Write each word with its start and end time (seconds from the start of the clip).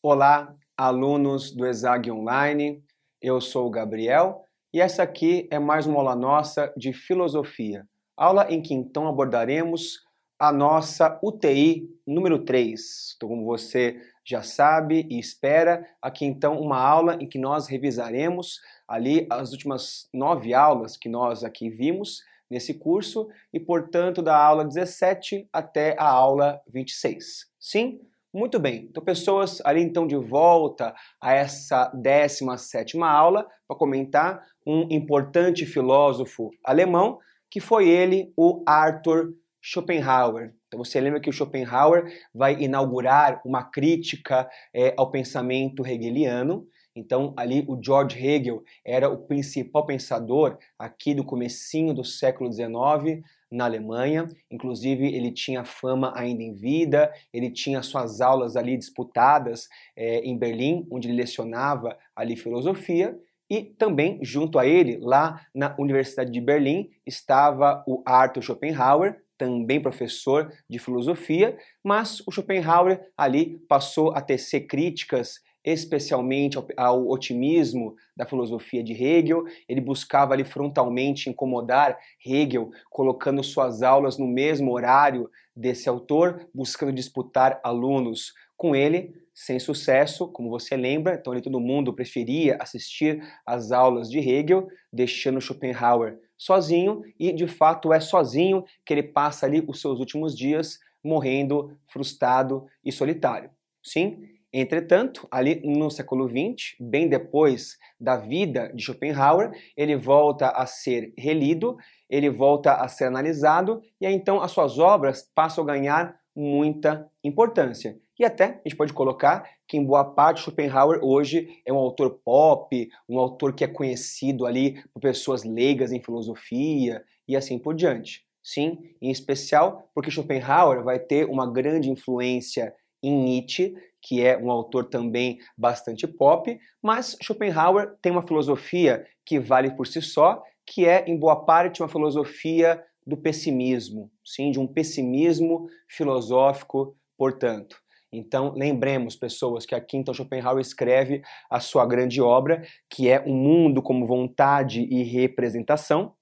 Olá, 0.00 0.54
alunos 0.76 1.50
do 1.50 1.66
ESAG 1.66 2.08
Online. 2.08 2.80
Eu 3.20 3.40
sou 3.40 3.66
o 3.66 3.70
Gabriel 3.70 4.44
e 4.72 4.80
essa 4.80 5.02
aqui 5.02 5.48
é 5.50 5.58
mais 5.58 5.88
uma 5.88 5.98
aula 5.98 6.14
nossa 6.14 6.72
de 6.76 6.92
filosofia. 6.92 7.84
Aula 8.16 8.46
em 8.48 8.62
que 8.62 8.72
então 8.72 9.08
abordaremos 9.08 9.98
a 10.38 10.52
nossa 10.52 11.18
UTI 11.20 11.90
número 12.06 12.44
3. 12.44 13.14
Então, 13.16 13.28
como 13.28 13.44
você 13.44 14.00
já 14.24 14.40
sabe 14.40 15.04
e 15.10 15.18
espera, 15.18 15.84
aqui 16.00 16.24
então 16.24 16.60
uma 16.60 16.78
aula 16.78 17.16
em 17.20 17.28
que 17.28 17.36
nós 17.36 17.66
revisaremos 17.66 18.60
ali 18.86 19.26
as 19.28 19.50
últimas 19.50 20.08
nove 20.14 20.54
aulas 20.54 20.96
que 20.96 21.08
nós 21.08 21.42
aqui 21.42 21.68
vimos 21.68 22.22
nesse 22.48 22.72
curso 22.72 23.28
e, 23.52 23.58
portanto, 23.58 24.22
da 24.22 24.36
aula 24.36 24.64
17 24.64 25.48
até 25.52 25.96
a 25.98 26.08
aula 26.08 26.62
26. 26.68 27.48
Sim? 27.58 28.00
Muito 28.32 28.58
bem, 28.58 28.88
então 28.90 29.02
pessoas 29.02 29.60
ali 29.64 29.80
então 29.80 30.06
de 30.06 30.16
volta 30.16 30.94
a 31.20 31.32
essa 31.32 31.90
17ª 31.94 33.02
aula 33.02 33.46
para 33.66 33.76
comentar 33.76 34.42
um 34.66 34.86
importante 34.90 35.64
filósofo 35.64 36.50
alemão 36.62 37.18
que 37.50 37.60
foi 37.60 37.88
ele, 37.88 38.32
o 38.36 38.62
Arthur 38.66 39.32
Schopenhauer. 39.60 40.54
Então 40.66 40.84
você 40.84 41.00
lembra 41.00 41.20
que 41.20 41.30
o 41.30 41.32
Schopenhauer 41.32 42.04
vai 42.34 42.60
inaugurar 42.60 43.40
uma 43.44 43.64
crítica 43.64 44.48
é, 44.74 44.94
ao 44.96 45.10
pensamento 45.10 45.86
hegeliano. 45.86 46.66
Então 46.94 47.32
ali 47.36 47.64
o 47.66 47.80
George 47.82 48.18
Hegel 48.18 48.62
era 48.84 49.08
o 49.08 49.26
principal 49.26 49.86
pensador 49.86 50.58
aqui 50.78 51.14
do 51.14 51.24
comecinho 51.24 51.94
do 51.94 52.04
século 52.04 52.52
XIX, 52.52 53.22
na 53.50 53.64
Alemanha. 53.64 54.26
Inclusive, 54.50 55.06
ele 55.06 55.32
tinha 55.32 55.64
fama 55.64 56.12
ainda 56.14 56.42
em 56.42 56.52
vida, 56.52 57.12
ele 57.32 57.50
tinha 57.50 57.82
suas 57.82 58.20
aulas 58.20 58.56
ali 58.56 58.76
disputadas 58.76 59.68
é, 59.96 60.20
em 60.20 60.36
Berlim, 60.36 60.86
onde 60.90 61.08
ele 61.08 61.16
lecionava 61.16 61.96
ali 62.14 62.36
filosofia. 62.36 63.18
E 63.50 63.62
também, 63.62 64.18
junto 64.22 64.58
a 64.58 64.66
ele, 64.66 64.98
lá 65.00 65.40
na 65.54 65.74
Universidade 65.78 66.30
de 66.30 66.40
Berlim, 66.40 66.90
estava 67.06 67.82
o 67.86 68.02
Arthur 68.04 68.42
Schopenhauer, 68.42 69.16
também 69.38 69.80
professor 69.80 70.52
de 70.68 70.78
filosofia, 70.78 71.56
mas 71.82 72.20
o 72.26 72.32
Schopenhauer 72.32 73.00
ali 73.16 73.58
passou 73.68 74.10
a 74.10 74.20
tecer 74.20 74.66
críticas 74.66 75.40
especialmente 75.64 76.56
ao, 76.56 76.66
ao, 76.76 77.08
otimismo 77.08 77.94
da 78.16 78.24
filosofia 78.24 78.82
de 78.82 78.92
Hegel. 78.92 79.44
Ele 79.68 79.80
buscava 79.80 80.34
ali 80.34 80.44
frontalmente 80.44 81.28
incomodar 81.28 81.98
Hegel, 82.24 82.70
colocando 82.90 83.42
suas 83.42 83.82
aulas 83.82 84.18
no 84.18 84.26
mesmo 84.26 84.72
horário 84.72 85.30
desse 85.54 85.88
autor, 85.88 86.48
buscando 86.54 86.92
disputar 86.92 87.60
alunos 87.64 88.32
com 88.56 88.74
ele, 88.74 89.14
sem 89.32 89.58
sucesso, 89.58 90.28
como 90.28 90.50
você 90.50 90.76
lembra. 90.76 91.14
Então, 91.14 91.38
todo 91.40 91.60
mundo 91.60 91.94
preferia 91.94 92.56
assistir 92.60 93.22
às 93.46 93.70
aulas 93.70 94.10
de 94.10 94.18
Hegel, 94.18 94.68
deixando 94.92 95.40
Schopenhauer 95.40 96.18
sozinho, 96.36 97.02
e 97.18 97.32
de 97.32 97.48
fato 97.48 97.92
é 97.92 97.98
sozinho 97.98 98.64
que 98.86 98.94
ele 98.94 99.02
passa 99.02 99.44
ali 99.44 99.62
os 99.66 99.80
seus 99.80 99.98
últimos 99.98 100.36
dias 100.36 100.78
morrendo 101.02 101.76
frustrado 101.88 102.66
e 102.84 102.92
solitário. 102.92 103.50
Sim, 103.82 104.20
Entretanto, 104.52 105.28
ali 105.30 105.60
no 105.62 105.90
século 105.90 106.26
XX, 106.26 106.74
bem 106.80 107.08
depois 107.08 107.76
da 108.00 108.16
vida 108.16 108.72
de 108.74 108.82
Schopenhauer, 108.82 109.50
ele 109.76 109.94
volta 109.94 110.48
a 110.48 110.64
ser 110.64 111.12
relido, 111.18 111.76
ele 112.08 112.30
volta 112.30 112.74
a 112.74 112.88
ser 112.88 113.04
analisado 113.04 113.82
e 114.00 114.06
aí, 114.06 114.14
então 114.14 114.40
as 114.40 114.50
suas 114.50 114.78
obras 114.78 115.28
passam 115.34 115.64
a 115.64 115.66
ganhar 115.66 116.18
muita 116.34 117.10
importância. 117.22 117.98
E 118.18 118.24
até 118.24 118.44
a 118.44 118.68
gente 118.68 118.76
pode 118.76 118.92
colocar 118.92 119.48
que 119.66 119.76
em 119.76 119.84
boa 119.84 120.04
parte 120.04 120.40
Schopenhauer 120.40 121.00
hoje 121.02 121.60
é 121.64 121.72
um 121.72 121.76
autor 121.76 122.18
pop, 122.24 122.88
um 123.08 123.18
autor 123.18 123.54
que 123.54 123.64
é 123.64 123.68
conhecido 123.68 124.46
ali 124.46 124.82
por 124.92 125.00
pessoas 125.00 125.44
leigas 125.44 125.92
em 125.92 126.02
filosofia 126.02 127.04
e 127.26 127.36
assim 127.36 127.58
por 127.58 127.74
diante. 127.74 128.24
Sim, 128.42 128.78
em 129.02 129.10
especial 129.10 129.90
porque 129.94 130.10
Schopenhauer 130.10 130.82
vai 130.82 130.98
ter 130.98 131.26
uma 131.26 131.50
grande 131.50 131.90
influência 131.90 132.74
em 133.02 133.12
Nietzsche, 133.12 133.76
que 134.02 134.24
é 134.24 134.36
um 134.38 134.50
autor 134.50 134.84
também 134.84 135.38
bastante 135.56 136.06
pop, 136.06 136.58
mas 136.82 137.16
Schopenhauer 137.22 137.96
tem 138.00 138.12
uma 138.12 138.26
filosofia 138.26 139.04
que 139.24 139.38
vale 139.38 139.70
por 139.72 139.86
si 139.86 140.00
só, 140.00 140.42
que 140.66 140.86
é, 140.86 141.04
em 141.06 141.18
boa 141.18 141.44
parte, 141.44 141.82
uma 141.82 141.88
filosofia 141.88 142.82
do 143.06 143.16
pessimismo, 143.16 144.10
sim, 144.24 144.50
de 144.50 144.60
um 144.60 144.66
pessimismo 144.66 145.66
filosófico, 145.88 146.96
portanto. 147.16 147.80
Então, 148.12 148.54
lembremos, 148.54 149.16
pessoas, 149.16 149.66
que 149.66 149.74
aqui 149.74 149.96
então 149.96 150.14
Schopenhauer 150.14 150.60
escreve 150.60 151.22
a 151.50 151.60
sua 151.60 151.84
grande 151.86 152.20
obra, 152.20 152.62
que 152.88 153.08
é 153.08 153.20
O 153.20 153.32
Mundo 153.32 153.82
como 153.82 154.06
Vontade 154.06 154.80
e 154.80 155.02
Representação, 155.02 156.14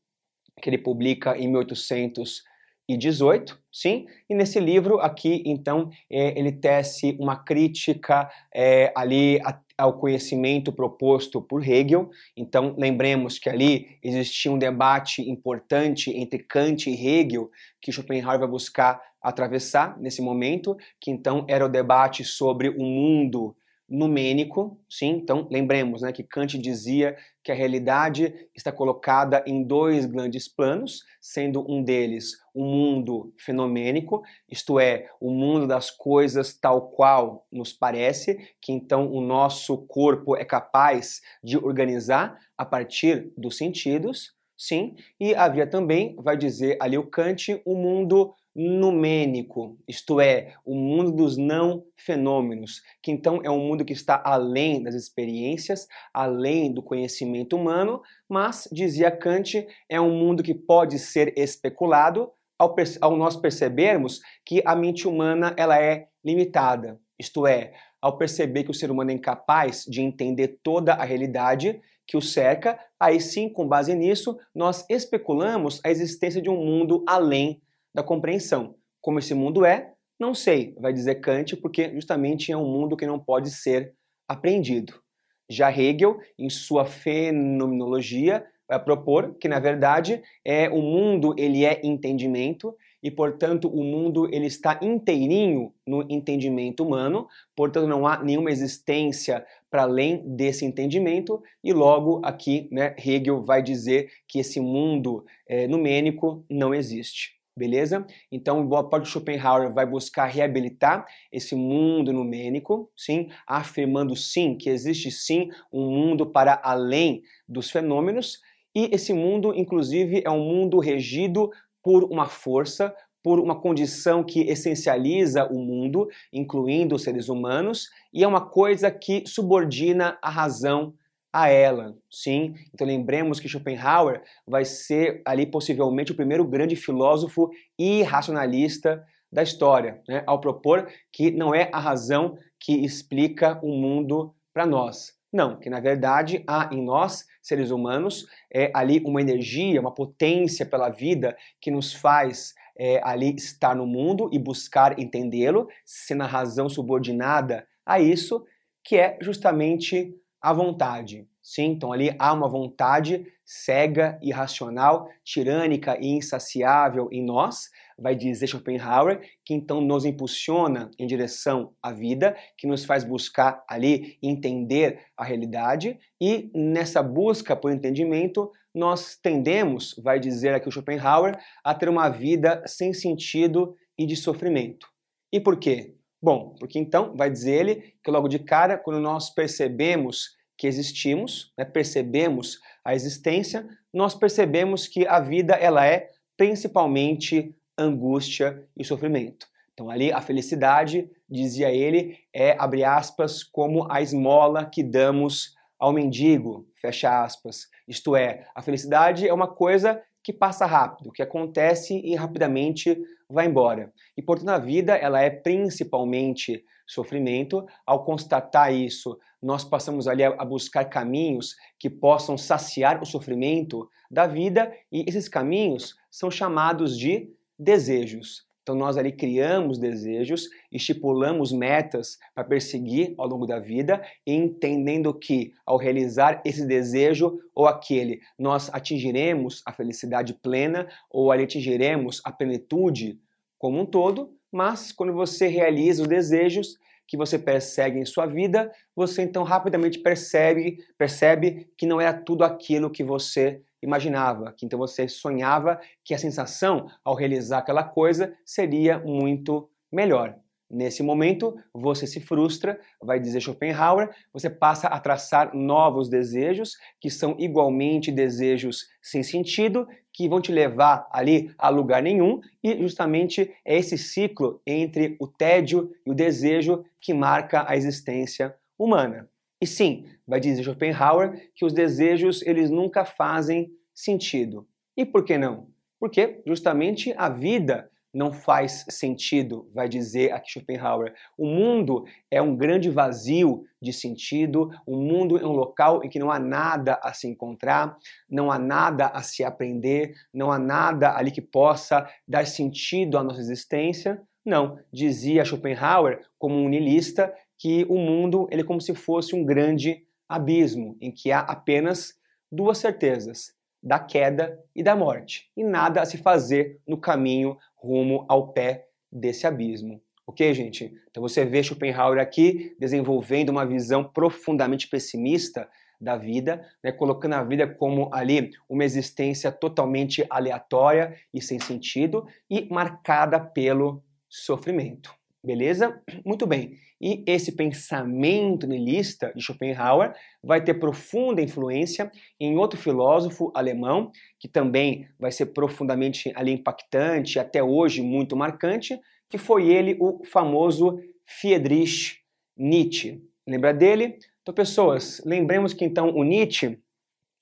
que 0.60 0.68
ele 0.68 0.78
publica 0.78 1.36
em 1.36 1.48
1800 1.48 2.42
e 2.88 2.96
18, 2.96 3.58
sim, 3.72 4.06
e 4.30 4.34
nesse 4.34 4.60
livro 4.60 5.00
aqui, 5.00 5.42
então, 5.44 5.90
é, 6.10 6.38
ele 6.38 6.52
tece 6.52 7.16
uma 7.18 7.36
crítica 7.36 8.30
é, 8.54 8.92
ali 8.94 9.40
ao 9.76 9.98
conhecimento 9.98 10.72
proposto 10.72 11.42
por 11.42 11.66
Hegel. 11.66 12.08
Então, 12.36 12.74
lembremos 12.78 13.38
que 13.38 13.50
ali 13.50 13.98
existia 14.02 14.50
um 14.50 14.58
debate 14.58 15.28
importante 15.28 16.10
entre 16.10 16.38
Kant 16.38 16.88
e 16.88 16.94
Hegel, 16.94 17.50
que 17.80 17.92
Schopenhauer 17.92 18.38
vai 18.38 18.48
buscar 18.48 19.00
atravessar 19.20 19.98
nesse 19.98 20.22
momento, 20.22 20.76
que 21.00 21.10
então 21.10 21.44
era 21.48 21.66
o 21.66 21.68
debate 21.68 22.24
sobre 22.24 22.68
o 22.68 22.82
mundo 22.82 23.56
numênico, 23.88 24.80
sim? 24.88 25.10
Então, 25.10 25.46
lembremos 25.50 26.02
né, 26.02 26.12
que 26.12 26.24
Kant 26.24 26.58
dizia 26.58 27.16
que 27.42 27.52
a 27.52 27.54
realidade 27.54 28.48
está 28.54 28.72
colocada 28.72 29.44
em 29.46 29.62
dois 29.62 30.04
grandes 30.06 30.48
planos, 30.48 31.04
sendo 31.20 31.64
um 31.70 31.82
deles 31.82 32.32
o 32.52 32.64
um 32.64 32.66
mundo 32.66 33.32
fenomênico, 33.38 34.22
isto 34.50 34.80
é, 34.80 35.08
o 35.20 35.30
mundo 35.30 35.66
das 35.66 35.90
coisas 35.90 36.54
tal 36.54 36.90
qual 36.90 37.46
nos 37.52 37.72
parece, 37.72 38.36
que 38.60 38.72
então 38.72 39.12
o 39.12 39.20
nosso 39.20 39.78
corpo 39.86 40.36
é 40.36 40.44
capaz 40.44 41.20
de 41.42 41.56
organizar 41.56 42.36
a 42.58 42.64
partir 42.64 43.32
dos 43.36 43.56
sentidos, 43.56 44.34
sim, 44.56 44.96
e 45.20 45.34
havia 45.34 45.66
também, 45.66 46.16
vai 46.18 46.36
dizer 46.36 46.76
ali 46.80 46.98
o 46.98 47.06
Kant, 47.06 47.60
o 47.64 47.74
um 47.74 47.76
mundo 47.76 48.34
numênico, 48.58 49.76
isto 49.86 50.18
é, 50.18 50.54
o 50.64 50.74
mundo 50.74 51.12
dos 51.12 51.36
não 51.36 51.84
fenômenos, 51.94 52.80
que 53.02 53.12
então 53.12 53.40
é 53.44 53.50
um 53.50 53.58
mundo 53.58 53.84
que 53.84 53.92
está 53.92 54.22
além 54.24 54.82
das 54.82 54.94
experiências, 54.94 55.86
além 56.12 56.72
do 56.72 56.82
conhecimento 56.82 57.54
humano, 57.54 58.00
mas, 58.26 58.66
dizia 58.72 59.10
Kant, 59.10 59.66
é 59.90 60.00
um 60.00 60.10
mundo 60.10 60.42
que 60.42 60.54
pode 60.54 60.98
ser 60.98 61.34
especulado 61.36 62.30
ao, 62.58 62.74
ao 63.02 63.16
nós 63.18 63.36
percebermos 63.36 64.22
que 64.42 64.62
a 64.64 64.74
mente 64.74 65.06
humana 65.06 65.54
ela 65.58 65.78
é 65.78 66.08
limitada, 66.24 66.98
isto 67.18 67.46
é, 67.46 67.74
ao 68.00 68.16
perceber 68.16 68.64
que 68.64 68.70
o 68.70 68.74
ser 68.74 68.90
humano 68.90 69.10
é 69.10 69.14
incapaz 69.14 69.84
de 69.84 70.00
entender 70.00 70.60
toda 70.62 70.94
a 70.94 71.04
realidade 71.04 71.78
que 72.06 72.16
o 72.16 72.22
cerca, 72.22 72.78
aí 72.98 73.20
sim, 73.20 73.50
com 73.50 73.66
base 73.66 73.94
nisso, 73.94 74.38
nós 74.54 74.86
especulamos 74.88 75.80
a 75.84 75.90
existência 75.90 76.40
de 76.40 76.48
um 76.48 76.56
mundo 76.56 77.04
além 77.06 77.60
da 77.96 78.02
compreensão. 78.02 78.74
Como 79.00 79.18
esse 79.18 79.32
mundo 79.32 79.64
é, 79.64 79.94
não 80.20 80.34
sei, 80.34 80.74
vai 80.78 80.92
dizer 80.92 81.14
Kant, 81.16 81.56
porque 81.56 81.94
justamente 81.94 82.52
é 82.52 82.56
um 82.56 82.70
mundo 82.70 82.94
que 82.94 83.06
não 83.06 83.18
pode 83.18 83.50
ser 83.50 83.94
apreendido. 84.28 85.00
Já 85.48 85.70
Hegel, 85.70 86.18
em 86.38 86.50
sua 86.50 86.84
fenomenologia, 86.84 88.44
vai 88.68 88.82
propor 88.84 89.34
que 89.40 89.48
na 89.48 89.58
verdade 89.58 90.20
é 90.44 90.68
o 90.68 90.82
mundo 90.82 91.34
ele 91.38 91.64
é 91.64 91.80
entendimento 91.84 92.76
e 93.02 93.10
portanto 93.10 93.68
o 93.68 93.82
mundo 93.82 94.28
ele 94.30 94.46
está 94.46 94.78
inteirinho 94.82 95.72
no 95.86 96.04
entendimento 96.10 96.84
humano, 96.84 97.28
portanto 97.54 97.86
não 97.86 98.06
há 98.06 98.22
nenhuma 98.22 98.50
existência 98.50 99.46
para 99.70 99.82
além 99.82 100.22
desse 100.36 100.64
entendimento 100.64 101.40
e 101.62 101.72
logo 101.72 102.20
aqui 102.24 102.68
né, 102.72 102.94
Hegel 102.98 103.42
vai 103.44 103.62
dizer 103.62 104.10
que 104.26 104.40
esse 104.40 104.60
mundo 104.60 105.24
é, 105.48 105.68
numênico 105.68 106.44
não 106.50 106.74
existe 106.74 107.35
beleza? 107.56 108.06
Então, 108.30 108.66
boa 108.66 108.88
parte 108.88 109.08
Schopenhauer 109.08 109.72
vai 109.72 109.86
buscar 109.86 110.26
reabilitar 110.26 111.06
esse 111.32 111.54
mundo 111.54 112.12
numênico, 112.12 112.90
sim, 112.94 113.28
afirmando 113.46 114.14
sim 114.14 114.56
que 114.56 114.68
existe 114.68 115.10
sim 115.10 115.48
um 115.72 115.90
mundo 115.90 116.26
para 116.26 116.60
além 116.62 117.22
dos 117.48 117.70
fenômenos, 117.70 118.40
e 118.74 118.90
esse 118.92 119.14
mundo, 119.14 119.54
inclusive, 119.54 120.22
é 120.24 120.30
um 120.30 120.44
mundo 120.44 120.78
regido 120.78 121.50
por 121.82 122.04
uma 122.04 122.26
força, 122.26 122.94
por 123.22 123.40
uma 123.40 123.58
condição 123.58 124.22
que 124.22 124.42
essencializa 124.42 125.46
o 125.46 125.58
mundo, 125.58 126.08
incluindo 126.30 126.94
os 126.94 127.02
seres 127.02 127.28
humanos, 127.28 127.88
e 128.12 128.22
é 128.22 128.28
uma 128.28 128.46
coisa 128.46 128.90
que 128.90 129.24
subordina 129.26 130.18
a 130.22 130.28
razão 130.28 130.92
a 131.32 131.48
ela, 131.48 131.94
sim. 132.10 132.54
Então 132.72 132.86
lembremos 132.86 133.38
que 133.38 133.48
Schopenhauer 133.48 134.22
vai 134.46 134.64
ser 134.64 135.22
ali 135.24 135.46
possivelmente 135.46 136.12
o 136.12 136.16
primeiro 136.16 136.44
grande 136.44 136.76
filósofo 136.76 137.50
irracionalista 137.78 139.04
da 139.30 139.42
história, 139.42 140.00
né? 140.08 140.22
ao 140.26 140.40
propor 140.40 140.88
que 141.12 141.30
não 141.30 141.54
é 141.54 141.68
a 141.72 141.78
razão 141.78 142.38
que 142.58 142.72
explica 142.84 143.58
o 143.62 143.68
mundo 143.68 144.34
para 144.52 144.64
nós. 144.64 145.14
Não, 145.32 145.58
que 145.58 145.68
na 145.68 145.80
verdade 145.80 146.42
há 146.46 146.70
em 146.72 146.82
nós, 146.82 147.26
seres 147.42 147.70
humanos, 147.70 148.26
é, 148.50 148.70
ali 148.74 149.02
uma 149.04 149.20
energia, 149.20 149.80
uma 149.80 149.92
potência 149.92 150.64
pela 150.64 150.88
vida 150.88 151.36
que 151.60 151.70
nos 151.70 151.92
faz 151.92 152.54
é, 152.78 153.00
ali 153.04 153.34
estar 153.34 153.74
no 153.74 153.86
mundo 153.86 154.30
e 154.32 154.38
buscar 154.38 154.98
entendê-lo, 154.98 155.68
sendo 155.84 156.22
a 156.22 156.26
razão 156.26 156.68
subordinada 156.68 157.66
a 157.84 158.00
isso, 158.00 158.44
que 158.84 158.96
é 158.96 159.18
justamente 159.20 160.14
a 160.46 160.52
vontade. 160.52 161.26
Sim, 161.42 161.72
então 161.72 161.92
ali 161.92 162.14
há 162.20 162.32
uma 162.32 162.48
vontade 162.48 163.26
cega, 163.44 164.16
irracional, 164.22 165.10
tirânica 165.24 165.98
e 166.00 166.06
insaciável 166.06 167.08
em 167.10 167.20
nós, 167.20 167.68
vai 167.98 168.14
dizer 168.14 168.46
Schopenhauer, 168.46 169.28
que 169.44 169.52
então 169.52 169.80
nos 169.80 170.04
impulsiona 170.04 170.88
em 171.00 171.04
direção 171.04 171.72
à 171.82 171.90
vida, 171.90 172.36
que 172.56 172.64
nos 172.64 172.84
faz 172.84 173.02
buscar 173.02 173.64
ali 173.68 174.18
entender 174.22 175.00
a 175.16 175.24
realidade 175.24 175.98
e 176.20 176.48
nessa 176.54 177.02
busca 177.02 177.56
por 177.56 177.72
entendimento 177.72 178.52
nós 178.72 179.16
tendemos, 179.16 179.96
vai 179.98 180.20
dizer 180.20 180.54
aqui 180.54 180.68
o 180.68 180.72
Schopenhauer, 180.72 181.36
a 181.64 181.74
ter 181.74 181.88
uma 181.88 182.08
vida 182.08 182.62
sem 182.66 182.92
sentido 182.92 183.74
e 183.98 184.06
de 184.06 184.14
sofrimento. 184.14 184.86
E 185.32 185.40
por 185.40 185.58
quê? 185.58 185.96
Bom, 186.26 186.56
porque 186.58 186.76
então, 186.76 187.14
vai 187.16 187.30
dizer 187.30 187.52
ele, 187.52 187.94
que 188.02 188.10
logo 188.10 188.26
de 188.26 188.40
cara, 188.40 188.76
quando 188.76 188.98
nós 188.98 189.30
percebemos 189.30 190.30
que 190.58 190.66
existimos, 190.66 191.52
né, 191.56 191.64
percebemos 191.64 192.58
a 192.84 192.96
existência, 192.96 193.64
nós 193.94 194.12
percebemos 194.12 194.88
que 194.88 195.06
a 195.06 195.20
vida 195.20 195.54
ela 195.54 195.86
é 195.86 196.10
principalmente 196.36 197.54
angústia 197.78 198.60
e 198.76 198.84
sofrimento. 198.84 199.46
Então 199.72 199.88
ali 199.88 200.10
a 200.10 200.20
felicidade, 200.20 201.08
dizia 201.30 201.70
ele, 201.70 202.18
é 202.34 202.56
abre 202.58 202.82
aspas 202.82 203.44
como 203.44 203.86
a 203.88 204.02
esmola 204.02 204.66
que 204.66 204.82
damos 204.82 205.54
ao 205.78 205.92
mendigo, 205.92 206.66
fecha 206.82 207.22
aspas. 207.22 207.68
Isto 207.86 208.16
é, 208.16 208.48
a 208.52 208.62
felicidade 208.62 209.28
é 209.28 209.32
uma 209.32 209.46
coisa 209.46 210.02
que 210.24 210.32
passa 210.32 210.66
rápido, 210.66 211.12
que 211.12 211.22
acontece 211.22 212.00
e 212.04 212.16
rapidamente 212.16 213.00
vai 213.28 213.46
embora. 213.46 213.92
E 214.16 214.22
portanto 214.22 214.50
a 214.50 214.58
vida 214.58 214.94
ela 214.94 215.20
é 215.20 215.30
principalmente 215.30 216.64
sofrimento. 216.86 217.66
Ao 217.84 218.04
constatar 218.04 218.72
isso, 218.72 219.18
nós 219.42 219.64
passamos 219.64 220.06
ali 220.06 220.22
a 220.22 220.44
buscar 220.44 220.84
caminhos 220.84 221.56
que 221.78 221.90
possam 221.90 222.38
saciar 222.38 223.02
o 223.02 223.06
sofrimento 223.06 223.88
da 224.10 224.26
vida 224.26 224.72
e 224.90 225.04
esses 225.08 225.28
caminhos 225.28 225.96
são 226.10 226.30
chamados 226.30 226.96
de 226.96 227.28
desejos. 227.58 228.45
Então 228.66 228.74
nós 228.74 228.96
ali 228.96 229.12
criamos 229.12 229.78
desejos, 229.78 230.48
estipulamos 230.72 231.52
metas 231.52 232.18
para 232.34 232.42
perseguir 232.42 233.14
ao 233.16 233.28
longo 233.28 233.46
da 233.46 233.60
vida, 233.60 234.02
entendendo 234.26 235.14
que 235.14 235.52
ao 235.64 235.76
realizar 235.76 236.42
esse 236.44 236.66
desejo 236.66 237.38
ou 237.54 237.68
aquele, 237.68 238.18
nós 238.36 238.68
atingiremos 238.74 239.62
a 239.64 239.72
felicidade 239.72 240.34
plena 240.34 240.88
ou 241.08 241.30
ali 241.30 241.44
atingiremos 241.44 242.20
a 242.24 242.32
plenitude 242.32 243.20
como 243.56 243.78
um 243.78 243.86
todo, 243.86 244.34
mas 244.50 244.90
quando 244.90 245.12
você 245.12 245.46
realiza 245.46 246.02
os 246.02 246.08
desejos 246.08 246.76
que 247.06 247.16
você 247.16 247.38
persegue 247.38 248.00
em 248.00 248.04
sua 248.04 248.26
vida, 248.26 248.72
você 248.96 249.22
então 249.22 249.44
rapidamente 249.44 250.00
percebe, 250.00 250.78
percebe 250.98 251.70
que 251.78 251.86
não 251.86 252.00
era 252.00 252.12
tudo 252.12 252.42
aquilo 252.42 252.90
que 252.90 253.04
você 253.04 253.62
imaginava, 253.82 254.52
que 254.52 254.64
então 254.64 254.78
você 254.78 255.08
sonhava 255.08 255.80
que 256.04 256.14
a 256.14 256.18
sensação 256.18 256.86
ao 257.04 257.14
realizar 257.14 257.58
aquela 257.58 257.84
coisa 257.84 258.34
seria 258.44 258.98
muito 258.98 259.68
melhor. 259.92 260.36
Nesse 260.68 261.00
momento, 261.00 261.56
você 261.72 262.08
se 262.08 262.20
frustra, 262.20 262.80
vai 263.00 263.20
dizer 263.20 263.40
Schopenhauer, 263.40 264.10
você 264.32 264.50
passa 264.50 264.88
a 264.88 264.98
traçar 264.98 265.54
novos 265.54 266.08
desejos, 266.08 266.72
que 267.00 267.08
são 267.08 267.36
igualmente 267.38 268.10
desejos 268.10 268.88
sem 269.00 269.22
sentido, 269.22 269.86
que 270.12 270.28
vão 270.28 270.40
te 270.40 270.50
levar 270.50 271.06
ali 271.12 271.54
a 271.56 271.68
lugar 271.68 272.02
nenhum, 272.02 272.40
e 272.64 272.76
justamente 272.82 273.54
é 273.64 273.76
esse 273.76 273.96
ciclo 273.96 274.60
entre 274.66 275.16
o 275.20 275.28
tédio 275.28 275.92
e 276.04 276.10
o 276.10 276.14
desejo 276.14 276.84
que 277.00 277.14
marca 277.14 277.64
a 277.68 277.76
existência 277.76 278.52
humana. 278.76 279.28
E 279.60 279.66
sim, 279.66 280.04
vai 280.26 280.38
dizer 280.38 280.62
Schopenhauer 280.62 281.50
que 281.54 281.64
os 281.64 281.72
desejos 281.72 282.42
eles 282.42 282.70
nunca 282.70 283.04
fazem 283.04 283.70
sentido. 283.94 284.66
E 284.96 285.04
por 285.04 285.24
que 285.24 285.38
não? 285.38 285.68
Porque 285.98 286.42
justamente 286.46 287.14
a 287.16 287.28
vida 287.28 287.90
não 288.16 288.32
faz 288.32 288.86
sentido, 288.88 289.70
vai 289.74 289.88
dizer 289.88 290.32
aqui 290.32 290.50
Schopenhauer. 290.50 291.12
O 291.36 291.46
mundo 291.46 292.04
é 292.30 292.40
um 292.40 292.56
grande 292.56 292.88
vazio 292.88 293.64
de 293.80 293.92
sentido, 293.92 294.70
o 294.86 294.96
mundo 294.96 295.36
é 295.36 295.44
um 295.44 295.52
local 295.52 296.02
em 296.02 296.08
que 296.08 296.18
não 296.18 296.30
há 296.30 296.38
nada 296.38 296.98
a 297.02 297.12
se 297.12 297.28
encontrar, 297.28 297.94
não 298.28 298.50
há 298.50 298.58
nada 298.58 299.08
a 299.08 299.22
se 299.22 299.44
aprender, 299.44 300.14
não 300.32 300.50
há 300.50 300.58
nada 300.58 301.14
ali 301.14 301.30
que 301.30 301.42
possa 301.42 302.08
dar 302.26 302.46
sentido 302.46 303.18
à 303.18 303.22
nossa 303.22 303.40
existência. 303.40 304.22
Não, 304.44 304.78
dizia 304.90 305.44
Schopenhauer, 305.44 306.20
como 306.38 306.54
um 306.54 306.68
nihilista, 306.68 307.34
que 307.58 307.84
o 307.88 307.96
mundo 307.96 308.46
ele 308.50 308.62
é 308.62 308.64
como 308.64 308.80
se 308.80 308.94
fosse 308.94 309.34
um 309.34 309.44
grande 309.44 310.04
abismo 310.28 310.96
em 311.00 311.10
que 311.10 311.30
há 311.32 311.40
apenas 311.40 312.14
duas 312.50 312.78
certezas: 312.78 313.54
da 313.82 313.98
queda 313.98 314.58
e 314.74 314.82
da 314.82 314.96
morte, 314.96 315.50
e 315.56 315.62
nada 315.62 316.00
a 316.00 316.06
se 316.06 316.18
fazer 316.18 316.80
no 316.86 316.98
caminho 316.98 317.56
rumo 317.76 318.24
ao 318.28 318.52
pé 318.52 318.86
desse 319.10 319.46
abismo. 319.46 320.00
Ok, 320.26 320.52
gente? 320.52 320.92
Então 321.08 321.22
você 321.22 321.44
vê 321.44 321.62
Schopenhauer 321.62 322.20
aqui 322.20 322.74
desenvolvendo 322.80 323.50
uma 323.50 323.64
visão 323.64 324.02
profundamente 324.02 324.88
pessimista 324.88 325.68
da 326.00 326.16
vida, 326.16 326.66
né, 326.82 326.90
colocando 326.92 327.34
a 327.34 327.44
vida 327.44 327.66
como 327.66 328.10
ali 328.12 328.50
uma 328.68 328.84
existência 328.84 329.52
totalmente 329.52 330.26
aleatória 330.28 331.16
e 331.32 331.40
sem 331.40 331.58
sentido 331.58 332.26
e 332.50 332.68
marcada 332.68 333.38
pelo 333.38 334.02
sofrimento. 334.28 335.14
Beleza? 335.46 336.02
Muito 336.24 336.44
bem. 336.44 336.76
E 337.00 337.22
esse 337.24 337.52
pensamento 337.52 338.66
nihilista 338.66 339.32
de 339.32 339.40
Schopenhauer 339.40 340.12
vai 340.42 340.60
ter 340.64 340.74
profunda 340.74 341.40
influência 341.40 342.10
em 342.40 342.56
outro 342.56 342.76
filósofo 342.76 343.52
alemão, 343.54 344.10
que 344.40 344.48
também 344.48 345.06
vai 345.20 345.30
ser 345.30 345.46
profundamente 345.46 346.32
ali 346.34 346.50
impactante, 346.50 347.38
até 347.38 347.62
hoje 347.62 348.02
muito 348.02 348.36
marcante, 348.36 348.98
que 349.30 349.38
foi 349.38 349.68
ele, 349.68 349.96
o 350.00 350.24
famoso 350.24 350.98
Friedrich 351.24 352.16
Nietzsche. 352.56 353.22
Lembra 353.46 353.72
dele? 353.72 354.18
Então, 354.42 354.52
pessoas, 354.52 355.22
lembremos 355.24 355.72
que 355.72 355.84
então 355.84 356.10
o 356.10 356.24
Nietzsche 356.24 356.76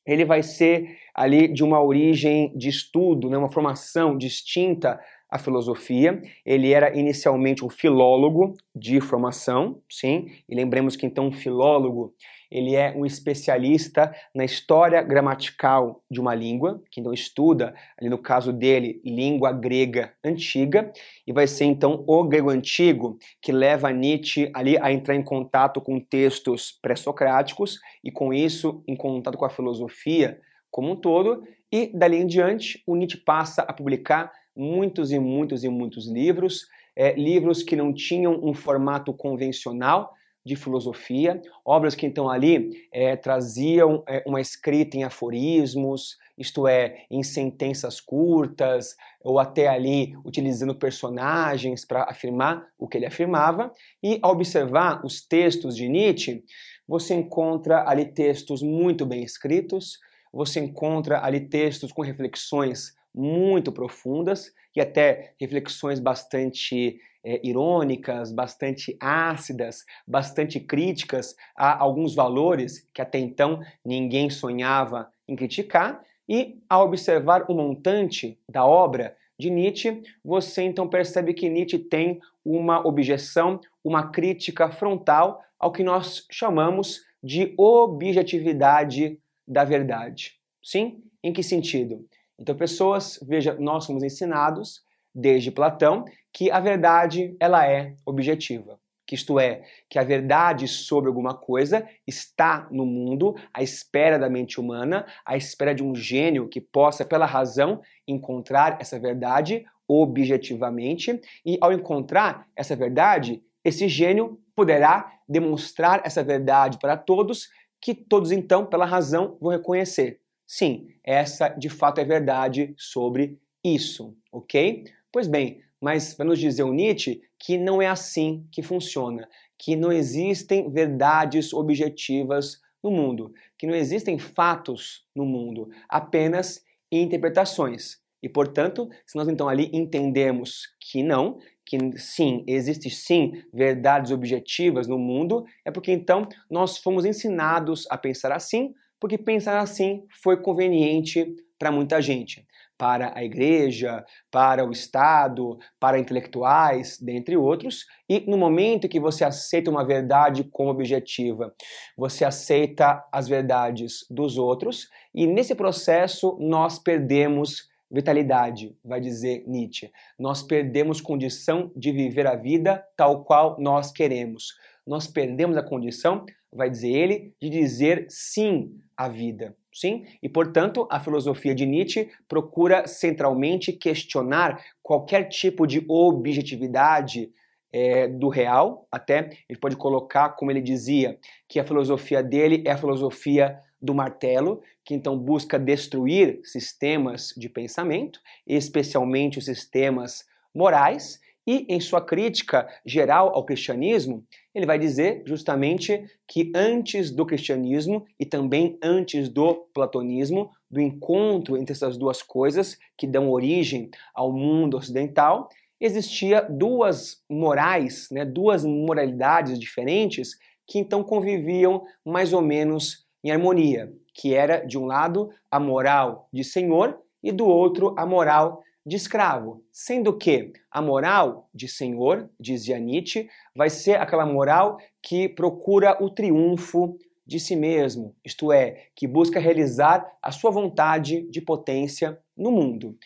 ele 0.07 0.26
vai 0.26 0.43
ser 0.43 0.99
ali 1.14 1.49
de 1.49 1.64
uma 1.64 1.83
origem 1.83 2.52
de 2.55 2.69
estudo, 2.69 3.31
né, 3.31 3.38
uma 3.38 3.50
formação 3.50 4.19
distinta 4.19 5.00
a 5.35 5.38
filosofia. 5.38 6.23
Ele 6.47 6.73
era 6.73 6.97
inicialmente 6.97 7.64
um 7.64 7.69
filólogo 7.69 8.55
de 8.73 9.00
formação, 9.00 9.83
sim, 9.91 10.29
e 10.49 10.55
lembremos 10.55 10.95
que 10.95 11.05
então 11.05 11.26
um 11.26 11.33
filólogo 11.33 12.14
ele 12.49 12.76
é 12.76 12.95
um 12.97 13.05
especialista 13.05 14.14
na 14.33 14.45
história 14.45 15.03
gramatical 15.03 16.05
de 16.09 16.21
uma 16.21 16.37
língua, 16.37 16.81
que 16.88 17.00
então 17.00 17.12
estuda, 17.12 17.75
ali 18.00 18.09
no 18.09 18.17
caso 18.17 18.53
dele, 18.53 19.00
língua 19.05 19.50
grega 19.50 20.14
antiga, 20.23 20.93
e 21.26 21.33
vai 21.33 21.49
ser 21.49 21.64
então 21.64 22.05
o 22.07 22.23
grego 22.23 22.50
antigo 22.50 23.19
que 23.43 23.50
leva 23.50 23.91
Nietzsche 23.91 24.53
ali 24.55 24.79
a 24.79 24.93
entrar 24.93 25.17
em 25.17 25.25
contato 25.25 25.81
com 25.81 25.99
textos 25.99 26.79
pré-socráticos 26.81 27.81
e 28.05 28.12
com 28.12 28.33
isso 28.33 28.85
em 28.87 28.95
contato 28.95 29.37
com 29.37 29.45
a 29.45 29.50
filosofia 29.50 30.38
como 30.71 30.93
um 30.93 30.97
todo, 30.97 31.43
e 31.73 31.91
dali 31.97 32.19
em 32.19 32.26
diante 32.26 32.83
o 32.87 32.95
Nietzsche 32.95 33.17
passa 33.17 33.62
a 33.62 33.73
publicar 33.73 34.31
muitos 34.56 35.12
e 35.12 35.18
muitos 35.18 35.64
e 35.64 35.68
muitos 35.68 36.06
livros, 36.08 36.66
é, 36.96 37.12
livros 37.14 37.62
que 37.62 37.76
não 37.76 37.92
tinham 37.92 38.38
um 38.42 38.54
formato 38.54 39.12
convencional 39.12 40.14
de 40.44 40.56
filosofia, 40.56 41.40
obras 41.64 41.94
que 41.94 42.04
então 42.04 42.28
ali 42.28 42.87
é, 42.92 43.16
traziam 43.16 44.04
é, 44.06 44.23
uma 44.26 44.40
escrita 44.40 44.96
em 44.96 45.02
aforismos, 45.02 46.18
isto 46.37 46.68
é, 46.68 47.06
em 47.11 47.23
sentenças 47.23 47.99
curtas, 47.99 48.94
ou 49.23 49.38
até 49.38 49.68
ali 49.68 50.14
utilizando 50.25 50.75
personagens 50.75 51.84
para 51.87 52.04
afirmar 52.04 52.66
o 52.78 52.87
que 52.87 52.99
ele 52.99 53.06
afirmava. 53.06 53.73
E 54.02 54.18
ao 54.20 54.32
observar 54.32 55.04
os 55.04 55.26
textos 55.26 55.75
de 55.75 55.88
Nietzsche, 55.88 56.44
você 56.87 57.14
encontra 57.14 57.88
ali 57.88 58.04
textos 58.04 58.62
muito 58.62 59.06
bem 59.06 59.23
escritos, 59.23 59.99
você 60.30 60.61
encontra 60.61 61.25
ali 61.25 61.40
textos 61.49 61.90
com 61.90 62.02
reflexões 62.02 62.92
muito 63.14 63.71
profundas 63.71 64.52
e 64.75 64.80
até 64.80 65.35
reflexões 65.40 66.00
bastante 66.00 66.99
é, 67.25 67.40
irônicas, 67.47 68.33
bastante 68.33 68.97
ácidas, 69.00 69.85
bastante 70.06 70.61
críticas 70.61 71.35
a 71.56 71.80
alguns 71.80 72.14
valores 72.14 72.88
que 72.92 73.00
até 73.00 73.18
então 73.18 73.61
ninguém 73.85 74.28
sonhava 74.28 75.11
em 75.26 75.37
criticar. 75.37 76.02
E 76.28 76.59
ao 76.68 76.87
observar 76.87 77.44
o 77.49 77.54
montante 77.54 78.38
da 78.49 78.64
obra 78.64 79.16
de 79.38 79.50
Nietzsche, 79.50 80.02
você 80.25 80.62
então 80.62 80.88
percebe 80.88 81.35
que 81.35 81.49
Nietzsche 81.49 81.78
tem 81.78 82.21
uma 82.44 82.87
objeção, 82.87 83.61
uma 83.83 84.11
crítica 84.11 84.71
frontal 84.71 85.42
ao 85.59 85.73
que 85.73 85.83
nós 85.83 86.26
chamamos 86.30 87.02
de 87.23 87.54
objetividade 87.56 89.18
da 89.47 89.64
verdade. 89.64 90.38
Sim? 90.62 91.02
Em 91.23 91.33
que 91.33 91.42
sentido? 91.42 92.06
Então, 92.38 92.55
pessoas, 92.55 93.19
veja, 93.23 93.55
nós 93.59 93.85
somos 93.85 94.03
ensinados 94.03 94.83
desde 95.14 95.50
Platão 95.50 96.05
que 96.33 96.50
a 96.50 96.59
verdade 96.59 97.37
ela 97.38 97.67
é 97.67 97.95
objetiva. 98.05 98.81
Que 99.07 99.14
isto 99.14 99.38
é, 99.38 99.62
que 99.88 99.99
a 99.99 100.03
verdade 100.03 100.67
sobre 100.67 101.09
alguma 101.09 101.35
coisa 101.35 101.87
está 102.07 102.67
no 102.71 102.87
mundo, 102.87 103.37
à 103.53 103.62
espera 103.62 104.19
da 104.19 104.31
mente 104.31 104.59
humana, 104.59 105.07
à 105.26 105.37
espera 105.37 105.75
de 105.75 105.85
um 105.85 105.95
gênio 105.95 106.49
que 106.49 106.61
possa, 106.61 107.05
pela 107.05 107.26
razão, 107.26 107.83
encontrar 108.09 108.79
essa 108.81 108.99
verdade 108.99 109.64
objetivamente, 109.87 111.21
e 111.45 111.59
ao 111.61 111.71
encontrar 111.71 112.49
essa 112.57 112.75
verdade, 112.75 113.43
esse 113.62 113.87
gênio 113.87 114.41
poderá 114.57 115.12
demonstrar 115.29 116.00
essa 116.05 116.25
verdade 116.25 116.79
para 116.79 116.97
todos, 116.97 117.50
que 117.81 117.95
todos 117.95 118.33
então, 118.33 118.64
pela 118.64 118.87
razão, 118.87 119.37
vão 119.38 119.53
reconhecer. 119.53 120.21
Sim, 120.47 120.89
essa 121.03 121.49
de 121.49 121.69
fato 121.69 122.01
é 122.01 122.05
verdade 122.05 122.75
sobre 122.77 123.39
isso, 123.65 124.15
ok? 124.31 124.85
Pois 125.11 125.27
bem, 125.27 125.63
mas 125.81 126.15
vai 126.15 126.27
nos 126.27 126.39
dizer 126.39 126.63
o 126.65 126.73
Nietzsche 126.73 127.23
que 127.39 127.57
não 127.57 127.81
é 127.81 127.87
assim 127.87 128.47
que 128.53 128.63
funciona, 128.63 129.29
que 129.59 129.75
não 129.77 129.91
existem 129.93 130.71
verdades 130.71 131.53
objetivas 131.53 132.61
no 132.83 132.91
mundo, 132.91 133.33
que 133.59 133.67
não 133.67 133.75
existem 133.75 134.19
fatos 134.19 135.07
no 135.15 135.25
mundo, 135.25 135.69
apenas 135.89 136.63
interpretações. 136.93 137.99
E, 138.23 138.29
portanto, 138.29 138.89
se 139.07 139.17
nós 139.17 139.29
então 139.29 139.49
ali 139.49 139.71
entendemos 139.73 140.69
que 140.81 141.03
não, 141.03 141.39
que 141.67 141.79
sim, 141.99 142.45
existe 142.47 142.89
sim 142.91 143.43
verdades 143.53 144.11
objetivas 144.11 144.87
no 144.87 144.99
mundo, 144.99 145.45
é 145.65 145.71
porque 145.71 145.93
então 145.93 146.27
nós 146.51 146.79
fomos 146.79 147.05
ensinados 147.05 147.87
a 147.91 147.97
pensar 147.99 148.33
assim, 148.33 148.75
porque 149.04 149.18
pensar 149.18 149.61
assim 149.61 150.06
foi 150.23 150.38
conveniente 150.40 151.37
para 151.58 151.70
muita 151.70 152.00
gente 152.00 152.42
para 152.78 153.12
a 153.14 153.23
igreja, 153.23 154.02
para 154.30 154.66
o 154.66 154.73
Estado, 154.73 155.58
para 155.78 155.99
intelectuais, 155.99 156.99
dentre 156.99 157.37
outros. 157.37 157.84
E 158.08 158.20
no 158.20 158.38
momento 158.38 158.88
que 158.88 158.99
você 158.99 159.25
aceita 159.25 159.70
uma 159.70 159.84
verdade 159.84 160.42
como 160.44 160.70
objetiva, 160.70 161.54
você 161.99 162.25
aceita 162.25 163.04
as 163.12 163.28
verdades 163.28 164.06
dos 164.11 164.38
outros, 164.38 164.88
e 165.14 165.26
nesse 165.26 165.54
processo 165.54 166.38
nós 166.40 166.78
perdemos 166.78 167.68
vitalidade, 167.90 168.75
vai 168.82 169.02
dizer 169.02 169.44
Nietzsche. 169.46 169.92
Nós 170.18 170.42
perdemos 170.42 171.02
condição 171.02 171.70
de 171.76 171.92
viver 171.92 172.26
a 172.26 172.37
vida 172.37 172.82
tal 172.96 173.23
qual 173.23 173.56
nós 173.61 173.92
queremos. 173.92 174.49
Nós 174.87 175.06
perdemos 175.06 175.58
a 175.58 175.62
condição, 175.62 176.25
vai 176.52 176.70
dizer 176.70 176.90
ele, 176.90 177.34
de 177.40 177.50
dizer 177.50 178.06
sim 178.08 178.80
à 178.97 179.09
vida. 179.09 179.57
Sim? 179.73 180.07
E, 180.23 180.29
portanto, 180.29 180.87
a 180.91 181.01
filosofia 181.01 181.55
de 181.55 181.67
Nietzsche 181.67 182.09
procura 182.29 182.87
centralmente 182.87 183.73
questionar 183.73 184.63
qualquer 184.83 185.25
tipo 185.29 185.67
de 185.67 185.85
objetividade 185.89 187.31
é, 187.73 188.07
do 188.07 188.29
real, 188.29 188.87
até 188.91 189.31
ele 189.49 189.59
pode 189.59 189.77
colocar, 189.77 190.29
como 190.31 190.49
ele 190.51 190.61
dizia, 190.61 191.19
que 191.49 191.59
a 191.59 191.65
filosofia 191.65 192.23
dele 192.23 192.63
é 192.65 192.71
a 192.71 192.79
filosofia 192.79 193.59
do 193.83 193.93
martelo, 193.93 194.63
que 194.85 194.95
então 194.95 195.19
busca 195.19 195.59
destruir 195.59 196.41
sistemas 196.45 197.35
de 197.37 197.49
pensamento, 197.49 198.21
especialmente 198.47 199.39
os 199.39 199.45
sistemas 199.45 200.25
morais, 200.55 201.21
e 201.47 201.67
em 201.69 201.81
sua 201.81 202.01
crítica 202.01 202.67
geral 202.85 203.35
ao 203.35 203.45
cristianismo, 203.45 204.25
ele 204.55 204.67
vai 204.67 204.79
dizer 204.79 205.23
justamente 205.27 206.05
que 206.27 206.51
antes 206.55 207.11
do 207.11 207.27
cristianismo 207.27 208.07
e 208.19 208.25
também 208.25 208.79
antes 208.83 209.29
do 209.29 209.67
platonismo, 209.75 210.51
do 210.71 210.81
encontro 210.81 211.57
entre 211.57 211.73
essas 211.73 211.97
duas 211.97 212.23
coisas 212.23 212.79
que 212.97 213.07
dão 213.07 213.31
origem 213.31 213.91
ao 214.15 214.33
mundo 214.33 214.77
ocidental, 214.77 215.49
existia 215.81 216.41
duas 216.41 217.23
morais, 217.29 218.09
né, 218.11 218.25
duas 218.25 218.65
moralidades 218.65 219.59
diferentes 219.59 220.37
que 220.67 220.79
então 220.79 221.03
conviviam 221.05 221.85
mais 222.05 222.33
ou 222.33 222.41
menos 222.41 223.05
em 223.23 223.31
harmonia, 223.31 223.93
que 224.15 224.35
era 224.35 224.65
de 224.65 224.79
um 224.79 224.87
lado 224.87 225.31
a 225.51 225.61
moral 225.61 226.29
de 226.33 226.43
senhor 226.43 226.99
e 227.23 227.31
do 227.33 227.47
outro 227.47 227.95
a 227.99 228.07
moral 228.07 228.63
de 228.85 228.97
escravo, 228.97 229.62
sendo 229.73 230.17
que 230.17 230.53
a 230.71 230.83
moral 230.83 231.49
de 231.55 231.67
senhor, 231.69 232.29
dizia 232.38 232.79
Nietzsche, 232.79 233.29
vai 233.57 233.71
ser 233.71 233.95
aquela 233.95 234.26
moral 234.26 234.79
que 235.03 235.29
procura 235.29 235.97
o 236.03 236.11
triunfo 236.11 236.99
de 237.26 237.41
si 237.41 237.57
mesmo, 237.57 238.14
isto 238.23 238.53
é, 238.53 238.88
que 238.95 239.07
busca 239.07 239.41
realizar 239.41 240.07
a 240.23 240.31
sua 240.31 240.50
vontade 240.50 241.23
de 241.31 241.41
potência 241.41 242.19
no 242.37 242.50
mundo. 242.50 242.97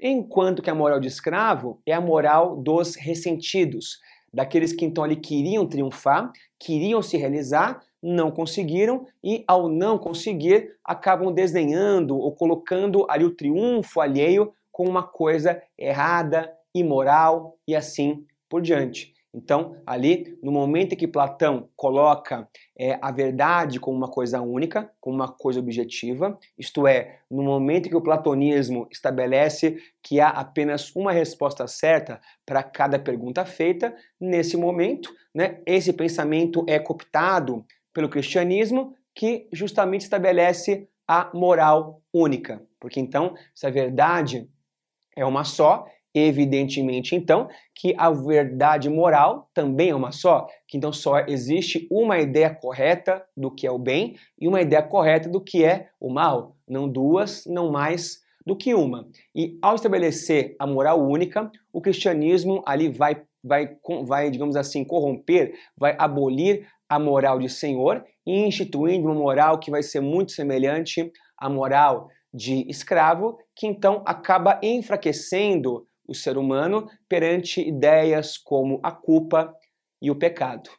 Enquanto 0.00 0.62
que 0.62 0.70
a 0.70 0.74
moral 0.74 0.98
de 0.98 1.06
escravo 1.06 1.80
é 1.86 1.92
a 1.92 2.00
moral 2.00 2.56
dos 2.56 2.96
ressentidos, 2.96 4.00
daqueles 4.34 4.72
que 4.72 4.84
então 4.84 5.04
ali 5.04 5.16
queriam 5.16 5.66
triunfar, 5.66 6.32
queriam 6.58 7.00
se 7.00 7.16
realizar, 7.16 7.80
não 8.02 8.30
conseguiram 8.30 9.06
e 9.22 9.44
ao 9.46 9.68
não 9.68 9.98
conseguir 9.98 10.76
acabam 10.84 11.32
desenhando 11.32 12.16
ou 12.16 12.32
colocando 12.32 13.06
ali 13.08 13.24
o 13.24 13.34
triunfo 13.34 14.00
alheio 14.00 14.52
com 14.78 14.84
uma 14.84 15.02
coisa 15.02 15.60
errada, 15.76 16.54
imoral 16.72 17.58
e 17.66 17.74
assim 17.74 18.24
por 18.48 18.62
diante. 18.62 19.12
Então, 19.34 19.76
ali, 19.84 20.38
no 20.40 20.52
momento 20.52 20.92
em 20.92 20.96
que 20.96 21.08
Platão 21.08 21.68
coloca 21.74 22.48
é, 22.78 22.96
a 23.02 23.10
verdade 23.10 23.80
como 23.80 23.96
uma 23.96 24.08
coisa 24.08 24.40
única, 24.40 24.88
como 25.00 25.16
uma 25.16 25.26
coisa 25.26 25.58
objetiva, 25.58 26.38
isto 26.56 26.86
é, 26.86 27.18
no 27.28 27.42
momento 27.42 27.86
em 27.86 27.88
que 27.90 27.96
o 27.96 28.00
platonismo 28.00 28.86
estabelece 28.88 29.78
que 30.00 30.20
há 30.20 30.28
apenas 30.28 30.94
uma 30.94 31.10
resposta 31.10 31.66
certa 31.66 32.20
para 32.46 32.62
cada 32.62 33.00
pergunta 33.00 33.44
feita, 33.44 33.92
nesse 34.20 34.56
momento, 34.56 35.12
né, 35.34 35.60
esse 35.66 35.92
pensamento 35.92 36.64
é 36.68 36.78
cooptado 36.78 37.66
pelo 37.92 38.08
cristianismo, 38.08 38.94
que 39.12 39.48
justamente 39.52 40.02
estabelece 40.02 40.88
a 41.08 41.32
moral 41.34 42.00
única. 42.14 42.62
Porque 42.78 43.00
então, 43.00 43.34
se 43.52 43.66
a 43.66 43.70
verdade 43.70 44.48
é 45.18 45.24
uma 45.24 45.44
só, 45.44 45.84
evidentemente 46.14 47.14
então 47.14 47.48
que 47.74 47.94
a 47.98 48.10
verdade 48.10 48.88
moral 48.88 49.48
também 49.52 49.90
é 49.90 49.94
uma 49.94 50.12
só, 50.12 50.46
que 50.66 50.76
então 50.76 50.92
só 50.92 51.20
existe 51.26 51.86
uma 51.90 52.18
ideia 52.18 52.50
correta 52.54 53.22
do 53.36 53.50
que 53.50 53.66
é 53.66 53.70
o 53.70 53.78
bem 53.78 54.16
e 54.40 54.48
uma 54.48 54.60
ideia 54.60 54.82
correta 54.82 55.28
do 55.28 55.40
que 55.40 55.64
é 55.64 55.88
o 56.00 56.08
mal, 56.10 56.56
não 56.66 56.88
duas, 56.88 57.44
não 57.46 57.70
mais 57.70 58.20
do 58.46 58.56
que 58.56 58.74
uma. 58.74 59.06
E 59.34 59.58
ao 59.60 59.74
estabelecer 59.74 60.56
a 60.58 60.66
moral 60.66 61.00
única, 61.00 61.50
o 61.72 61.82
cristianismo 61.82 62.62
ali 62.64 62.88
vai 62.88 63.22
vai 63.44 63.76
vai, 64.04 64.30
digamos 64.30 64.56
assim, 64.56 64.84
corromper, 64.84 65.54
vai 65.76 65.94
abolir 65.98 66.66
a 66.88 66.98
moral 66.98 67.38
de 67.38 67.48
senhor 67.48 68.04
instituindo 68.26 69.06
uma 69.06 69.14
moral 69.14 69.58
que 69.58 69.70
vai 69.70 69.82
ser 69.82 70.00
muito 70.00 70.32
semelhante 70.32 71.12
à 71.36 71.48
moral 71.48 72.08
de 72.32 72.68
escravo, 72.68 73.38
que 73.54 73.66
então 73.66 74.02
acaba 74.06 74.60
enfraquecendo 74.62 75.86
o 76.06 76.14
ser 76.14 76.38
humano 76.38 76.88
perante 77.08 77.60
ideias 77.60 78.38
como 78.38 78.80
a 78.82 78.90
culpa 78.90 79.54
e 80.00 80.10
o 80.10 80.16
pecado. 80.16 80.70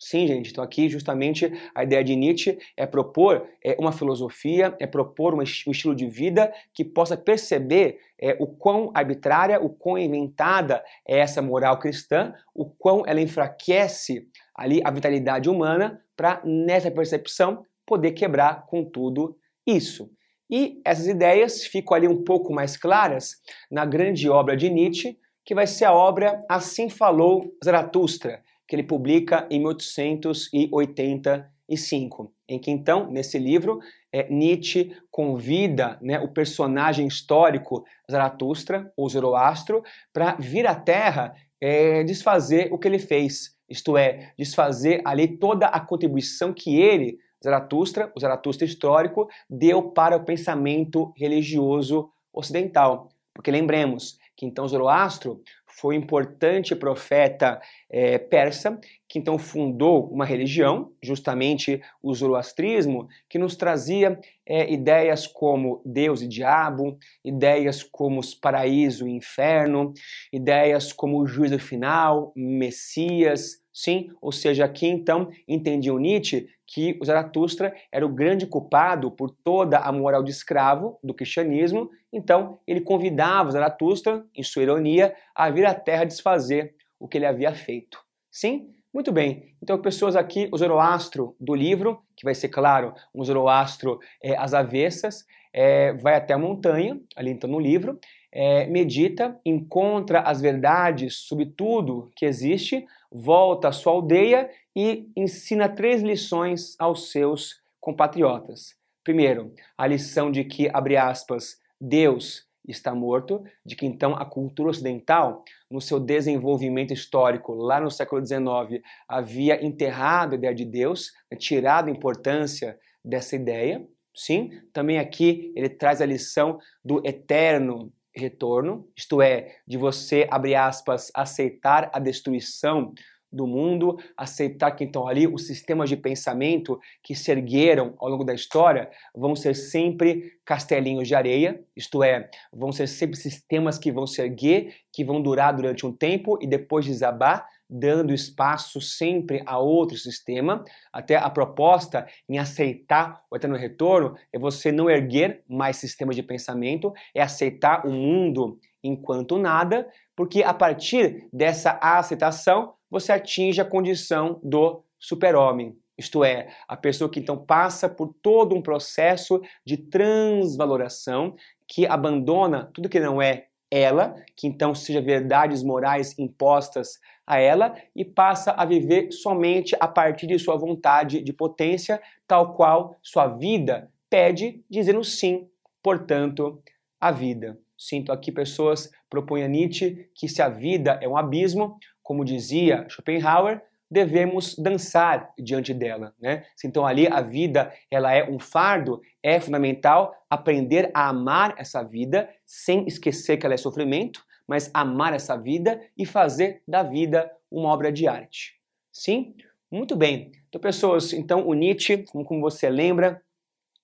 Sim, 0.00 0.28
gente, 0.28 0.52
então 0.52 0.62
aqui 0.62 0.88
justamente 0.88 1.52
a 1.74 1.82
ideia 1.82 2.04
de 2.04 2.14
Nietzsche 2.14 2.56
é 2.76 2.86
propor 2.86 3.48
é, 3.64 3.76
uma 3.80 3.90
filosofia, 3.90 4.76
é 4.78 4.86
propor 4.86 5.34
um, 5.34 5.42
estilo 5.42 5.94
de 5.94 6.06
vida 6.06 6.52
que 6.72 6.84
possa 6.84 7.16
perceber 7.16 7.98
é, 8.20 8.36
o 8.38 8.46
quão 8.46 8.92
arbitrária, 8.94 9.60
o 9.60 9.68
quão 9.68 9.98
inventada 9.98 10.84
é 11.06 11.18
essa 11.18 11.42
moral 11.42 11.80
cristã, 11.80 12.32
o 12.54 12.64
quão 12.64 13.02
ela 13.06 13.20
enfraquece 13.20 14.28
ali 14.54 14.80
a 14.84 14.90
vitalidade 14.92 15.50
humana 15.50 16.00
para, 16.16 16.40
nessa 16.44 16.92
percepção, 16.92 17.64
poder 17.84 18.12
quebrar 18.12 18.66
com 18.66 18.84
tudo 18.84 19.36
isso. 19.66 20.08
E 20.50 20.80
essas 20.84 21.06
ideias 21.06 21.64
ficam 21.64 21.96
ali 21.96 22.06
um 22.08 22.24
pouco 22.24 22.52
mais 22.52 22.76
claras 22.76 23.36
na 23.70 23.84
grande 23.84 24.28
obra 24.28 24.56
de 24.56 24.68
Nietzsche, 24.70 25.16
que 25.44 25.54
vai 25.54 25.66
ser 25.66 25.84
a 25.86 25.92
obra 25.92 26.42
Assim 26.48 26.88
Falou 26.88 27.52
Zaratustra, 27.64 28.42
que 28.66 28.74
ele 28.76 28.82
publica 28.82 29.46
em 29.50 29.60
1885, 29.60 32.32
em 32.48 32.58
que 32.58 32.70
então, 32.70 33.10
nesse 33.10 33.38
livro, 33.38 33.78
é, 34.12 34.30
Nietzsche 34.30 34.94
convida 35.10 35.98
né, 36.00 36.20
o 36.20 36.28
personagem 36.28 37.06
histórico 37.06 37.84
Zaratustra, 38.10 38.90
ou 38.96 39.06
Zoroastro, 39.08 39.82
para 40.12 40.36
vir 40.36 40.66
à 40.66 40.74
Terra 40.74 41.34
é, 41.60 42.02
desfazer 42.04 42.72
o 42.72 42.78
que 42.78 42.88
ele 42.88 42.98
fez, 42.98 43.54
isto 43.68 43.96
é, 43.96 44.32
desfazer 44.38 45.02
ali 45.04 45.28
toda 45.28 45.66
a 45.66 45.78
contribuição 45.78 46.52
que 46.52 46.80
ele 46.80 47.18
Zaratustra, 47.42 48.12
o 48.16 48.20
Zaratustra 48.20 48.66
histórico, 48.66 49.28
deu 49.48 49.82
para 49.90 50.16
o 50.16 50.24
pensamento 50.24 51.12
religioso 51.16 52.10
ocidental. 52.32 53.08
Porque 53.34 53.50
lembremos 53.50 54.18
que 54.36 54.46
então 54.46 54.66
Zoroastro 54.66 55.42
foi 55.80 55.96
um 55.96 56.00
importante 56.00 56.74
profeta 56.74 57.60
é, 57.88 58.18
persa, 58.18 58.80
que 59.08 59.18
então 59.18 59.38
fundou 59.38 60.08
uma 60.08 60.24
religião, 60.24 60.92
justamente 61.00 61.80
o 62.02 62.12
zoroastrismo, 62.12 63.08
que 63.28 63.38
nos 63.38 63.54
trazia 63.54 64.18
é, 64.44 64.72
ideias 64.72 65.26
como 65.26 65.80
Deus 65.84 66.20
e 66.20 66.26
diabo, 66.26 66.98
ideias 67.24 67.82
como 67.82 68.18
os 68.18 68.34
paraíso 68.34 69.06
e 69.06 69.12
inferno, 69.12 69.92
ideias 70.32 70.92
como 70.92 71.20
o 71.20 71.26
juízo 71.26 71.58
final, 71.58 72.32
Messias, 72.34 73.62
sim, 73.78 74.10
ou 74.20 74.32
seja, 74.32 74.64
aqui 74.64 74.88
então 74.88 75.30
entendiam 75.46 75.98
Nietzsche 75.98 76.48
que 76.66 76.98
o 77.00 77.04
Zaratustra 77.04 77.72
era 77.92 78.04
o 78.04 78.08
grande 78.08 78.44
culpado 78.44 79.08
por 79.08 79.30
toda 79.30 79.78
a 79.78 79.92
moral 79.92 80.24
de 80.24 80.32
escravo 80.32 80.98
do 81.00 81.14
cristianismo, 81.14 81.88
então 82.12 82.58
ele 82.66 82.80
convidava 82.80 83.48
o 83.48 83.52
Zaratustra, 83.52 84.26
em 84.34 84.42
sua 84.42 84.64
ironia, 84.64 85.14
a 85.32 85.48
vir 85.48 85.64
à 85.64 85.72
Terra 85.72 86.04
desfazer 86.04 86.74
o 86.98 87.06
que 87.06 87.18
ele 87.18 87.26
havia 87.26 87.54
feito. 87.54 88.00
Sim? 88.32 88.74
Muito 88.92 89.12
bem. 89.12 89.54
Então, 89.62 89.80
pessoas 89.80 90.16
aqui, 90.16 90.48
o 90.50 90.58
Zoroastro 90.58 91.36
do 91.38 91.54
livro, 91.54 92.02
que 92.16 92.24
vai 92.24 92.34
ser, 92.34 92.48
claro, 92.48 92.94
um 93.14 93.22
Zoroastro 93.22 94.00
é, 94.20 94.36
às 94.36 94.54
avessas, 94.54 95.24
é, 95.52 95.92
vai 95.92 96.16
até 96.16 96.34
a 96.34 96.38
montanha, 96.38 97.00
ali 97.14 97.30
então 97.30 97.48
no 97.48 97.60
livro, 97.60 97.98
é, 98.32 98.66
medita, 98.66 99.38
encontra 99.44 100.20
as 100.20 100.40
verdades 100.40 101.16
sobre 101.16 101.46
tudo 101.46 102.10
que 102.16 102.26
existe, 102.26 102.84
volta 103.10 103.68
à 103.68 103.72
sua 103.72 103.92
aldeia 103.92 104.50
e 104.74 105.10
ensina 105.16 105.68
três 105.68 106.02
lições 106.02 106.76
aos 106.78 107.10
seus 107.10 107.60
compatriotas. 107.80 108.76
Primeiro, 109.02 109.54
a 109.76 109.86
lição 109.86 110.30
de 110.30 110.44
que, 110.44 110.68
abre 110.72 110.96
aspas, 110.96 111.58
Deus 111.80 112.46
está 112.66 112.94
morto, 112.94 113.42
de 113.64 113.74
que 113.74 113.86
então 113.86 114.14
a 114.14 114.24
cultura 114.24 114.70
ocidental, 114.70 115.42
no 115.70 115.80
seu 115.80 115.98
desenvolvimento 115.98 116.92
histórico 116.92 117.54
lá 117.54 117.80
no 117.80 117.90
século 117.90 118.24
XIX, 118.24 118.82
havia 119.08 119.64
enterrado 119.64 120.32
a 120.32 120.36
ideia 120.36 120.54
de 120.54 120.64
Deus, 120.64 121.12
né, 121.30 121.38
tirado 121.38 121.88
a 121.88 121.90
importância 121.90 122.78
dessa 123.02 123.34
ideia. 123.36 123.86
Sim, 124.14 124.50
também 124.72 124.98
aqui 124.98 125.52
ele 125.54 125.68
traz 125.68 126.02
a 126.02 126.06
lição 126.06 126.58
do 126.84 127.00
eterno 127.06 127.92
retorno, 128.18 128.88
isto 128.96 129.22
é, 129.22 129.56
de 129.66 129.76
você, 129.76 130.26
abre 130.30 130.54
aspas, 130.54 131.10
aceitar 131.14 131.90
a 131.92 131.98
destruição 131.98 132.92
do 133.30 133.46
mundo, 133.46 133.98
aceitar 134.16 134.70
que 134.72 134.82
então 134.82 135.06
ali 135.06 135.26
os 135.26 135.46
sistemas 135.46 135.88
de 135.88 135.96
pensamento 135.96 136.80
que 137.02 137.14
se 137.14 137.30
ergueram 137.30 137.94
ao 137.98 138.08
longo 138.08 138.24
da 138.24 138.34
história 138.34 138.90
vão 139.14 139.36
ser 139.36 139.54
sempre 139.54 140.38
castelinhos 140.44 141.06
de 141.06 141.14
areia, 141.14 141.62
isto 141.76 142.02
é, 142.02 142.30
vão 142.52 142.72
ser 142.72 142.86
sempre 142.86 143.16
sistemas 143.16 143.78
que 143.78 143.92
vão 143.92 144.06
se 144.06 144.22
erguer, 144.22 144.74
que 144.92 145.04
vão 145.04 145.20
durar 145.20 145.54
durante 145.54 145.84
um 145.86 145.92
tempo 145.92 146.38
e 146.40 146.46
depois 146.46 146.86
desabar, 146.86 147.46
dando 147.68 148.14
espaço 148.14 148.80
sempre 148.80 149.42
a 149.44 149.58
outro 149.58 149.96
sistema. 149.96 150.64
Até 150.92 151.16
a 151.16 151.28
proposta 151.28 152.06
em 152.28 152.38
aceitar 152.38 153.22
o 153.30 153.36
eterno 153.36 153.56
retorno 153.56 154.16
é 154.32 154.38
você 154.38 154.72
não 154.72 154.88
erguer 154.88 155.42
mais 155.48 155.76
sistemas 155.76 156.16
de 156.16 156.22
pensamento, 156.22 156.92
é 157.14 157.20
aceitar 157.20 157.86
o 157.86 157.90
mundo 157.90 158.58
enquanto 158.82 159.38
nada, 159.38 159.88
porque 160.16 160.42
a 160.42 160.54
partir 160.54 161.28
dessa 161.32 161.78
aceitação 161.82 162.74
você 162.90 163.12
atinge 163.12 163.60
a 163.60 163.64
condição 163.64 164.40
do 164.42 164.82
super-homem. 164.98 165.76
Isto 165.98 166.22
é, 166.22 166.48
a 166.68 166.76
pessoa 166.76 167.10
que 167.10 167.18
então 167.18 167.36
passa 167.36 167.88
por 167.88 168.14
todo 168.22 168.54
um 168.54 168.62
processo 168.62 169.42
de 169.64 169.76
transvaloração, 169.76 171.34
que 171.66 171.86
abandona 171.86 172.70
tudo 172.72 172.88
que 172.88 173.00
não 173.00 173.20
é 173.20 173.46
ela, 173.70 174.14
que 174.36 174.46
então 174.46 174.74
seja 174.74 175.00
verdades 175.00 175.62
morais 175.62 176.16
impostas 176.18 177.00
a 177.28 177.38
ela, 177.38 177.76
e 177.94 178.04
passa 178.04 178.52
a 178.52 178.64
viver 178.64 179.12
somente 179.12 179.76
a 179.78 179.86
partir 179.86 180.26
de 180.26 180.38
sua 180.38 180.56
vontade 180.56 181.22
de 181.22 181.32
potência, 181.32 182.00
tal 182.26 182.54
qual 182.54 182.96
sua 183.02 183.28
vida 183.28 183.90
pede, 184.08 184.64
dizendo 184.70 185.04
sim, 185.04 185.46
portanto, 185.82 186.62
a 186.98 187.12
vida. 187.12 187.58
Sinto 187.76 188.10
aqui 188.10 188.32
pessoas 188.32 188.90
propõem 189.10 189.44
a 189.44 189.48
Nietzsche 189.48 190.08
que 190.14 190.26
se 190.26 190.40
a 190.40 190.48
vida 190.48 190.98
é 191.02 191.06
um 191.06 191.16
abismo, 191.16 191.78
como 192.02 192.24
dizia 192.24 192.86
Schopenhauer, 192.88 193.62
devemos 193.90 194.54
dançar 194.58 195.32
diante 195.38 195.72
dela, 195.72 196.14
né? 196.20 196.44
Então 196.64 196.86
ali 196.86 197.06
a 197.06 197.20
vida, 197.20 197.72
ela 197.90 198.12
é 198.12 198.28
um 198.28 198.38
fardo, 198.38 199.00
é 199.22 199.40
fundamental 199.40 200.14
aprender 200.28 200.90
a 200.92 201.08
amar 201.08 201.54
essa 201.58 201.82
vida 201.82 202.28
sem 202.44 202.86
esquecer 202.86 203.36
que 203.36 203.46
ela 203.46 203.54
é 203.54 203.58
sofrimento, 203.58 204.22
mas 204.48 204.70
amar 204.72 205.12
essa 205.12 205.36
vida 205.36 205.80
e 205.96 206.06
fazer 206.06 206.62
da 206.66 206.82
vida 206.82 207.30
uma 207.50 207.68
obra 207.68 207.92
de 207.92 208.08
arte. 208.08 208.54
Sim? 208.90 209.34
Muito 209.70 209.94
bem. 209.94 210.32
Então, 210.48 210.60
pessoas, 210.60 211.12
então 211.12 211.46
o 211.46 211.52
Nietzsche, 211.52 212.04
como 212.24 212.40
você 212.40 212.70
lembra, 212.70 213.20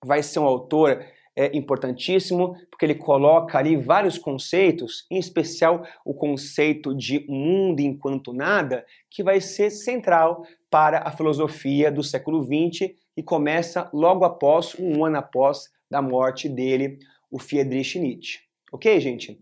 vai 0.03 0.22
ser 0.22 0.38
um 0.38 0.44
autor 0.44 1.05
é 1.37 1.57
importantíssimo, 1.57 2.57
porque 2.70 2.87
ele 2.87 2.94
coloca 2.94 3.59
ali 3.59 3.77
vários 3.77 4.16
conceitos, 4.16 5.05
em 5.11 5.18
especial 5.18 5.85
o 6.05 6.14
conceito 6.14 6.94
de 6.94 7.27
mundo 7.29 7.81
enquanto 7.81 8.33
nada, 8.33 8.87
que 9.11 9.22
vai 9.22 9.40
ser 9.40 9.70
central 9.70 10.46
para 10.70 11.00
a 11.00 11.11
filosofia 11.11 11.90
do 11.90 12.05
século 12.05 12.42
XX 12.44 12.92
e 13.16 13.22
começa 13.22 13.90
logo 13.92 14.24
após, 14.24 14.77
um 14.79 15.05
ano 15.05 15.18
após 15.18 15.68
da 15.90 16.00
morte 16.00 16.48
dele, 16.48 16.98
o 17.31 17.38
Friedrich 17.38 17.98
Nietzsche. 17.98 18.38
Ok, 18.74 18.98
gente? 18.98 19.38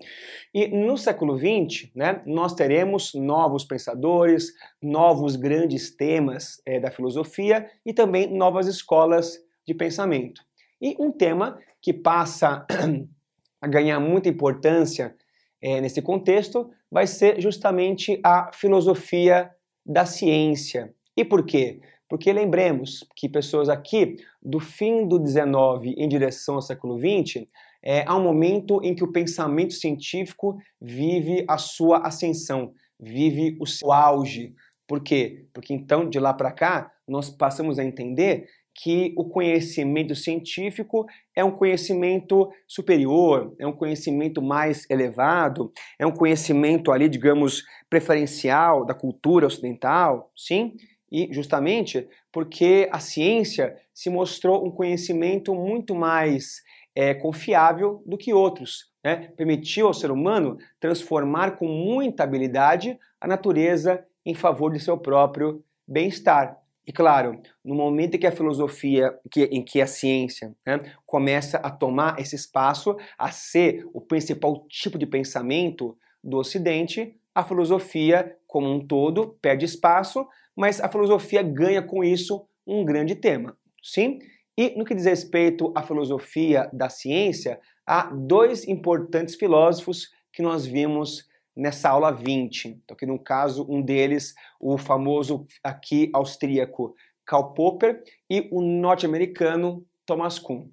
E 0.53 0.69
no 0.69 0.99
século 0.99 1.39
XX, 1.39 1.91
né, 1.95 2.21
nós 2.27 2.53
teremos 2.53 3.15
novos 3.15 3.65
pensadores, 3.65 4.53
novos 4.83 5.37
grandes 5.37 5.91
temas 5.91 6.61
é, 6.67 6.79
da 6.79 6.91
filosofia 6.91 7.67
e 7.83 7.95
também 7.95 8.31
novas 8.31 8.67
escolas 8.67 9.43
de 9.67 9.73
pensamento. 9.73 10.43
E 10.79 10.95
um 11.01 11.11
tema 11.11 11.59
que 11.81 11.95
passa 11.95 12.67
a 13.59 13.67
ganhar 13.67 13.99
muita 14.01 14.29
importância 14.29 15.17
é, 15.63 15.81
nesse 15.81 16.03
contexto 16.03 16.71
vai 16.91 17.07
ser 17.07 17.41
justamente 17.41 18.21
a 18.23 18.53
filosofia 18.53 19.51
da 19.83 20.05
ciência. 20.05 20.95
E 21.17 21.25
por 21.25 21.47
quê? 21.47 21.81
Porque 22.07 22.31
lembremos 22.31 23.03
que 23.17 23.31
pessoas 23.31 23.71
aqui, 23.71 24.17
do 24.43 24.61
fim 24.61 25.09
do 25.09 25.19
19 25.19 25.95
em 25.97 26.07
direção 26.07 26.57
ao 26.57 26.61
século 26.61 26.99
20, 26.99 27.49
é, 27.83 28.05
há 28.07 28.17
um 28.17 28.23
momento 28.23 28.81
em 28.83 28.95
que 28.95 29.03
o 29.03 29.11
pensamento 29.11 29.75
científico 29.75 30.57
vive 30.81 31.45
a 31.49 31.59
sua 31.59 32.07
ascensão, 32.07 32.73
vive 32.99 33.57
o 33.61 33.67
seu 33.67 33.91
auge. 33.91 34.55
Por 34.87 35.03
quê? 35.03 35.47
Porque 35.53 35.75
então, 35.75 36.09
de 36.09 36.19
lá 36.21 36.33
para 36.33 36.53
cá, 36.53 36.93
nós 37.09 37.31
passamos 37.31 37.79
a 37.79 37.85
entender 37.85 38.47
que 38.75 39.13
o 39.17 39.25
conhecimento 39.25 40.15
científico 40.15 41.07
é 41.37 41.45
um 41.45 41.51
conhecimento 41.51 42.51
superior, 42.67 43.55
é 43.59 43.67
um 43.67 43.73
conhecimento 43.73 44.41
mais 44.41 44.89
elevado, 44.89 45.71
é 45.99 46.07
um 46.07 46.13
conhecimento 46.13 46.91
ali, 46.91 47.09
digamos, 47.09 47.65
preferencial 47.91 48.87
da 48.87 48.95
cultura 48.95 49.47
ocidental, 49.47 50.31
sim? 50.35 50.75
E 51.11 51.29
justamente 51.31 52.09
porque 52.33 52.89
a 52.91 52.99
ciência 52.99 53.77
se 53.93 54.09
mostrou 54.09 54.67
um 54.67 54.71
conhecimento 54.71 55.55
muito 55.55 55.95
mais 55.95 56.63
é, 56.95 57.15
confiável 57.15 58.03
do 58.07 58.19
que 58.19 58.33
outros. 58.33 58.91
Né? 59.05 59.33
Permitiu 59.37 59.87
ao 59.87 59.95
ser 59.95 60.11
humano 60.11 60.59
transformar 60.79 61.57
com 61.57 61.67
muita 61.67 62.23
habilidade 62.23 62.99
a 63.21 63.27
natureza 63.27 64.05
em 64.25 64.35
favor 64.35 64.73
de 64.73 64.81
seu 64.81 64.97
próprio 64.99 65.65
bem-estar. 65.87 66.59
E 66.87 66.93
claro, 66.93 67.41
no 67.65 67.75
momento 67.75 68.17
em 68.17 68.19
que 68.19 68.27
a 68.27 68.33
filosofia, 68.33 69.17
que, 69.31 69.45
em 69.45 69.63
que 69.63 69.81
a 69.81 69.87
ciência 69.87 70.55
né, 70.67 70.81
começa 71.07 71.59
a 71.59 71.71
tomar 71.71 72.19
esse 72.19 72.35
espaço, 72.35 72.97
a 73.17 73.31
ser 73.31 73.87
o 73.93 74.01
principal 74.01 74.67
tipo 74.69 74.99
de 74.99 75.07
pensamento 75.07 75.97
do 76.23 76.39
Ocidente, 76.39 77.17
a 77.35 77.45
filosofia 77.45 78.37
como 78.47 78.69
um 78.69 78.85
todo 78.85 79.39
perde 79.41 79.65
espaço, 79.65 80.27
mas 80.57 80.81
a 80.81 80.89
filosofia 80.89 81.43
ganha 81.43 81.83
com 81.83 82.03
isso 82.03 82.47
um 82.67 82.85
grande 82.85 83.15
tema. 83.15 83.57
Sim? 83.83 84.19
E 84.59 84.77
no 84.77 84.85
que 84.85 84.95
diz 84.95 85.07
respeito 85.07 85.73
à 85.75 85.83
filosofia 85.83 86.69
da 86.73 86.89
ciência, 86.89 87.61
há 87.87 88.11
dois 88.13 88.67
importantes 88.69 89.35
filósofos 89.35 90.11
que 90.33 90.43
nós 90.43 90.67
vimos 90.67 91.27
nessa 91.57 91.91
aula 91.91 92.11
20. 92.11 92.69
Então, 92.69 92.95
aqui 92.95 93.07
no 93.07 93.19
caso, 93.19 93.67
um 93.69 93.81
deles, 93.81 94.35
o 94.61 94.77
famoso 94.79 95.47
aqui 95.63 96.11
austríaco 96.13 96.95
Karl 97.27 97.53
Popper 97.55 98.03
e 98.29 98.49
o 98.51 98.61
norte-americano 98.61 99.87
Thomas 100.07 100.39
Kuhn. 100.39 100.69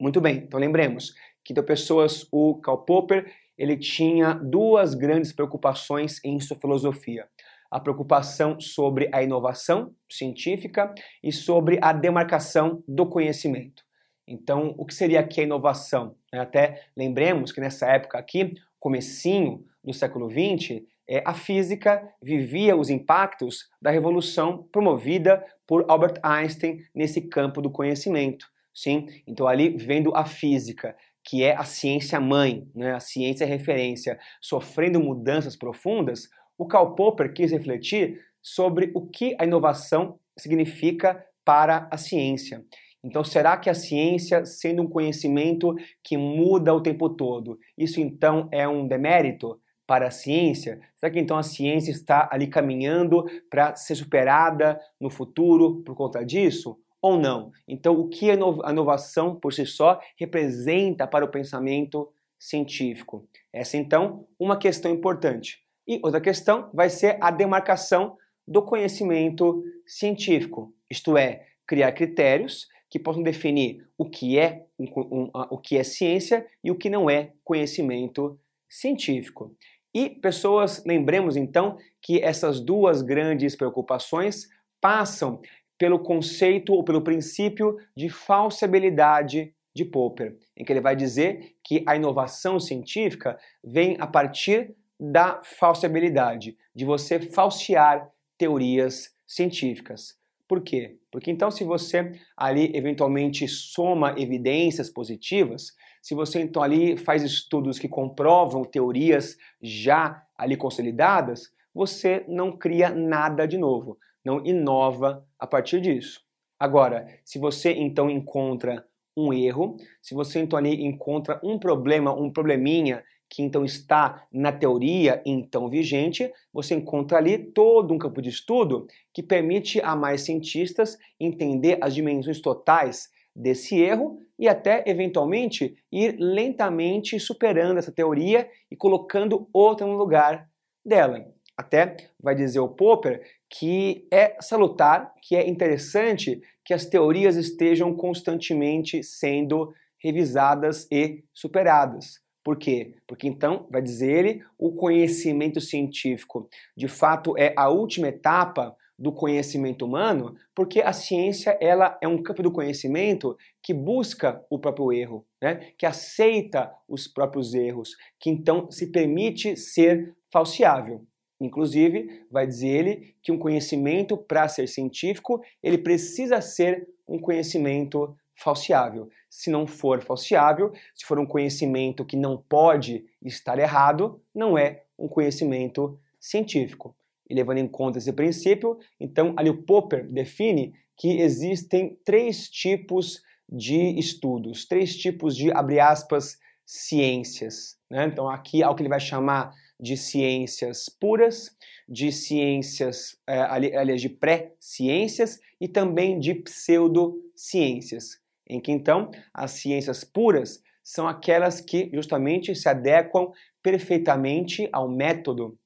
Muito 0.00 0.20
bem, 0.20 0.38
então 0.38 0.58
lembremos 0.58 1.14
que 1.44 1.52
então, 1.52 1.64
pessoas, 1.64 2.26
o 2.30 2.60
Karl 2.60 2.78
Popper, 2.78 3.32
ele 3.56 3.76
tinha 3.76 4.34
duas 4.34 4.94
grandes 4.94 5.32
preocupações 5.32 6.22
em 6.24 6.38
sua 6.40 6.56
filosofia. 6.56 7.28
A 7.70 7.78
preocupação 7.78 8.58
sobre 8.58 9.08
a 9.12 9.22
inovação 9.22 9.94
científica 10.10 10.92
e 11.22 11.30
sobre 11.30 11.78
a 11.80 11.92
demarcação 11.92 12.82
do 12.86 13.06
conhecimento. 13.06 13.84
Então, 14.26 14.74
o 14.78 14.84
que 14.84 14.94
seria 14.94 15.20
aqui 15.20 15.40
a 15.40 15.44
inovação? 15.44 16.14
Até 16.32 16.84
lembremos 16.96 17.52
que 17.52 17.60
nessa 17.60 17.86
época 17.86 18.18
aqui, 18.18 18.52
comecinho 18.78 19.64
do 19.82 19.92
século 19.92 20.28
XX, 20.30 20.82
é, 21.08 21.20
a 21.26 21.34
física 21.34 22.08
vivia 22.22 22.76
os 22.76 22.88
impactos 22.88 23.68
da 23.82 23.90
revolução 23.90 24.68
promovida 24.70 25.44
por 25.66 25.84
Albert 25.88 26.20
Einstein 26.22 26.84
nesse 26.94 27.22
campo 27.22 27.60
do 27.60 27.70
conhecimento. 27.70 28.46
Sim, 28.72 29.06
então 29.26 29.48
ali 29.48 29.70
vendo 29.70 30.14
a 30.14 30.24
física, 30.24 30.96
que 31.24 31.42
é 31.42 31.56
a 31.56 31.64
ciência 31.64 32.20
mãe, 32.20 32.68
né, 32.72 32.94
a 32.94 33.00
ciência 33.00 33.44
referência, 33.44 34.18
sofrendo 34.40 35.00
mudanças 35.00 35.56
profundas, 35.56 36.28
o 36.60 36.66
Karl 36.66 36.94
Popper 36.94 37.32
quis 37.32 37.50
refletir 37.50 38.20
sobre 38.42 38.90
o 38.94 39.06
que 39.06 39.34
a 39.38 39.44
inovação 39.44 40.18
significa 40.36 41.24
para 41.42 41.88
a 41.90 41.96
ciência. 41.96 42.62
Então, 43.02 43.24
será 43.24 43.56
que 43.56 43.70
a 43.70 43.74
ciência, 43.74 44.44
sendo 44.44 44.82
um 44.82 44.86
conhecimento 44.86 45.74
que 46.04 46.18
muda 46.18 46.74
o 46.74 46.82
tempo 46.82 47.08
todo, 47.08 47.58
isso 47.78 47.98
então 47.98 48.46
é 48.52 48.68
um 48.68 48.86
demérito 48.86 49.58
para 49.86 50.08
a 50.08 50.10
ciência? 50.10 50.78
Será 50.98 51.10
que 51.10 51.18
então 51.18 51.38
a 51.38 51.42
ciência 51.42 51.90
está 51.90 52.28
ali 52.30 52.46
caminhando 52.46 53.24
para 53.48 53.74
ser 53.74 53.94
superada 53.94 54.78
no 55.00 55.08
futuro 55.08 55.82
por 55.82 55.94
conta 55.94 56.22
disso? 56.22 56.78
Ou 57.00 57.18
não? 57.18 57.52
Então, 57.66 57.98
o 57.98 58.06
que 58.06 58.30
a 58.30 58.34
inovação 58.34 59.34
por 59.34 59.54
si 59.54 59.64
só 59.64 59.98
representa 60.18 61.06
para 61.06 61.24
o 61.24 61.30
pensamento 61.30 62.12
científico? 62.38 63.26
Essa 63.50 63.78
então 63.78 64.26
uma 64.38 64.58
questão 64.58 64.92
importante. 64.92 65.58
E 65.90 65.98
outra 66.04 66.20
questão 66.20 66.70
vai 66.72 66.88
ser 66.88 67.18
a 67.20 67.32
demarcação 67.32 68.16
do 68.46 68.62
conhecimento 68.62 69.64
científico, 69.84 70.72
isto 70.88 71.16
é, 71.16 71.48
criar 71.66 71.90
critérios 71.90 72.68
que 72.88 72.96
possam 72.96 73.24
definir 73.24 73.84
o 73.98 74.08
que 74.08 74.38
é, 74.38 74.66
um, 74.78 74.84
um, 74.84 75.30
o 75.50 75.58
que 75.58 75.76
é 75.76 75.82
ciência 75.82 76.46
e 76.62 76.70
o 76.70 76.76
que 76.76 76.88
não 76.88 77.10
é 77.10 77.32
conhecimento 77.42 78.38
científico. 78.68 79.52
E 79.92 80.08
pessoas, 80.08 80.80
lembremos 80.86 81.36
então 81.36 81.76
que 82.00 82.22
essas 82.22 82.60
duas 82.60 83.02
grandes 83.02 83.56
preocupações 83.56 84.48
passam 84.80 85.40
pelo 85.76 85.98
conceito 85.98 86.72
ou 86.72 86.84
pelo 86.84 87.02
princípio 87.02 87.76
de 87.96 88.08
falsibilidade 88.08 89.52
de 89.74 89.84
Popper, 89.84 90.36
em 90.56 90.64
que 90.64 90.72
ele 90.72 90.80
vai 90.80 90.94
dizer 90.94 91.56
que 91.64 91.82
a 91.84 91.96
inovação 91.96 92.60
científica 92.60 93.36
vem 93.64 93.96
a 93.98 94.06
partir 94.06 94.76
da 95.00 95.40
falsibilidade, 95.42 96.58
de 96.74 96.84
você 96.84 97.18
falsear 97.18 98.10
teorias 98.36 99.08
científicas. 99.26 100.18
Por 100.46 100.60
quê? 100.62 100.98
Porque 101.10 101.30
então, 101.30 101.50
se 101.50 101.64
você 101.64 102.12
ali 102.36 102.70
eventualmente 102.76 103.48
soma 103.48 104.14
evidências 104.18 104.90
positivas, 104.90 105.72
se 106.02 106.14
você 106.14 106.40
então 106.40 106.62
ali 106.62 106.96
faz 106.96 107.22
estudos 107.22 107.78
que 107.78 107.88
comprovam 107.88 108.64
teorias 108.64 109.36
já 109.62 110.22
ali 110.36 110.56
consolidadas, 110.56 111.50
você 111.72 112.24
não 112.28 112.56
cria 112.56 112.90
nada 112.90 113.46
de 113.46 113.56
novo, 113.56 113.96
não 114.24 114.44
inova 114.44 115.26
a 115.38 115.46
partir 115.46 115.80
disso. 115.80 116.20
Agora, 116.58 117.06
se 117.24 117.38
você 117.38 117.72
então 117.72 118.10
encontra 118.10 118.84
um 119.16 119.32
erro, 119.32 119.76
se 120.02 120.14
você 120.14 120.40
então 120.40 120.58
ali 120.58 120.84
encontra 120.84 121.40
um 121.42 121.58
problema, 121.58 122.12
um 122.12 122.30
probleminha 122.30 123.02
que 123.30 123.42
então 123.42 123.64
está 123.64 124.26
na 124.32 124.50
teoria 124.50 125.22
então 125.24 125.70
vigente, 125.70 126.30
você 126.52 126.74
encontra 126.74 127.18
ali 127.18 127.38
todo 127.38 127.94
um 127.94 127.98
campo 127.98 128.20
de 128.20 128.28
estudo 128.28 128.88
que 129.14 129.22
permite 129.22 129.80
a 129.80 129.94
mais 129.94 130.22
cientistas 130.22 130.98
entender 131.18 131.78
as 131.80 131.94
dimensões 131.94 132.40
totais 132.40 133.08
desse 133.34 133.80
erro 133.80 134.20
e 134.36 134.48
até 134.48 134.82
eventualmente 134.86 135.76
ir 135.92 136.16
lentamente 136.18 137.20
superando 137.20 137.78
essa 137.78 137.92
teoria 137.92 138.50
e 138.68 138.74
colocando 138.74 139.48
outra 139.52 139.86
no 139.86 139.96
lugar 139.96 140.48
dela. 140.84 141.24
Até 141.56 141.96
vai 142.20 142.34
dizer 142.34 142.58
o 142.58 142.68
Popper 142.68 143.22
que 143.48 144.08
é 144.10 144.36
salutar, 144.40 145.14
que 145.22 145.36
é 145.36 145.48
interessante 145.48 146.40
que 146.64 146.74
as 146.74 146.86
teorias 146.86 147.36
estejam 147.36 147.94
constantemente 147.94 149.02
sendo 149.04 149.72
revisadas 150.02 150.88
e 150.90 151.22
superadas. 151.32 152.20
Por 152.42 152.56
quê? 152.56 152.94
Porque 153.06 153.28
então, 153.28 153.66
vai 153.70 153.82
dizer 153.82 154.10
ele, 154.10 154.44
o 154.58 154.72
conhecimento 154.72 155.60
científico 155.60 156.48
de 156.76 156.88
fato 156.88 157.36
é 157.36 157.52
a 157.56 157.68
última 157.68 158.08
etapa 158.08 158.74
do 158.98 159.10
conhecimento 159.10 159.86
humano, 159.86 160.36
porque 160.54 160.82
a 160.82 160.92
ciência 160.92 161.56
ela 161.58 161.98
é 162.02 162.08
um 162.08 162.22
campo 162.22 162.42
do 162.42 162.52
conhecimento 162.52 163.34
que 163.62 163.72
busca 163.72 164.44
o 164.50 164.58
próprio 164.58 164.92
erro, 164.92 165.26
né? 165.40 165.72
que 165.78 165.86
aceita 165.86 166.70
os 166.86 167.08
próprios 167.08 167.54
erros, 167.54 167.96
que 168.18 168.28
então 168.28 168.70
se 168.70 168.88
permite 168.88 169.56
ser 169.56 170.14
falseável. 170.30 171.06
Inclusive, 171.40 172.26
vai 172.30 172.46
dizer 172.46 172.68
ele 172.68 173.14
que 173.22 173.32
um 173.32 173.38
conhecimento, 173.38 174.18
para 174.18 174.46
ser 174.48 174.68
científico, 174.68 175.42
ele 175.62 175.78
precisa 175.78 176.42
ser 176.42 176.86
um 177.08 177.18
conhecimento 177.18 178.14
falseável. 178.40 179.08
Se 179.28 179.50
não 179.50 179.66
for 179.66 180.02
falseável, 180.02 180.72
se 180.94 181.04
for 181.04 181.18
um 181.18 181.26
conhecimento 181.26 182.04
que 182.04 182.16
não 182.16 182.38
pode 182.38 183.04
estar 183.22 183.58
errado, 183.58 184.20
não 184.34 184.56
é 184.56 184.82
um 184.98 185.06
conhecimento 185.06 185.98
científico. 186.18 186.96
E 187.28 187.34
levando 187.34 187.58
em 187.58 187.68
conta 187.68 187.98
esse 187.98 188.12
princípio, 188.12 188.78
então 188.98 189.34
o 189.38 189.62
Popper 189.62 190.10
define 190.10 190.72
que 190.96 191.20
existem 191.20 191.98
três 192.04 192.48
tipos 192.48 193.22
de 193.48 193.98
estudos, 193.98 194.66
três 194.66 194.96
tipos 194.96 195.36
de, 195.36 195.52
abre 195.52 195.78
aspas, 195.78 196.38
ciências. 196.64 197.78
Né? 197.90 198.06
Então 198.06 198.28
aqui 198.28 198.62
é 198.62 198.68
o 198.68 198.74
que 198.74 198.82
ele 198.82 198.88
vai 198.88 199.00
chamar 199.00 199.52
de 199.78 199.96
ciências 199.96 200.88
puras, 200.88 201.56
de 201.88 202.12
ciências, 202.12 203.18
é, 203.26 203.40
aliás, 203.40 204.00
de 204.00 204.08
pré-ciências 204.08 205.40
e 205.60 205.66
também 205.66 206.18
de 206.18 206.34
pseudociências 206.34 208.19
em 208.50 208.60
que 208.60 208.72
então 208.72 209.10
as 209.32 209.52
ciências 209.52 210.04
puras 210.04 210.62
são 210.82 211.06
aquelas 211.06 211.60
que 211.60 211.90
justamente 211.92 212.54
se 212.54 212.68
adequam 212.68 213.30
perfeitamente 213.62 214.68
ao 214.72 214.88
método 214.88 215.58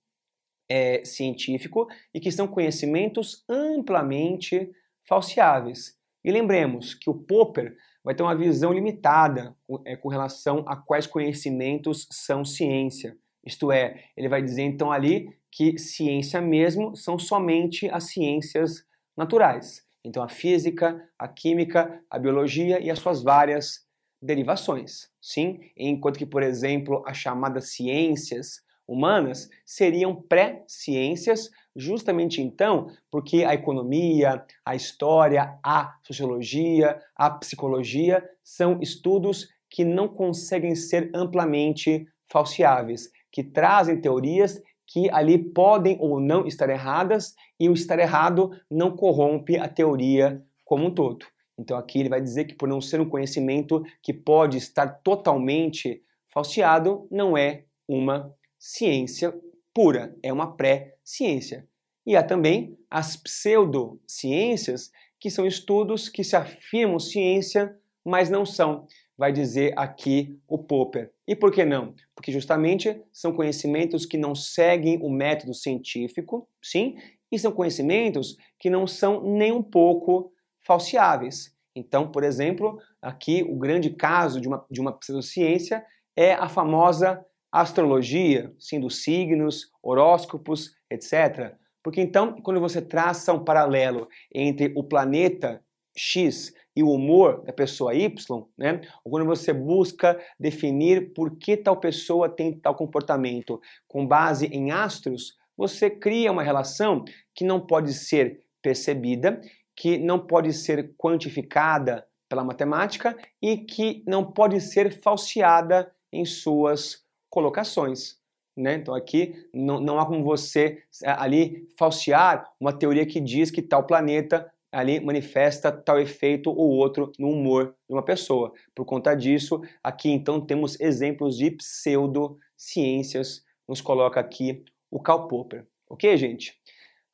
é, 0.68 1.04
científico 1.04 1.86
e 2.12 2.20
que 2.20 2.30
são 2.30 2.46
conhecimentos 2.46 3.44
amplamente 3.48 4.70
falseáveis. 5.08 5.96
E 6.24 6.30
lembremos 6.30 6.94
que 6.94 7.10
o 7.10 7.14
Popper 7.14 7.76
vai 8.02 8.14
ter 8.14 8.22
uma 8.22 8.36
visão 8.36 8.72
limitada 8.72 9.56
é, 9.84 9.96
com 9.96 10.08
relação 10.08 10.64
a 10.66 10.76
quais 10.76 11.06
conhecimentos 11.06 12.06
são 12.10 12.44
ciência. 12.44 13.16
Isto 13.44 13.70
é, 13.70 14.04
ele 14.16 14.28
vai 14.28 14.42
dizer 14.42 14.62
então 14.62 14.90
ali 14.90 15.28
que 15.50 15.78
ciência 15.78 16.40
mesmo 16.40 16.96
são 16.96 17.18
somente 17.18 17.88
as 17.88 18.10
ciências 18.10 18.84
naturais. 19.16 19.82
Então, 20.04 20.22
a 20.22 20.28
física, 20.28 21.00
a 21.18 21.26
química, 21.26 22.02
a 22.10 22.18
biologia 22.18 22.78
e 22.80 22.90
as 22.90 22.98
suas 22.98 23.22
várias 23.22 23.84
derivações. 24.20 25.08
Sim, 25.20 25.60
enquanto 25.76 26.18
que, 26.18 26.26
por 26.26 26.42
exemplo, 26.42 27.02
as 27.06 27.16
chamadas 27.16 27.70
ciências 27.72 28.62
humanas 28.86 29.48
seriam 29.64 30.14
pré-ciências, 30.14 31.50
justamente 31.74 32.40
então 32.40 32.86
porque 33.10 33.44
a 33.44 33.54
economia, 33.54 34.44
a 34.64 34.76
história, 34.76 35.58
a 35.64 35.94
sociologia, 36.02 37.00
a 37.16 37.30
psicologia 37.30 38.22
são 38.42 38.78
estudos 38.80 39.48
que 39.70 39.84
não 39.84 40.06
conseguem 40.06 40.74
ser 40.74 41.10
amplamente 41.14 42.06
falseáveis, 42.30 43.10
que 43.32 43.42
trazem 43.42 44.00
teorias 44.00 44.60
que 44.94 45.10
ali 45.10 45.36
podem 45.36 45.98
ou 45.98 46.20
não 46.20 46.46
estar 46.46 46.70
erradas 46.70 47.34
e 47.58 47.68
o 47.68 47.72
estar 47.72 47.98
errado 47.98 48.52
não 48.70 48.96
corrompe 48.96 49.58
a 49.58 49.68
teoria 49.68 50.40
como 50.64 50.86
um 50.86 50.94
todo. 50.94 51.26
Então 51.58 51.76
aqui 51.76 51.98
ele 51.98 52.08
vai 52.08 52.20
dizer 52.20 52.44
que 52.44 52.54
por 52.54 52.68
não 52.68 52.80
ser 52.80 53.00
um 53.00 53.08
conhecimento 53.08 53.82
que 54.00 54.12
pode 54.12 54.56
estar 54.56 54.86
totalmente 55.02 56.00
falseado, 56.32 57.08
não 57.10 57.36
é 57.36 57.64
uma 57.88 58.32
ciência 58.56 59.34
pura, 59.74 60.16
é 60.22 60.32
uma 60.32 60.56
pré-ciência. 60.56 61.66
E 62.06 62.14
há 62.14 62.22
também 62.22 62.78
as 62.88 63.16
pseudociências, 63.16 64.92
que 65.18 65.28
são 65.28 65.44
estudos 65.44 66.08
que 66.08 66.22
se 66.22 66.36
afirmam 66.36 67.00
ciência, 67.00 67.76
mas 68.04 68.30
não 68.30 68.46
são 68.46 68.86
vai 69.16 69.32
dizer 69.32 69.72
aqui 69.76 70.38
o 70.48 70.58
Popper. 70.58 71.12
E 71.26 71.36
por 71.36 71.52
que 71.52 71.64
não? 71.64 71.92
Porque 72.14 72.32
justamente 72.32 73.00
são 73.12 73.32
conhecimentos 73.32 74.04
que 74.04 74.18
não 74.18 74.34
seguem 74.34 74.98
o 75.02 75.10
método 75.10 75.54
científico, 75.54 76.48
sim, 76.62 76.96
e 77.30 77.38
são 77.38 77.52
conhecimentos 77.52 78.36
que 78.58 78.70
não 78.70 78.86
são 78.86 79.22
nem 79.22 79.52
um 79.52 79.62
pouco 79.62 80.32
falseáveis. 80.62 81.54
Então, 81.76 82.10
por 82.10 82.22
exemplo, 82.22 82.78
aqui 83.02 83.42
o 83.42 83.56
grande 83.56 83.90
caso 83.90 84.40
de 84.40 84.48
uma, 84.48 84.64
de 84.70 84.80
uma 84.80 84.92
pseudociência 84.92 85.84
é 86.16 86.34
a 86.34 86.48
famosa 86.48 87.24
astrologia, 87.50 88.52
sim, 88.58 88.80
dos 88.80 89.02
signos, 89.02 89.70
horóscopos, 89.82 90.76
etc. 90.90 91.54
Porque 91.82 92.00
então, 92.00 92.40
quando 92.40 92.60
você 92.60 92.80
traça 92.80 93.32
um 93.32 93.44
paralelo 93.44 94.08
entre 94.32 94.72
o 94.76 94.82
planeta 94.82 95.62
X 95.96 96.52
e 96.76 96.82
o 96.82 96.90
humor 96.90 97.42
da 97.44 97.52
pessoa 97.52 97.94
Y, 97.94 98.44
né? 98.58 98.80
Ou 99.04 99.10
quando 99.10 99.26
você 99.26 99.52
busca 99.52 100.20
definir 100.38 101.12
por 101.12 101.36
que 101.36 101.56
tal 101.56 101.76
pessoa 101.76 102.28
tem 102.28 102.52
tal 102.52 102.74
comportamento 102.74 103.60
com 103.86 104.06
base 104.06 104.46
em 104.46 104.70
astros, 104.70 105.36
você 105.56 105.88
cria 105.88 106.32
uma 106.32 106.42
relação 106.42 107.04
que 107.34 107.44
não 107.44 107.60
pode 107.60 107.92
ser 107.94 108.40
percebida, 108.60 109.40
que 109.76 109.98
não 109.98 110.18
pode 110.18 110.52
ser 110.52 110.94
quantificada 110.96 112.06
pela 112.28 112.44
matemática 112.44 113.16
e 113.40 113.58
que 113.58 114.02
não 114.06 114.24
pode 114.24 114.60
ser 114.60 115.00
falseada 115.00 115.92
em 116.12 116.24
suas 116.24 117.04
colocações. 117.30 118.18
Né? 118.56 118.74
Então 118.74 118.94
aqui 118.94 119.48
não, 119.52 119.80
não 119.80 119.98
há 119.98 120.06
como 120.06 120.22
você 120.22 120.82
é, 121.02 121.10
ali 121.10 121.68
falsear 121.76 122.48
uma 122.60 122.72
teoria 122.72 123.04
que 123.04 123.20
diz 123.20 123.50
que 123.50 123.60
tal 123.60 123.84
planeta 123.84 124.48
ali 124.74 125.00
manifesta 125.00 125.70
tal 125.70 126.00
efeito 126.00 126.50
ou 126.50 126.70
outro 126.70 127.12
no 127.18 127.30
humor 127.30 127.76
de 127.88 127.94
uma 127.94 128.04
pessoa. 128.04 128.52
Por 128.74 128.84
conta 128.84 129.14
disso, 129.14 129.62
aqui 129.82 130.10
então 130.10 130.40
temos 130.40 130.78
exemplos 130.80 131.36
de 131.36 131.52
pseudociências, 131.52 133.44
nos 133.68 133.80
coloca 133.80 134.18
aqui 134.18 134.64
o 134.90 135.00
Karl 135.00 135.28
Popper. 135.28 135.66
Ok, 135.88 136.16
gente? 136.16 136.58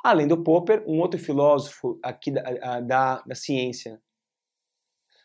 Além 0.02 0.26
do 0.26 0.42
Popper, 0.42 0.82
um 0.86 0.98
outro 0.98 1.20
filósofo 1.20 1.98
aqui 2.02 2.30
da, 2.30 2.80
da, 2.80 3.22
da 3.26 3.34
ciência 3.34 4.00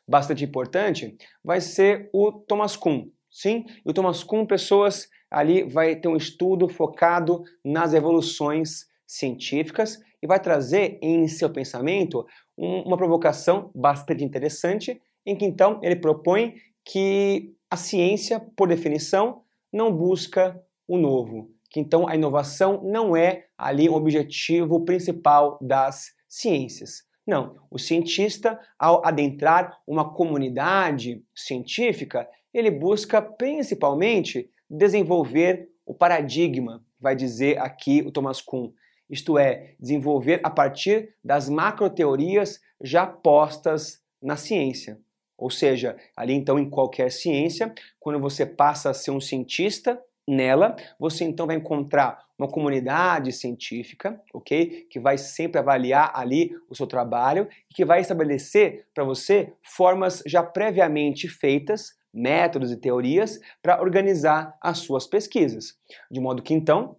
bastante 0.07 0.43
importante 0.43 1.17
vai 1.43 1.61
ser 1.61 2.09
o 2.13 2.31
Thomas 2.31 2.75
Kuhn. 2.75 3.09
Sim, 3.31 3.65
e 3.85 3.89
o 3.89 3.93
Thomas 3.93 4.23
Kuhn, 4.23 4.45
pessoas 4.45 5.09
ali 5.31 5.63
vai 5.63 5.95
ter 5.95 6.07
um 6.07 6.15
estudo 6.15 6.69
focado 6.69 7.43
nas 7.63 7.93
evoluções 7.93 8.87
científicas 9.07 9.99
e 10.25 10.27
vai 10.27 10.39
trazer 10.39 10.97
em 11.03 11.27
seu 11.27 11.51
pensamento 11.51 12.25
um, 12.57 12.81
uma 12.81 12.97
provocação 12.97 13.69
bastante 13.75 14.23
interessante, 14.23 14.99
em 15.23 15.35
que 15.35 15.45
então 15.45 15.79
ele 15.83 15.95
propõe 15.95 16.55
que 16.83 17.53
a 17.69 17.77
ciência, 17.77 18.39
por 18.57 18.67
definição, 18.67 19.43
não 19.71 19.95
busca 19.95 20.59
o 20.87 20.97
novo, 20.97 21.51
que 21.69 21.79
então 21.79 22.07
a 22.07 22.15
inovação 22.15 22.81
não 22.83 23.15
é 23.15 23.45
ali 23.55 23.87
um 23.87 23.93
objetivo 23.93 24.83
principal 24.83 25.59
das 25.61 26.07
ciências. 26.27 27.03
Não, 27.27 27.55
o 27.69 27.77
cientista, 27.77 28.59
ao 28.79 29.05
adentrar 29.05 29.77
uma 29.85 30.11
comunidade 30.11 31.23
científica, 31.35 32.27
ele 32.51 32.71
busca 32.71 33.21
principalmente 33.21 34.49
desenvolver 34.67 35.69
o 35.85 35.93
paradigma, 35.93 36.83
vai 36.99 37.15
dizer 37.15 37.59
aqui 37.59 38.01
o 38.01 38.11
Thomas 38.11 38.41
Kuhn. 38.41 38.71
Isto 39.09 39.37
é, 39.37 39.75
desenvolver 39.79 40.39
a 40.43 40.49
partir 40.49 41.15
das 41.23 41.49
macroteorias 41.49 42.59
já 42.81 43.05
postas 43.05 44.01
na 44.21 44.35
ciência. 44.35 44.99
Ou 45.37 45.49
seja, 45.49 45.97
ali 46.15 46.33
então 46.33 46.57
em 46.57 46.69
qualquer 46.69 47.11
ciência, 47.11 47.73
quando 47.99 48.19
você 48.19 48.45
passa 48.45 48.89
a 48.89 48.93
ser 48.93 49.11
um 49.11 49.19
cientista, 49.19 50.01
nela 50.27 50.75
você 50.99 51.23
então 51.23 51.45
vai 51.45 51.55
encontrar 51.55 52.25
uma 52.37 52.47
comunidade 52.47 53.31
científica, 53.31 54.19
ok? 54.33 54.87
Que 54.89 54.99
vai 54.99 55.17
sempre 55.17 55.59
avaliar 55.59 56.11
ali 56.15 56.51
o 56.69 56.75
seu 56.75 56.87
trabalho 56.87 57.47
e 57.69 57.73
que 57.73 57.85
vai 57.85 58.01
estabelecer 58.01 58.87
para 58.93 59.03
você 59.03 59.53
formas 59.63 60.23
já 60.25 60.41
previamente 60.43 61.27
feitas 61.27 61.93
métodos 62.15 62.71
e 62.71 62.77
teorias 62.77 63.39
para 63.61 63.81
organizar 63.81 64.57
as 64.61 64.79
suas 64.79 65.05
pesquisas. 65.05 65.77
De 66.09 66.21
modo 66.21 66.41
que 66.41 66.53
então, 66.53 66.95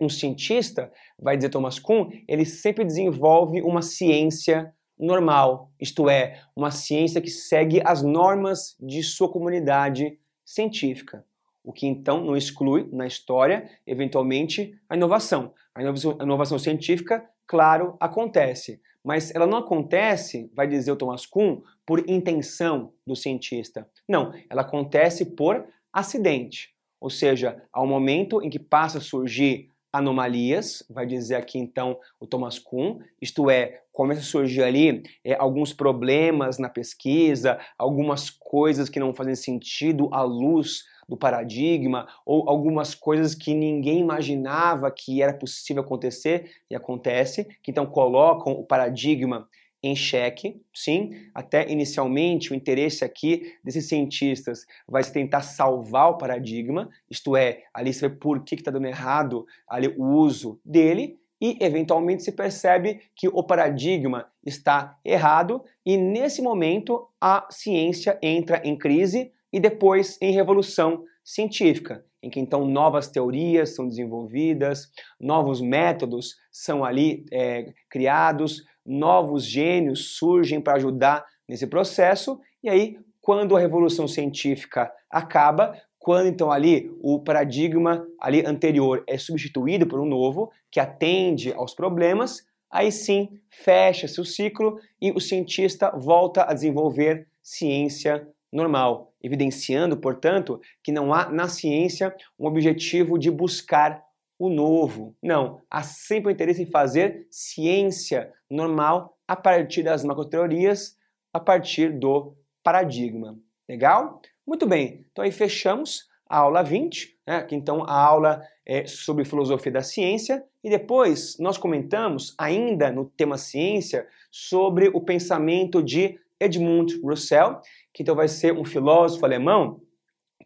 um 0.00 0.08
cientista, 0.08 0.90
vai 1.18 1.36
dizer 1.36 1.50
Thomas 1.50 1.78
Kuhn, 1.78 2.10
ele 2.26 2.44
sempre 2.44 2.84
desenvolve 2.84 3.60
uma 3.62 3.82
ciência 3.82 4.72
normal, 4.98 5.70
isto 5.80 6.08
é, 6.08 6.40
uma 6.54 6.70
ciência 6.70 7.20
que 7.20 7.30
segue 7.30 7.82
as 7.84 8.02
normas 8.02 8.76
de 8.80 9.02
sua 9.02 9.28
comunidade 9.28 10.18
científica. 10.44 11.24
O 11.62 11.72
que 11.72 11.86
então 11.86 12.22
não 12.22 12.36
exclui 12.36 12.88
na 12.92 13.06
história, 13.06 13.68
eventualmente, 13.86 14.78
a 14.88 14.96
inovação. 14.96 15.52
A 15.74 15.80
inovação, 15.80 16.16
a 16.20 16.24
inovação 16.24 16.58
científica, 16.58 17.28
claro, 17.46 17.96
acontece, 17.98 18.80
mas 19.02 19.34
ela 19.34 19.46
não 19.46 19.58
acontece, 19.58 20.50
vai 20.54 20.66
dizer 20.66 20.92
o 20.92 20.96
Thomas 20.96 21.26
Kuhn, 21.26 21.60
por 21.84 22.08
intenção 22.08 22.92
do 23.06 23.16
cientista. 23.16 23.88
Não, 24.08 24.32
ela 24.48 24.62
acontece 24.62 25.26
por 25.26 25.66
acidente. 25.92 26.74
Ou 27.00 27.10
seja, 27.10 27.62
ao 27.70 27.86
momento 27.86 28.42
em 28.42 28.48
que 28.48 28.58
passa 28.58 28.98
a 28.98 29.02
surgir 29.02 29.68
anomalias, 29.94 30.82
vai 30.90 31.06
dizer 31.06 31.36
aqui 31.36 31.56
então 31.56 31.96
o 32.18 32.26
Thomas 32.26 32.58
Kuhn, 32.58 32.98
isto 33.22 33.48
é, 33.48 33.82
começa 33.92 34.22
a 34.22 34.24
surgir 34.24 34.64
ali 34.64 35.04
é, 35.24 35.34
alguns 35.34 35.72
problemas 35.72 36.58
na 36.58 36.68
pesquisa, 36.68 37.60
algumas 37.78 38.28
coisas 38.28 38.88
que 38.88 38.98
não 38.98 39.14
fazem 39.14 39.36
sentido 39.36 40.08
à 40.12 40.22
luz 40.22 40.82
do 41.08 41.16
paradigma, 41.16 42.08
ou 42.26 42.48
algumas 42.48 42.92
coisas 42.92 43.36
que 43.36 43.54
ninguém 43.54 44.00
imaginava 44.00 44.90
que 44.90 45.22
era 45.22 45.32
possível 45.32 45.84
acontecer 45.84 46.50
e 46.68 46.74
acontece, 46.74 47.44
que 47.62 47.70
então 47.70 47.86
colocam 47.86 48.52
o 48.52 48.64
paradigma 48.64 49.48
em 49.86 49.94
xeque, 49.94 50.62
sim, 50.72 51.10
até 51.34 51.70
inicialmente 51.70 52.52
o 52.52 52.54
interesse 52.54 53.04
aqui 53.04 53.52
desses 53.62 53.86
cientistas 53.86 54.64
vai 54.88 55.02
se 55.02 55.12
tentar 55.12 55.42
salvar 55.42 56.10
o 56.10 56.16
paradigma, 56.16 56.88
isto 57.10 57.36
é, 57.36 57.64
ali 57.74 57.92
se 57.92 58.00
vê 58.00 58.08
por 58.08 58.42
que 58.42 58.54
está 58.54 58.70
dando 58.70 58.86
errado 58.86 59.44
ali 59.68 59.88
o 59.98 60.04
uso 60.04 60.58
dele, 60.64 61.18
e 61.38 61.58
eventualmente 61.60 62.22
se 62.22 62.32
percebe 62.32 63.02
que 63.14 63.28
o 63.28 63.42
paradigma 63.42 64.26
está 64.46 64.98
errado, 65.04 65.62
e 65.84 65.98
nesse 65.98 66.40
momento 66.40 67.06
a 67.20 67.46
ciência 67.50 68.18
entra 68.22 68.62
em 68.64 68.78
crise 68.78 69.32
e 69.52 69.60
depois 69.60 70.16
em 70.22 70.32
revolução 70.32 71.04
científica, 71.22 72.04
em 72.22 72.30
que 72.30 72.40
então 72.40 72.66
novas 72.66 73.08
teorias 73.08 73.74
são 73.74 73.86
desenvolvidas, 73.86 74.90
novos 75.20 75.60
métodos 75.60 76.36
são 76.50 76.82
ali 76.82 77.26
é, 77.30 77.74
criados, 77.90 78.62
novos 78.84 79.44
gênios 79.44 80.16
surgem 80.16 80.60
para 80.60 80.74
ajudar 80.74 81.24
nesse 81.48 81.66
processo, 81.66 82.40
e 82.62 82.68
aí, 82.68 82.98
quando 83.20 83.56
a 83.56 83.60
revolução 83.60 84.06
científica 84.06 84.92
acaba, 85.10 85.76
quando 85.98 86.26
então 86.26 86.52
ali 86.52 86.94
o 87.00 87.18
paradigma 87.18 88.06
ali 88.20 88.44
anterior 88.44 89.02
é 89.06 89.16
substituído 89.16 89.86
por 89.86 89.98
um 89.98 90.04
novo 90.04 90.50
que 90.70 90.78
atende 90.78 91.52
aos 91.54 91.74
problemas, 91.74 92.46
aí 92.70 92.92
sim 92.92 93.40
fecha-se 93.48 94.20
o 94.20 94.24
ciclo 94.24 94.78
e 95.00 95.12
o 95.12 95.20
cientista 95.20 95.90
volta 95.90 96.44
a 96.44 96.52
desenvolver 96.52 97.26
ciência 97.42 98.28
normal, 98.52 99.12
evidenciando, 99.22 99.96
portanto, 99.96 100.60
que 100.82 100.92
não 100.92 101.12
há 101.12 101.28
na 101.30 101.48
ciência 101.48 102.14
um 102.38 102.46
objetivo 102.46 103.18
de 103.18 103.30
buscar 103.30 104.04
o 104.46 104.50
novo. 104.50 105.16
Não, 105.22 105.60
há 105.70 105.82
sempre 105.82 106.28
o 106.28 106.32
interesse 106.32 106.62
em 106.62 106.66
fazer 106.66 107.26
ciência 107.30 108.32
normal 108.50 109.16
a 109.26 109.34
partir 109.34 109.82
das 109.82 110.04
macroteorias, 110.04 110.96
a 111.32 111.40
partir 111.40 111.98
do 111.98 112.36
paradigma. 112.62 113.38
Legal? 113.68 114.20
Muito 114.46 114.66
bem, 114.66 115.06
então 115.10 115.24
aí 115.24 115.32
fechamos 115.32 116.08
a 116.28 116.38
aula 116.38 116.62
20, 116.62 117.18
né, 117.26 117.42
que 117.42 117.54
então 117.54 117.82
a 117.84 117.98
aula 117.98 118.42
é 118.66 118.86
sobre 118.86 119.24
filosofia 119.24 119.72
da 119.72 119.82
ciência, 119.82 120.44
e 120.62 120.70
depois 120.70 121.38
nós 121.38 121.58
comentamos, 121.58 122.34
ainda 122.38 122.90
no 122.90 123.04
tema 123.04 123.36
ciência, 123.36 124.06
sobre 124.30 124.88
o 124.88 125.00
pensamento 125.00 125.82
de 125.82 126.18
Edmund 126.40 127.00
Russell, 127.02 127.60
que 127.92 128.02
então 128.02 128.14
vai 128.14 128.28
ser 128.28 128.52
um 128.52 128.64
filósofo 128.64 129.24
alemão 129.24 129.80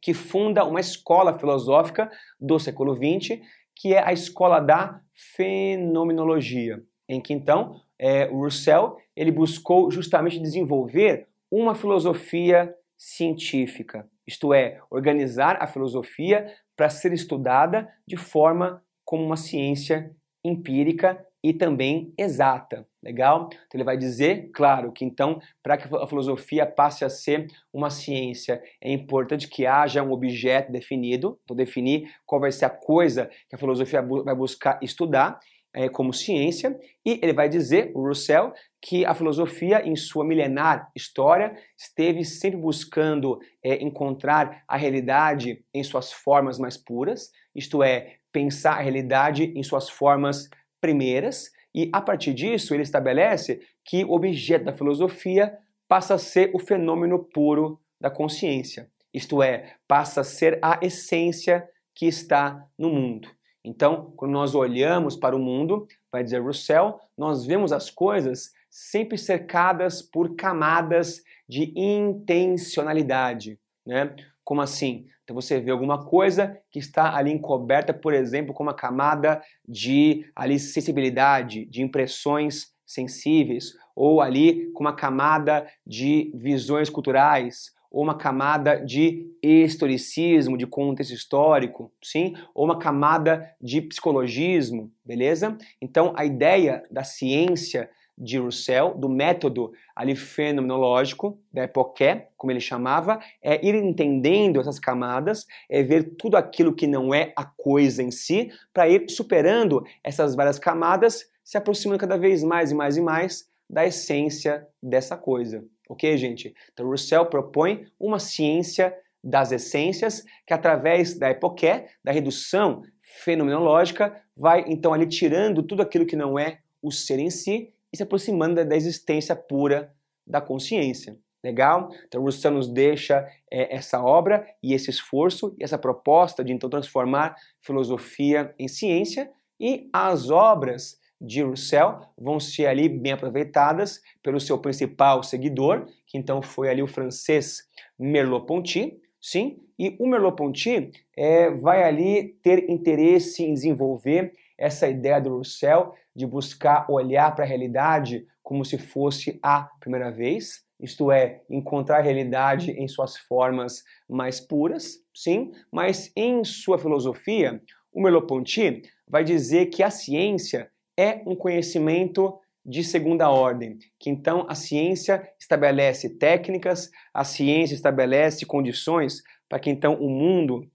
que 0.00 0.14
funda 0.14 0.64
uma 0.64 0.80
escola 0.80 1.38
filosófica 1.38 2.10
do 2.40 2.58
século 2.58 2.94
XX, 2.94 3.40
que 3.78 3.94
é 3.94 4.04
a 4.04 4.12
escola 4.12 4.58
da 4.58 5.00
fenomenologia, 5.14 6.82
em 7.08 7.20
que 7.20 7.32
então 7.32 7.80
é, 7.96 8.24
Russell 8.24 8.96
ele 9.14 9.30
buscou 9.30 9.88
justamente 9.88 10.40
desenvolver 10.40 11.28
uma 11.48 11.76
filosofia 11.76 12.74
científica, 12.96 14.08
isto 14.26 14.52
é, 14.52 14.80
organizar 14.90 15.56
a 15.62 15.66
filosofia 15.68 16.52
para 16.76 16.90
ser 16.90 17.12
estudada 17.12 17.88
de 18.06 18.16
forma 18.16 18.82
como 19.04 19.24
uma 19.24 19.36
ciência 19.36 20.10
empírica 20.44 21.24
e 21.42 21.52
também 21.52 22.12
exata. 22.18 22.86
Legal? 23.02 23.48
Então 23.52 23.62
ele 23.74 23.84
vai 23.84 23.96
dizer, 23.96 24.50
claro, 24.52 24.92
que 24.92 25.04
então, 25.04 25.40
para 25.62 25.76
que 25.76 25.94
a 25.94 26.06
filosofia 26.06 26.66
passe 26.66 27.04
a 27.04 27.08
ser 27.08 27.46
uma 27.72 27.90
ciência, 27.90 28.60
é 28.82 28.92
importante 28.92 29.48
que 29.48 29.64
haja 29.64 30.02
um 30.02 30.12
objeto 30.12 30.72
definido, 30.72 31.38
vou 31.48 31.56
definir 31.56 32.10
qual 32.26 32.40
vai 32.40 32.50
ser 32.50 32.64
a 32.64 32.70
coisa 32.70 33.30
que 33.48 33.54
a 33.54 33.58
filosofia 33.58 34.02
vai 34.02 34.34
buscar 34.34 34.78
estudar 34.82 35.38
é, 35.72 35.88
como 35.88 36.12
ciência, 36.12 36.76
e 37.04 37.20
ele 37.22 37.32
vai 37.32 37.48
dizer, 37.48 37.92
o 37.94 38.06
Russell, 38.06 38.52
que 38.82 39.04
a 39.04 39.14
filosofia, 39.14 39.86
em 39.86 39.94
sua 39.94 40.24
milenar 40.24 40.90
história, 40.96 41.56
esteve 41.76 42.24
sempre 42.24 42.58
buscando 42.58 43.38
é, 43.62 43.82
encontrar 43.82 44.64
a 44.66 44.76
realidade 44.76 45.62
em 45.72 45.84
suas 45.84 46.12
formas 46.12 46.58
mais 46.58 46.76
puras, 46.76 47.30
isto 47.54 47.82
é, 47.82 48.16
pensar 48.32 48.72
a 48.72 48.80
realidade 48.80 49.52
em 49.54 49.62
suas 49.62 49.88
formas 49.88 50.48
primeiras, 50.80 51.50
e 51.74 51.90
a 51.92 52.00
partir 52.00 52.34
disso 52.34 52.74
ele 52.74 52.82
estabelece 52.82 53.60
que 53.84 54.04
o 54.04 54.12
objeto 54.12 54.64
da 54.64 54.72
filosofia 54.72 55.56
passa 55.86 56.14
a 56.14 56.18
ser 56.18 56.50
o 56.54 56.58
fenômeno 56.58 57.18
puro 57.18 57.80
da 58.00 58.10
consciência, 58.10 58.90
isto 59.12 59.42
é, 59.42 59.74
passa 59.86 60.20
a 60.20 60.24
ser 60.24 60.58
a 60.62 60.78
essência 60.82 61.68
que 61.94 62.06
está 62.06 62.64
no 62.78 62.90
mundo. 62.90 63.28
Então, 63.64 64.12
quando 64.16 64.32
nós 64.32 64.54
olhamos 64.54 65.16
para 65.16 65.34
o 65.34 65.38
mundo, 65.38 65.86
vai 66.12 66.22
dizer 66.22 66.40
Russell, 66.40 66.98
nós 67.16 67.44
vemos 67.44 67.72
as 67.72 67.90
coisas 67.90 68.52
sempre 68.70 69.18
cercadas 69.18 70.00
por 70.00 70.36
camadas 70.36 71.22
de 71.48 71.72
intencionalidade, 71.76 73.58
né? 73.84 74.14
Como 74.44 74.60
assim? 74.60 75.06
Então 75.28 75.34
você 75.38 75.60
vê 75.60 75.70
alguma 75.70 76.02
coisa 76.06 76.58
que 76.70 76.78
está 76.78 77.14
ali 77.14 77.30
encoberta, 77.30 77.92
por 77.92 78.14
exemplo, 78.14 78.54
com 78.54 78.62
uma 78.62 78.72
camada 78.72 79.42
de 79.68 80.24
ali 80.34 80.58
sensibilidade, 80.58 81.66
de 81.66 81.82
impressões 81.82 82.72
sensíveis, 82.86 83.74
ou 83.94 84.22
ali 84.22 84.72
com 84.72 84.80
uma 84.80 84.96
camada 84.96 85.66
de 85.86 86.32
visões 86.34 86.88
culturais, 86.88 87.74
ou 87.90 88.02
uma 88.02 88.16
camada 88.16 88.76
de 88.82 89.30
historicismo, 89.42 90.56
de 90.56 90.66
contexto 90.66 91.12
histórico, 91.12 91.92
sim? 92.02 92.34
Ou 92.54 92.64
uma 92.64 92.78
camada 92.78 93.54
de 93.60 93.82
psicologismo, 93.82 94.90
beleza? 95.04 95.58
Então, 95.78 96.14
a 96.16 96.24
ideia 96.24 96.84
da 96.90 97.04
ciência 97.04 97.90
de 98.18 98.36
Russell, 98.38 98.94
do 98.94 99.08
método 99.08 99.72
ali 99.94 100.16
fenomenológico, 100.16 101.38
da 101.52 101.64
epoqué, 101.64 102.28
como 102.36 102.50
ele 102.50 102.60
chamava, 102.60 103.20
é 103.40 103.64
ir 103.64 103.74
entendendo 103.76 104.60
essas 104.60 104.80
camadas, 104.80 105.46
é 105.70 105.82
ver 105.82 106.16
tudo 106.18 106.36
aquilo 106.36 106.74
que 106.74 106.86
não 106.86 107.14
é 107.14 107.32
a 107.36 107.44
coisa 107.44 108.02
em 108.02 108.10
si, 108.10 108.50
para 108.72 108.88
ir 108.88 109.08
superando 109.08 109.84
essas 110.02 110.34
várias 110.34 110.58
camadas, 110.58 111.30
se 111.44 111.56
aproximando 111.56 112.00
cada 112.00 112.18
vez 112.18 112.42
mais 112.42 112.72
e 112.72 112.74
mais 112.74 112.96
e 112.96 113.00
mais 113.00 113.48
da 113.70 113.86
essência 113.86 114.66
dessa 114.82 115.16
coisa. 115.16 115.64
Ok, 115.88 116.16
gente? 116.18 116.54
Então, 116.72 116.88
Russell 116.88 117.26
propõe 117.26 117.86
uma 117.98 118.18
ciência 118.18 118.94
das 119.22 119.52
essências 119.52 120.24
que, 120.46 120.52
através 120.52 121.18
da 121.18 121.30
epoqué, 121.30 121.88
da 122.02 122.12
redução 122.12 122.82
fenomenológica, 123.22 124.20
vai 124.36 124.64
então 124.68 124.92
ali 124.92 125.06
tirando 125.06 125.62
tudo 125.62 125.82
aquilo 125.82 126.06
que 126.06 126.16
não 126.16 126.38
é 126.38 126.58
o 126.82 126.90
ser 126.90 127.18
em 127.18 127.30
si 127.30 127.72
e 127.92 127.96
se 127.96 128.02
aproximando 128.02 128.64
da 128.64 128.76
existência 128.76 129.34
pura 129.34 129.92
da 130.26 130.40
consciência. 130.40 131.16
Legal? 131.42 131.88
Então, 132.06 132.22
Russell 132.22 132.50
nos 132.50 132.68
deixa 132.68 133.26
é, 133.50 133.74
essa 133.74 134.02
obra 134.02 134.44
e 134.62 134.74
esse 134.74 134.90
esforço 134.90 135.54
e 135.58 135.62
essa 135.64 135.78
proposta 135.78 136.44
de 136.44 136.52
então 136.52 136.68
transformar 136.68 137.36
filosofia 137.60 138.52
em 138.58 138.66
ciência 138.66 139.30
e 139.60 139.88
as 139.92 140.30
obras 140.30 140.98
de 141.20 141.42
Russell 141.42 142.00
vão 142.16 142.38
ser 142.38 142.66
ali 142.66 142.88
bem 142.88 143.12
aproveitadas 143.12 144.00
pelo 144.22 144.40
seu 144.40 144.58
principal 144.58 145.22
seguidor, 145.22 145.86
que 146.06 146.16
então 146.16 146.40
foi 146.42 146.68
ali 146.68 146.82
o 146.82 146.86
francês 146.86 147.68
Merleau-Ponty, 147.98 149.00
sim, 149.20 149.58
e 149.78 149.96
o 149.98 150.06
Merleau-Ponty 150.06 150.90
é, 151.16 151.50
vai 151.50 151.82
ali 151.82 152.36
ter 152.42 152.68
interesse 152.70 153.44
em 153.44 153.54
desenvolver 153.54 154.32
essa 154.56 154.88
ideia 154.88 155.20
do 155.20 155.38
Russell 155.38 155.94
de 156.18 156.26
buscar 156.26 156.90
olhar 156.90 157.32
para 157.32 157.44
a 157.44 157.46
realidade 157.46 158.26
como 158.42 158.64
se 158.64 158.76
fosse 158.76 159.38
a 159.40 159.70
primeira 159.78 160.10
vez, 160.10 160.64
isto 160.80 161.12
é, 161.12 161.42
encontrar 161.48 161.98
a 161.98 162.02
realidade 162.02 162.72
em 162.72 162.88
suas 162.88 163.16
formas 163.16 163.84
mais 164.10 164.40
puras, 164.40 164.96
sim, 165.14 165.52
mas 165.72 166.10
em 166.16 166.42
sua 166.42 166.76
filosofia, 166.76 167.62
o 167.92 168.02
Merleau-Ponty 168.02 168.82
vai 169.06 169.22
dizer 169.22 169.66
que 169.66 169.80
a 169.80 169.90
ciência 169.90 170.68
é 170.98 171.22
um 171.24 171.36
conhecimento 171.36 172.36
de 172.66 172.82
segunda 172.82 173.30
ordem, 173.30 173.78
que 173.96 174.10
então 174.10 174.44
a 174.48 174.56
ciência 174.56 175.24
estabelece 175.38 176.18
técnicas, 176.18 176.90
a 177.14 177.22
ciência 177.22 177.76
estabelece 177.76 178.44
condições 178.44 179.22
para 179.48 179.60
que 179.60 179.70
então 179.70 179.94
o 179.94 180.10
mundo 180.10 180.68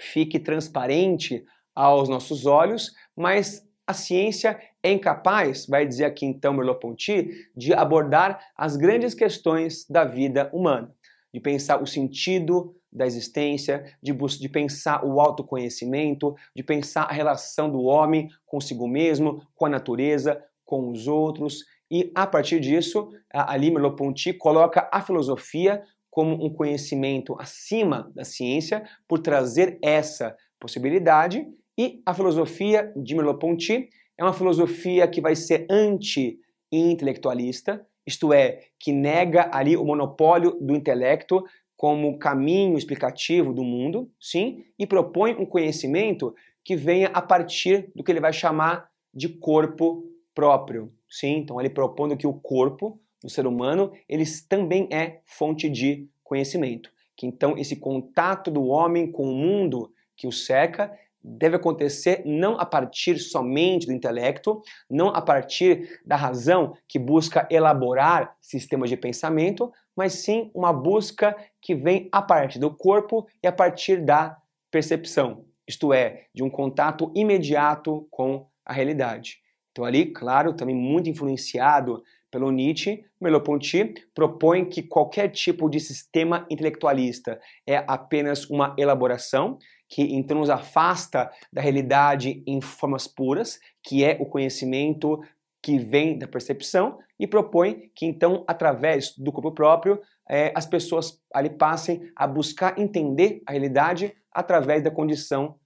fique 0.00 0.38
transparente 0.38 1.44
aos 1.74 2.08
nossos 2.08 2.46
olhos, 2.46 2.94
mas 3.14 3.62
a 3.88 3.94
ciência 3.94 4.60
é 4.82 4.92
incapaz, 4.92 5.66
vai 5.66 5.86
dizer 5.86 6.04
aqui 6.04 6.24
então 6.24 6.52
Merleau-Ponty, 6.52 7.50
de 7.56 7.74
abordar 7.74 8.40
as 8.56 8.76
grandes 8.76 9.14
questões 9.14 9.86
da 9.88 10.04
vida 10.04 10.48
humana, 10.52 10.94
de 11.32 11.40
pensar 11.40 11.82
o 11.82 11.86
sentido 11.86 12.74
da 12.92 13.06
existência, 13.06 13.84
de, 14.02 14.12
de 14.12 14.48
pensar 14.48 15.04
o 15.04 15.20
autoconhecimento, 15.20 16.34
de 16.54 16.62
pensar 16.62 17.02
a 17.02 17.12
relação 17.12 17.70
do 17.70 17.82
homem 17.82 18.28
consigo 18.46 18.88
mesmo, 18.88 19.42
com 19.54 19.66
a 19.66 19.68
natureza, 19.68 20.42
com 20.64 20.90
os 20.90 21.06
outros. 21.06 21.64
E 21.90 22.10
a 22.14 22.26
partir 22.26 22.60
disso, 22.60 23.10
ali 23.32 23.70
Merleau-Ponty 23.70 24.32
coloca 24.34 24.88
a 24.92 25.00
filosofia 25.02 25.82
como 26.10 26.44
um 26.44 26.50
conhecimento 26.50 27.36
acima 27.38 28.10
da 28.14 28.24
ciência, 28.24 28.84
por 29.06 29.18
trazer 29.20 29.78
essa 29.82 30.36
possibilidade. 30.58 31.46
E 31.76 32.02
a 32.04 32.12
filosofia 32.12 32.92
de 32.96 33.14
Merleau-Ponty 33.14 33.88
é 34.18 34.24
uma 34.24 34.32
filosofia 34.32 35.06
que 35.06 35.20
vai 35.20 35.36
ser 35.36 35.66
anti-intelectualista, 35.70 37.86
isto 38.04 38.32
é, 38.32 38.64
que 38.78 38.92
nega 38.92 39.48
ali 39.52 39.76
o 39.76 39.84
monopólio 39.84 40.58
do 40.60 40.74
intelecto 40.74 41.44
como 41.76 42.18
caminho 42.18 42.76
explicativo 42.76 43.54
do 43.54 43.62
mundo, 43.62 44.10
sim, 44.20 44.64
e 44.76 44.84
propõe 44.86 45.36
um 45.36 45.46
conhecimento 45.46 46.34
que 46.64 46.74
venha 46.74 47.06
a 47.08 47.22
partir 47.22 47.92
do 47.94 48.02
que 48.02 48.10
ele 48.10 48.20
vai 48.20 48.32
chamar 48.32 48.90
de 49.14 49.28
corpo 49.28 50.04
próprio, 50.34 50.92
sim. 51.08 51.36
Então 51.36 51.60
ele 51.60 51.70
propondo 51.70 52.16
que 52.16 52.26
o 52.26 52.34
corpo 52.34 53.00
do 53.22 53.30
ser 53.30 53.46
humano 53.46 53.92
ele 54.08 54.24
também 54.48 54.88
é 54.90 55.20
fonte 55.24 55.68
de 55.68 56.08
conhecimento, 56.24 56.90
que 57.16 57.26
então 57.26 57.56
esse 57.56 57.76
contato 57.76 58.50
do 58.50 58.64
homem 58.64 59.10
com 59.10 59.24
o 59.24 59.34
mundo 59.34 59.92
que 60.16 60.26
o 60.26 60.32
cerca 60.32 60.92
deve 61.36 61.56
acontecer 61.56 62.22
não 62.24 62.58
a 62.58 62.64
partir 62.64 63.18
somente 63.18 63.86
do 63.86 63.92
intelecto, 63.92 64.62
não 64.90 65.08
a 65.08 65.20
partir 65.20 66.00
da 66.04 66.16
razão 66.16 66.74
que 66.88 66.98
busca 66.98 67.46
elaborar 67.50 68.34
sistemas 68.40 68.88
de 68.88 68.96
pensamento, 68.96 69.70
mas 69.96 70.14
sim 70.14 70.50
uma 70.54 70.72
busca 70.72 71.36
que 71.60 71.74
vem 71.74 72.08
a 72.12 72.22
partir 72.22 72.58
do 72.58 72.74
corpo 72.74 73.26
e 73.42 73.46
a 73.46 73.52
partir 73.52 74.04
da 74.04 74.36
percepção, 74.70 75.44
isto 75.66 75.92
é, 75.92 76.26
de 76.34 76.42
um 76.42 76.50
contato 76.50 77.12
imediato 77.14 78.06
com 78.10 78.46
a 78.64 78.72
realidade. 78.72 79.38
Então 79.72 79.84
ali, 79.84 80.06
claro, 80.06 80.54
também 80.54 80.74
muito 80.74 81.08
influenciado 81.08 82.02
pelo 82.30 82.50
Nietzsche, 82.50 83.04
Merleau-Ponty 83.20 83.94
propõe 84.14 84.64
que 84.66 84.82
qualquer 84.82 85.28
tipo 85.28 85.68
de 85.68 85.80
sistema 85.80 86.46
intelectualista 86.50 87.40
é 87.66 87.82
apenas 87.86 88.48
uma 88.50 88.74
elaboração, 88.78 89.58
que 89.88 90.02
então 90.14 90.38
nos 90.38 90.50
afasta 90.50 91.30
da 91.52 91.60
realidade 91.60 92.42
em 92.46 92.60
formas 92.60 93.08
puras, 93.08 93.58
que 93.82 94.04
é 94.04 94.16
o 94.20 94.26
conhecimento 94.26 95.20
que 95.62 95.78
vem 95.78 96.18
da 96.18 96.28
percepção, 96.28 96.98
e 97.18 97.26
propõe 97.26 97.90
que 97.94 98.06
então, 98.06 98.44
através 98.46 99.16
do 99.16 99.32
corpo 99.32 99.50
próprio, 99.50 100.00
é, 100.28 100.52
as 100.54 100.66
pessoas 100.66 101.20
ali 101.32 101.50
passem 101.50 102.12
a 102.14 102.26
buscar 102.26 102.78
entender 102.78 103.42
a 103.46 103.52
realidade 103.52 104.14
através 104.30 104.84
da 104.84 104.90
condição 104.90 105.56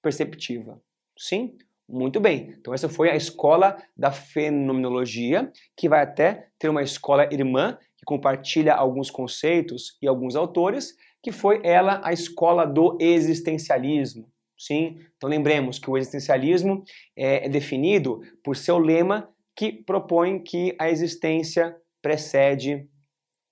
perceptiva. 0.00 0.80
Sim? 1.18 1.56
Muito 1.88 2.20
bem. 2.20 2.54
Então 2.58 2.72
essa 2.72 2.88
foi 2.88 3.10
a 3.10 3.16
escola 3.16 3.76
da 3.94 4.10
fenomenologia, 4.10 5.52
que 5.76 5.88
vai 5.88 6.02
até 6.02 6.48
ter 6.58 6.70
uma 6.70 6.82
escola 6.82 7.28
irmã 7.32 7.76
que 7.96 8.04
compartilha 8.06 8.74
alguns 8.74 9.10
conceitos 9.10 9.98
e 10.00 10.08
alguns 10.08 10.34
autores, 10.34 10.96
que 11.22 11.30
foi 11.30 11.60
ela 11.64 12.00
a 12.04 12.12
escola 12.12 12.66
do 12.66 12.98
existencialismo. 13.00 14.30
Sim? 14.58 14.98
Então 15.16 15.28
lembremos 15.28 15.78
que 15.78 15.90
o 15.90 15.96
existencialismo 15.96 16.84
é, 17.16 17.46
é 17.46 17.48
definido 17.48 18.20
por 18.44 18.56
seu 18.56 18.78
lema 18.78 19.28
que 19.56 19.72
propõe 19.72 20.38
que 20.38 20.74
a 20.78 20.90
existência 20.90 21.76
precede 22.00 22.88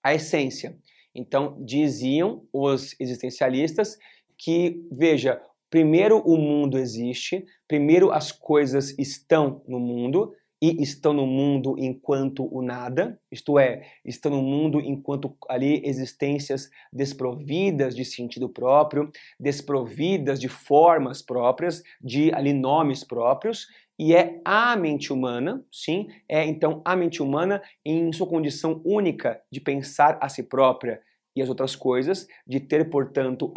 a 0.02 0.14
essência. 0.14 0.76
Então, 1.14 1.56
diziam 1.64 2.46
os 2.52 2.94
existencialistas 3.00 3.98
que, 4.38 4.87
veja, 4.90 5.40
primeiro 5.68 6.18
o 6.18 6.37
mundo 6.37 6.78
existe, 6.78 7.44
primeiro 7.68 8.11
as 8.11 8.32
coisas 8.32 8.97
estão 8.99 9.62
no 9.66 9.78
mundo, 9.78 10.32
e 10.61 10.82
estão 10.82 11.12
no 11.12 11.26
mundo 11.26 11.74
enquanto 11.78 12.46
o 12.54 12.61
nada, 12.61 13.18
isto 13.32 13.58
é, 13.58 13.86
estão 14.04 14.30
no 14.30 14.42
mundo 14.42 14.78
enquanto 14.80 15.34
ali 15.48 15.80
existências 15.84 16.70
desprovidas 16.92 17.96
de 17.96 18.04
sentido 18.04 18.48
próprio, 18.48 19.11
desprovidas 19.38 20.38
de 20.38 20.48
formas 20.48 21.22
próprias, 21.22 21.82
de 22.00 22.32
ali 22.34 22.52
nomes 22.52 23.02
próprios, 23.02 23.66
e 23.98 24.14
é 24.14 24.40
a 24.44 24.76
mente 24.76 25.12
humana, 25.12 25.64
sim, 25.70 26.08
é 26.28 26.44
então 26.46 26.80
a 26.84 26.96
mente 26.96 27.22
humana 27.22 27.62
em 27.84 28.12
sua 28.12 28.26
condição 28.26 28.80
única 28.84 29.40
de 29.50 29.61
pensar 29.61 30.18
a 30.22 30.28
si 30.28 30.42
própria 30.42 31.00
e 31.36 31.42
as 31.42 31.48
outras 31.48 31.76
coisas, 31.76 32.26
de 32.46 32.61
ter, 32.61 32.90
portanto, 32.90 33.52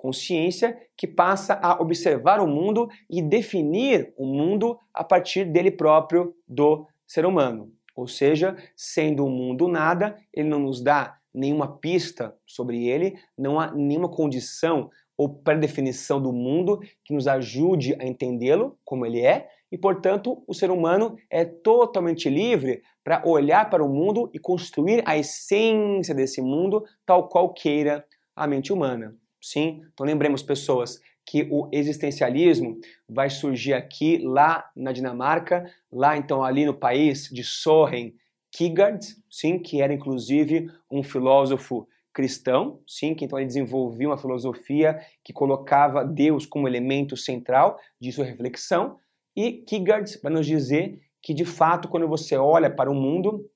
autoconsciência, 0.00 0.76
que 0.96 1.06
passa 1.06 1.58
a 1.62 1.80
observar 1.80 2.40
o 2.40 2.46
mundo 2.46 2.88
e 3.08 3.20
definir 3.22 4.12
o 4.16 4.26
mundo 4.26 4.78
a 4.94 5.04
partir 5.04 5.44
dele 5.44 5.70
próprio, 5.70 6.34
do 6.48 6.86
ser 7.06 7.26
humano. 7.26 7.70
Ou 7.94 8.08
seja, 8.08 8.56
sendo 8.74 9.24
o 9.24 9.30
mundo 9.30 9.68
nada, 9.68 10.16
ele 10.32 10.48
não 10.48 10.60
nos 10.60 10.82
dá 10.82 11.16
nenhuma 11.32 11.78
pista 11.78 12.34
sobre 12.46 12.88
ele, 12.88 13.14
não 13.36 13.60
há 13.60 13.72
nenhuma 13.72 14.08
condição 14.08 14.90
ou 15.16 15.28
pré-definição 15.28 16.20
do 16.20 16.32
mundo 16.32 16.80
que 17.04 17.12
nos 17.12 17.28
ajude 17.28 17.94
a 18.00 18.06
entendê-lo 18.06 18.78
como 18.84 19.04
ele 19.04 19.20
é, 19.20 19.48
e 19.70 19.78
portanto 19.78 20.42
o 20.48 20.54
ser 20.54 20.70
humano 20.70 21.14
é 21.28 21.44
totalmente 21.44 22.28
livre 22.28 22.82
para 23.04 23.22
olhar 23.24 23.68
para 23.70 23.84
o 23.84 23.88
mundo 23.88 24.30
e 24.32 24.38
construir 24.38 25.02
a 25.06 25.16
essência 25.16 26.14
desse 26.14 26.40
mundo 26.40 26.84
tal 27.06 27.28
qual 27.28 27.52
queira 27.52 28.04
a 28.34 28.46
mente 28.46 28.72
humana. 28.72 29.14
Sim? 29.40 29.82
Então 29.92 30.06
lembremos, 30.06 30.42
pessoas, 30.42 31.00
que 31.26 31.46
o 31.50 31.68
existencialismo 31.72 32.78
vai 33.08 33.30
surgir 33.30 33.72
aqui, 33.72 34.18
lá 34.18 34.68
na 34.74 34.92
Dinamarca, 34.92 35.64
lá 35.90 36.16
então 36.16 36.42
ali 36.42 36.66
no 36.66 36.74
país 36.74 37.28
de 37.30 37.44
Soren 37.44 38.12
Kierkegaard, 38.52 39.06
sim, 39.30 39.58
que 39.58 39.80
era 39.80 39.94
inclusive 39.94 40.68
um 40.90 41.02
filósofo 41.02 41.86
cristão, 42.12 42.80
sim, 42.86 43.14
que 43.14 43.24
então 43.24 43.38
ele 43.38 43.46
desenvolvia 43.46 44.08
uma 44.08 44.18
filosofia 44.18 45.00
que 45.22 45.32
colocava 45.32 46.04
Deus 46.04 46.44
como 46.44 46.66
elemento 46.66 47.16
central 47.16 47.78
de 48.00 48.10
sua 48.10 48.24
reflexão, 48.24 48.98
e 49.36 49.52
Kierkegaard 49.52 50.18
vai 50.20 50.32
nos 50.32 50.46
dizer 50.46 51.00
que 51.22 51.32
de 51.32 51.44
fato 51.44 51.88
quando 51.88 52.08
você 52.08 52.36
olha 52.36 52.68
para 52.68 52.90
o 52.90 52.94
mundo, 52.94 53.48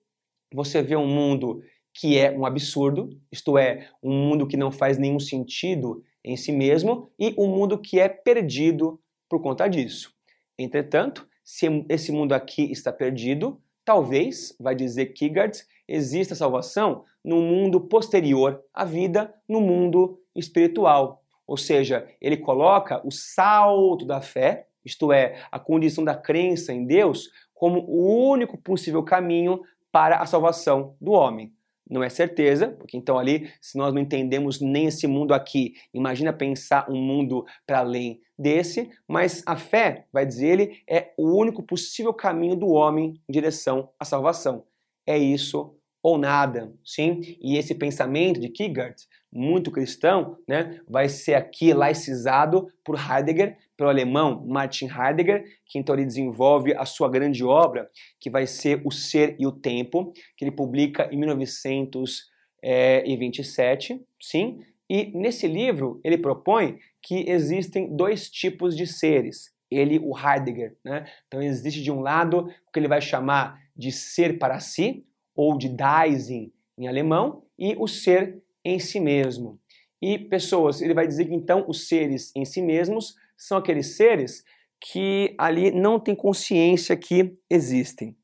você 0.53 0.81
vê 0.81 0.95
um 0.95 1.09
mundo 1.09 1.61
que 1.95 2.19
é 2.19 2.37
um 2.37 2.45
absurdo, 2.45 3.09
isto 3.31 3.57
é, 3.57 3.89
um 4.03 4.13
mundo 4.13 4.49
que 4.49 4.57
não 4.57 4.73
faz 4.73 4.99
nenhum 4.99 5.21
sentido 5.21 6.03
em 6.25 6.37
si 6.37 6.51
mesmo 6.51 7.09
e 7.17 7.33
um 7.39 7.47
mundo 7.47 7.79
que 7.79 8.01
é 8.01 8.09
perdido 8.09 9.01
por 9.29 9.41
conta 9.41 9.69
disso. 9.69 10.13
Entretanto, 10.59 11.27
se 11.45 11.67
esse 11.89 12.11
mundo 12.11 12.33
aqui 12.33 12.71
está 12.73 12.93
perdido, 12.93 13.61
talvez, 13.85 14.57
vai 14.59 14.75
dizer 14.75 15.07
Kierkegaard, 15.07 15.63
exista 15.87 16.35
salvação 16.35 17.05
no 17.25 17.41
mundo 17.41 17.81
posterior 17.81 18.61
à 18.73 18.85
vida, 18.85 19.33
no 19.49 19.61
mundo 19.61 20.19
espiritual. 20.35 21.23
Ou 21.47 21.57
seja, 21.57 22.09
ele 22.21 22.39
coloca 22.39 23.07
o 23.07 23.13
salto 23.13 24.05
da 24.05 24.21
fé, 24.21 24.67
isto 24.85 25.13
é, 25.13 25.41
a 25.53 25.61
condição 25.61 26.03
da 26.03 26.17
crença 26.17 26.73
em 26.73 26.85
Deus, 26.85 27.31
como 27.55 27.81
o 27.81 28.29
único 28.31 28.59
possível 28.59 29.03
caminho 29.03 29.63
para 29.93 30.19
a 30.19 30.27
salvação 30.27 30.97
do 31.01 31.13
homem 31.13 31.53
não 31.89 32.03
é 32.03 32.09
certeza, 32.09 32.69
porque 32.69 32.97
então 32.97 33.19
ali, 33.19 33.51
se 33.61 33.77
nós 33.77 33.93
não 33.93 34.01
entendemos 34.01 34.61
nem 34.61 34.87
esse 34.87 35.07
mundo 35.07 35.35
aqui, 35.35 35.75
imagina 35.93 36.33
pensar 36.33 36.91
um 36.91 36.97
mundo 36.97 37.45
para 37.67 37.81
além 37.81 38.21
desse, 38.39 38.91
mas 39.07 39.43
a 39.47 39.57
fé, 39.57 40.07
vai 40.13 40.27
dizer 40.27 40.47
ele, 40.47 40.83
é 40.89 41.13
o 41.17 41.39
único 41.39 41.63
possível 41.63 42.13
caminho 42.13 42.57
do 42.57 42.69
homem 42.69 43.15
em 43.29 43.33
direção 43.33 43.91
à 43.99 44.05
salvação. 44.05 44.65
É 45.07 45.17
isso 45.19 45.77
ou 46.05 46.17
nada, 46.19 46.71
sim? 46.85 47.37
E 47.41 47.57
esse 47.57 47.75
pensamento 47.75 48.39
de 48.39 48.51
Kierkegaard, 48.51 48.97
muito 49.33 49.71
cristão, 49.71 50.37
né, 50.47 50.79
vai 50.87 51.09
ser 51.09 51.33
aqui 51.33 51.73
laicizado 51.73 52.69
por 52.85 52.97
Heidegger, 52.97 53.57
pelo 53.75 53.89
alemão 53.89 54.45
Martin 54.47 54.87
Heidegger, 54.87 55.43
que 55.67 55.79
então 55.79 55.95
ele 55.95 56.05
desenvolve 56.05 56.75
a 56.75 56.85
sua 56.85 57.09
grande 57.09 57.43
obra, 57.43 57.89
que 58.21 58.29
vai 58.29 58.47
ser 58.47 58.83
O 58.85 58.91
Ser 58.93 59.35
e 59.39 59.47
o 59.47 59.53
Tempo, 59.53 60.13
que 60.37 60.45
ele 60.45 60.53
publica 60.53 61.09
em 61.11 61.17
1927, 61.17 63.99
sim? 64.21 64.61
E 64.91 65.11
nesse 65.19 65.49
livro 65.49 66.03
ele 66.05 66.19
propõe 66.19 66.77
que 67.03 67.25
existem 67.31 67.97
dois 67.97 68.29
tipos 68.31 68.77
de 68.77 68.87
seres. 68.87 69.55
Ele, 69.71 69.99
o 69.99 70.13
Heidegger, 70.17 70.77
né? 70.85 71.07
Então 71.27 71.43
existe 71.43 71.83
de 71.83 71.91
um 71.91 72.01
lado 72.01 72.41
o 72.41 72.71
que 72.71 72.79
ele 72.79 72.89
vai 72.89 73.01
chamar 73.01 73.59
de 73.75 73.91
ser 73.91 74.39
para 74.39 74.61
si, 74.61 75.05
ou 75.35 75.57
de 75.57 75.69
Dasein 75.69 76.53
em 76.77 76.89
alemão, 76.89 77.45
e 77.59 77.77
o 77.79 77.87
ser 77.87 78.43
em 78.65 78.79
si 78.79 78.99
mesmo. 78.99 79.59
E 80.03 80.19
pessoas, 80.19 80.83
ele 80.83 80.95
vai 80.95 81.07
dizer 81.07 81.27
que 81.27 81.35
então 81.35 81.65
os 81.69 81.89
seres 81.89 82.33
em 82.35 82.45
si 82.45 82.61
mesmos 82.61 83.15
são 83.37 83.59
aqueles 83.59 83.97
seres 83.97 84.45
que 84.81 85.35
ali 85.39 85.71
não 85.71 85.99
têm 85.99 86.15
consciência 86.15 86.97
que 86.97 87.33
existem. 87.49 88.17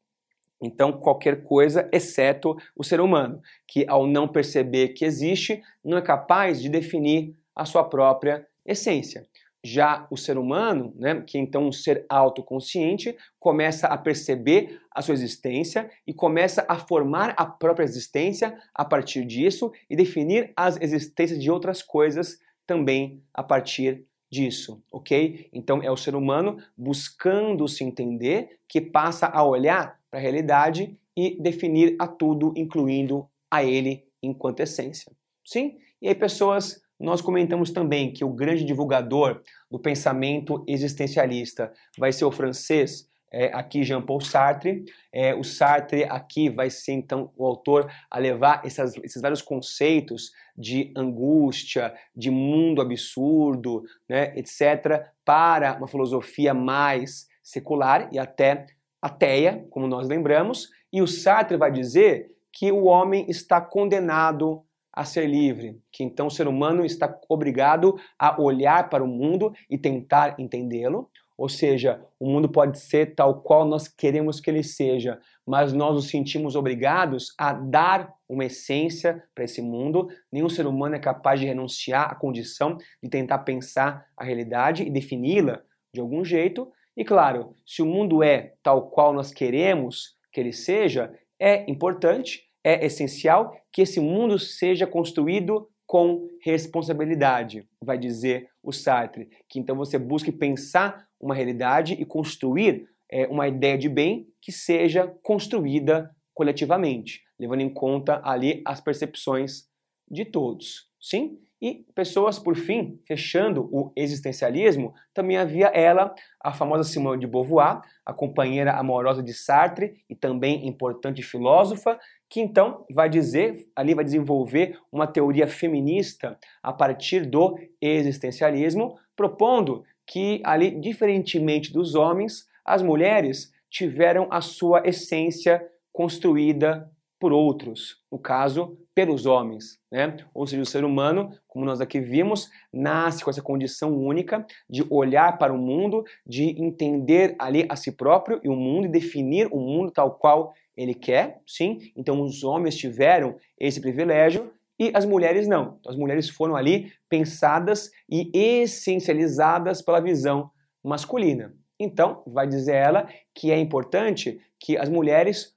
Então, 0.62 0.92
qualquer 0.92 1.42
coisa, 1.42 1.88
exceto 1.90 2.54
o 2.76 2.84
ser 2.84 3.00
humano, 3.00 3.40
que 3.66 3.86
ao 3.88 4.06
não 4.06 4.28
perceber 4.28 4.88
que 4.88 5.06
existe, 5.06 5.62
não 5.82 5.96
é 5.96 6.02
capaz 6.02 6.60
de 6.60 6.68
definir 6.68 7.34
a 7.56 7.64
sua 7.64 7.84
própria 7.84 8.46
essência. 8.66 9.26
Já 9.62 10.06
o 10.10 10.16
ser 10.16 10.38
humano, 10.38 10.92
né, 10.96 11.22
que 11.26 11.36
é 11.36 11.40
então 11.40 11.66
um 11.66 11.72
ser 11.72 12.06
autoconsciente, 12.08 13.16
começa 13.38 13.86
a 13.86 13.98
perceber 13.98 14.80
a 14.90 15.02
sua 15.02 15.14
existência 15.14 15.90
e 16.06 16.14
começa 16.14 16.64
a 16.68 16.76
formar 16.76 17.34
a 17.36 17.44
própria 17.44 17.84
existência 17.84 18.56
a 18.74 18.84
partir 18.84 19.24
disso 19.24 19.70
e 19.88 19.94
definir 19.94 20.52
as 20.56 20.80
existências 20.80 21.38
de 21.38 21.50
outras 21.50 21.82
coisas 21.82 22.38
também 22.66 23.22
a 23.34 23.42
partir 23.42 24.06
disso, 24.30 24.82
ok? 24.92 25.48
Então 25.52 25.82
é 25.82 25.90
o 25.90 25.96
ser 25.96 26.14
humano 26.14 26.58
buscando 26.76 27.66
se 27.66 27.82
entender 27.82 28.60
que 28.68 28.80
passa 28.80 29.26
a 29.26 29.42
olhar 29.42 29.98
para 30.10 30.20
a 30.20 30.22
realidade 30.22 30.96
e 31.16 31.36
definir 31.40 31.96
a 31.98 32.06
tudo, 32.06 32.54
incluindo 32.56 33.28
a 33.50 33.64
ele 33.64 34.06
enquanto 34.22 34.60
essência. 34.60 35.12
Sim? 35.44 35.78
E 36.00 36.08
aí 36.08 36.14
pessoas 36.14 36.80
nós 37.00 37.22
comentamos 37.22 37.70
também 37.70 38.12
que 38.12 38.24
o 38.24 38.32
grande 38.32 38.62
divulgador 38.62 39.40
do 39.70 39.78
pensamento 39.78 40.62
existencialista 40.68 41.72
vai 41.98 42.12
ser 42.12 42.26
o 42.26 42.30
francês 42.30 43.08
é, 43.32 43.46
aqui 43.54 43.82
Jean-Paul 43.84 44.20
Sartre. 44.20 44.84
É, 45.12 45.34
o 45.34 45.42
Sartre 45.42 46.04
aqui 46.04 46.50
vai 46.50 46.68
ser 46.68 46.92
então 46.92 47.32
o 47.36 47.46
autor 47.46 47.90
a 48.10 48.18
levar 48.18 48.62
essas, 48.64 48.96
esses 48.96 49.22
vários 49.22 49.40
conceitos 49.40 50.32
de 50.56 50.92
angústia, 50.96 51.94
de 52.14 52.30
mundo 52.30 52.82
absurdo, 52.82 53.84
né, 54.08 54.36
etc., 54.36 55.06
para 55.24 55.76
uma 55.76 55.88
filosofia 55.88 56.52
mais 56.52 57.28
secular 57.42 58.08
e 58.12 58.18
até 58.18 58.66
ateia, 59.00 59.66
como 59.70 59.86
nós 59.86 60.06
lembramos. 60.06 60.68
E 60.92 61.00
o 61.00 61.06
Sartre 61.06 61.56
vai 61.56 61.70
dizer 61.70 62.30
que 62.52 62.70
o 62.72 62.84
homem 62.84 63.24
está 63.28 63.60
condenado 63.60 64.64
a 64.92 65.04
ser 65.04 65.26
livre, 65.26 65.80
que 65.92 66.02
então 66.02 66.26
o 66.26 66.30
ser 66.30 66.48
humano 66.48 66.84
está 66.84 67.18
obrigado 67.28 67.96
a 68.18 68.40
olhar 68.40 68.88
para 68.88 69.04
o 69.04 69.08
mundo 69.08 69.52
e 69.68 69.78
tentar 69.78 70.34
entendê-lo. 70.38 71.08
Ou 71.40 71.48
seja, 71.48 72.04
o 72.18 72.28
mundo 72.28 72.50
pode 72.50 72.78
ser 72.78 73.14
tal 73.14 73.40
qual 73.40 73.66
nós 73.66 73.88
queremos 73.88 74.40
que 74.40 74.50
ele 74.50 74.62
seja, 74.62 75.18
mas 75.46 75.72
nós 75.72 75.94
nos 75.94 76.08
sentimos 76.10 76.54
obrigados 76.54 77.32
a 77.38 77.54
dar 77.54 78.12
uma 78.28 78.44
essência 78.44 79.24
para 79.34 79.44
esse 79.44 79.62
mundo. 79.62 80.08
Nenhum 80.30 80.50
ser 80.50 80.66
humano 80.66 80.96
é 80.96 80.98
capaz 80.98 81.40
de 81.40 81.46
renunciar 81.46 82.10
à 82.10 82.14
condição 82.14 82.76
de 83.02 83.08
tentar 83.08 83.38
pensar 83.38 84.04
a 84.14 84.22
realidade 84.22 84.82
e 84.82 84.90
defini-la 84.90 85.62
de 85.94 86.00
algum 86.02 86.22
jeito. 86.22 86.70
E 86.94 87.06
claro, 87.06 87.54
se 87.64 87.80
o 87.80 87.86
mundo 87.86 88.22
é 88.22 88.52
tal 88.62 88.90
qual 88.90 89.14
nós 89.14 89.32
queremos 89.32 90.14
que 90.30 90.40
ele 90.40 90.52
seja, 90.52 91.10
é 91.38 91.64
importante 91.70 92.49
é 92.64 92.84
essencial 92.84 93.56
que 93.72 93.82
esse 93.82 94.00
mundo 94.00 94.38
seja 94.38 94.86
construído 94.86 95.68
com 95.86 96.28
responsabilidade, 96.42 97.66
vai 97.82 97.98
dizer 97.98 98.48
o 98.62 98.72
Sartre. 98.72 99.28
Que 99.48 99.58
então 99.58 99.76
você 99.76 99.98
busque 99.98 100.30
pensar 100.30 101.06
uma 101.20 101.34
realidade 101.34 101.94
e 101.94 102.04
construir 102.04 102.88
é, 103.10 103.26
uma 103.26 103.48
ideia 103.48 103.76
de 103.76 103.88
bem 103.88 104.28
que 104.40 104.52
seja 104.52 105.08
construída 105.22 106.14
coletivamente, 106.32 107.22
levando 107.38 107.62
em 107.62 107.68
conta 107.68 108.20
ali 108.24 108.62
as 108.64 108.80
percepções 108.80 109.68
de 110.08 110.24
todos. 110.24 110.88
Sim? 111.00 111.38
E 111.60 111.84
pessoas, 111.94 112.38
por 112.38 112.56
fim, 112.56 112.98
fechando 113.06 113.68
o 113.70 113.92
existencialismo, 113.94 114.94
também 115.12 115.36
havia 115.36 115.66
ela, 115.66 116.14
a 116.42 116.52
famosa 116.52 116.84
Simone 116.84 117.20
de 117.20 117.26
Beauvoir, 117.26 117.82
a 118.04 118.14
companheira 118.14 118.72
amorosa 118.72 119.22
de 119.22 119.34
Sartre 119.34 120.02
e 120.08 120.16
também 120.16 120.66
importante 120.66 121.22
filósofa, 121.22 121.98
que 122.30 122.40
então 122.40 122.86
vai 122.90 123.10
dizer, 123.10 123.66
ali 123.76 123.92
vai 123.92 124.04
desenvolver 124.04 124.78
uma 124.90 125.06
teoria 125.06 125.46
feminista 125.46 126.38
a 126.62 126.72
partir 126.72 127.26
do 127.26 127.58
existencialismo, 127.80 128.98
propondo 129.14 129.84
que 130.06 130.40
ali, 130.44 130.70
diferentemente 130.70 131.72
dos 131.72 131.94
homens, 131.94 132.48
as 132.64 132.82
mulheres 132.82 133.52
tiveram 133.68 134.26
a 134.30 134.40
sua 134.40 134.86
essência 134.88 135.62
construída 135.92 136.90
por 137.20 137.32
outros, 137.32 137.98
no 138.10 138.18
caso, 138.18 138.78
pelos 138.94 139.26
homens, 139.26 139.78
né? 139.92 140.16
Ou 140.32 140.46
seja, 140.46 140.62
o 140.62 140.66
ser 140.66 140.84
humano, 140.84 141.30
como 141.46 141.66
nós 141.66 141.80
aqui 141.80 142.00
vimos, 142.00 142.48
nasce 142.72 143.22
com 143.22 143.30
essa 143.30 143.42
condição 143.42 143.94
única 143.94 144.44
de 144.68 144.84
olhar 144.88 145.36
para 145.36 145.52
o 145.52 145.58
mundo, 145.58 146.02
de 146.26 146.60
entender 146.60 147.36
ali 147.38 147.66
a 147.68 147.76
si 147.76 147.92
próprio 147.92 148.40
e 148.42 148.48
o 148.48 148.56
mundo 148.56 148.86
e 148.86 148.90
definir 148.90 149.48
o 149.52 149.60
mundo 149.60 149.92
tal 149.92 150.14
qual 150.14 150.54
ele 150.74 150.94
quer, 150.94 151.40
sim. 151.46 151.78
Então 151.94 152.22
os 152.22 152.42
homens 152.42 152.74
tiveram 152.74 153.36
esse 153.58 153.80
privilégio 153.80 154.50
e 154.78 154.90
as 154.94 155.04
mulheres 155.04 155.46
não. 155.46 155.78
As 155.86 155.96
mulheres 155.96 156.30
foram 156.30 156.56
ali 156.56 156.90
pensadas 157.06 157.90
e 158.08 158.30
essencializadas 158.34 159.82
pela 159.82 160.00
visão 160.00 160.50
masculina. 160.82 161.54
Então, 161.78 162.22
vai 162.26 162.46
dizer 162.46 162.76
ela 162.76 163.08
que 163.34 163.50
é 163.50 163.58
importante 163.58 164.40
que 164.58 164.76
as 164.76 164.88
mulheres 164.88 165.54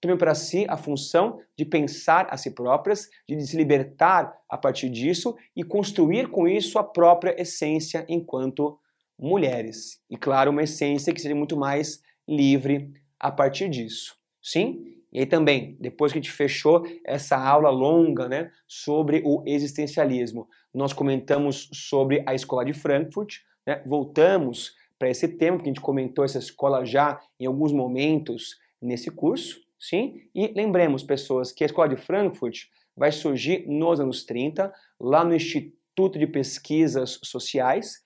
tomem 0.00 0.16
para 0.16 0.34
si 0.34 0.66
a 0.68 0.76
função 0.76 1.40
de 1.56 1.64
pensar 1.64 2.26
a 2.30 2.36
si 2.36 2.50
próprias, 2.50 3.08
de 3.28 3.46
se 3.46 3.56
libertar 3.56 4.32
a 4.48 4.58
partir 4.58 4.90
disso 4.90 5.36
e 5.54 5.62
construir 5.62 6.28
com 6.28 6.46
isso 6.46 6.78
a 6.78 6.84
própria 6.84 7.40
essência 7.40 8.04
enquanto 8.08 8.78
mulheres. 9.18 10.00
E 10.10 10.16
claro, 10.16 10.50
uma 10.50 10.62
essência 10.62 11.12
que 11.12 11.20
seja 11.20 11.34
muito 11.34 11.56
mais 11.56 12.02
livre 12.28 12.92
a 13.18 13.30
partir 13.30 13.68
disso. 13.68 14.16
Sim? 14.42 14.96
E 15.12 15.20
aí 15.20 15.26
também, 15.26 15.76
depois 15.80 16.12
que 16.12 16.18
a 16.18 16.22
gente 16.22 16.32
fechou 16.32 16.86
essa 17.04 17.36
aula 17.36 17.70
longa 17.70 18.28
né, 18.28 18.50
sobre 18.68 19.22
o 19.24 19.42
existencialismo, 19.46 20.46
nós 20.74 20.92
comentamos 20.92 21.70
sobre 21.72 22.22
a 22.26 22.34
escola 22.34 22.64
de 22.64 22.74
Frankfurt, 22.74 23.36
né, 23.66 23.82
voltamos 23.86 24.74
para 24.98 25.08
esse 25.08 25.28
tema, 25.28 25.58
que 25.58 25.64
a 25.64 25.68
gente 25.68 25.80
comentou 25.80 26.24
essa 26.24 26.38
escola 26.38 26.84
já 26.84 27.18
em 27.40 27.46
alguns 27.46 27.72
momentos 27.72 28.56
nesse 28.80 29.10
curso, 29.10 29.60
sim? 29.78 30.22
E 30.34 30.48
lembremos, 30.48 31.02
pessoas, 31.02 31.52
que 31.52 31.64
a 31.64 31.66
escola 31.66 31.88
de 31.88 31.96
Frankfurt 31.96 32.64
vai 32.96 33.12
surgir 33.12 33.66
nos 33.68 34.00
anos 34.00 34.24
30, 34.24 34.72
lá 35.00 35.24
no 35.24 35.34
Instituto 35.34 36.18
de 36.18 36.26
Pesquisas 36.26 37.18
Sociais, 37.22 38.04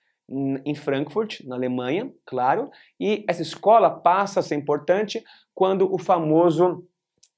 em 0.65 0.73
Frankfurt, 0.75 1.41
na 1.41 1.55
Alemanha, 1.55 2.11
claro, 2.25 2.69
e 2.97 3.25
essa 3.27 3.41
escola 3.41 3.89
passa 3.89 4.39
a 4.39 4.43
ser 4.43 4.55
importante 4.55 5.23
quando 5.53 5.93
o 5.93 5.97
famoso 5.97 6.87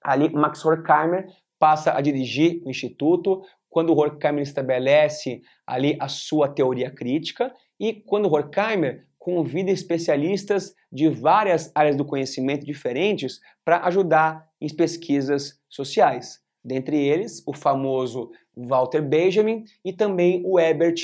ali 0.02 0.30
Max 0.32 0.64
Horkheimer 0.64 1.28
passa 1.58 1.98
a 1.98 2.02
dirigir 2.02 2.62
o 2.66 2.70
instituto, 2.70 3.42
quando 3.70 3.92
o 3.92 3.98
Horkheimer 3.98 4.44
estabelece 4.44 5.42
ali 5.66 5.98
a 6.00 6.08
sua 6.08 6.48
teoria 6.48 6.92
crítica 6.92 7.54
e 7.80 7.94
quando 7.94 8.28
o 8.28 8.32
Horkheimer 8.32 9.08
convida 9.24 9.72
especialistas 9.72 10.76
de 10.92 11.08
várias 11.08 11.72
áreas 11.74 11.96
do 11.96 12.04
conhecimento 12.04 12.66
diferentes 12.66 13.40
para 13.64 13.86
ajudar 13.86 14.46
em 14.60 14.68
pesquisas 14.68 15.62
sociais. 15.70 16.42
Dentre 16.62 16.98
eles, 16.98 17.42
o 17.48 17.54
famoso 17.54 18.32
Walter 18.54 19.02
Benjamin 19.02 19.64
e 19.86 19.94
também 19.94 20.44
o 20.46 20.60
Herbert 20.60 21.02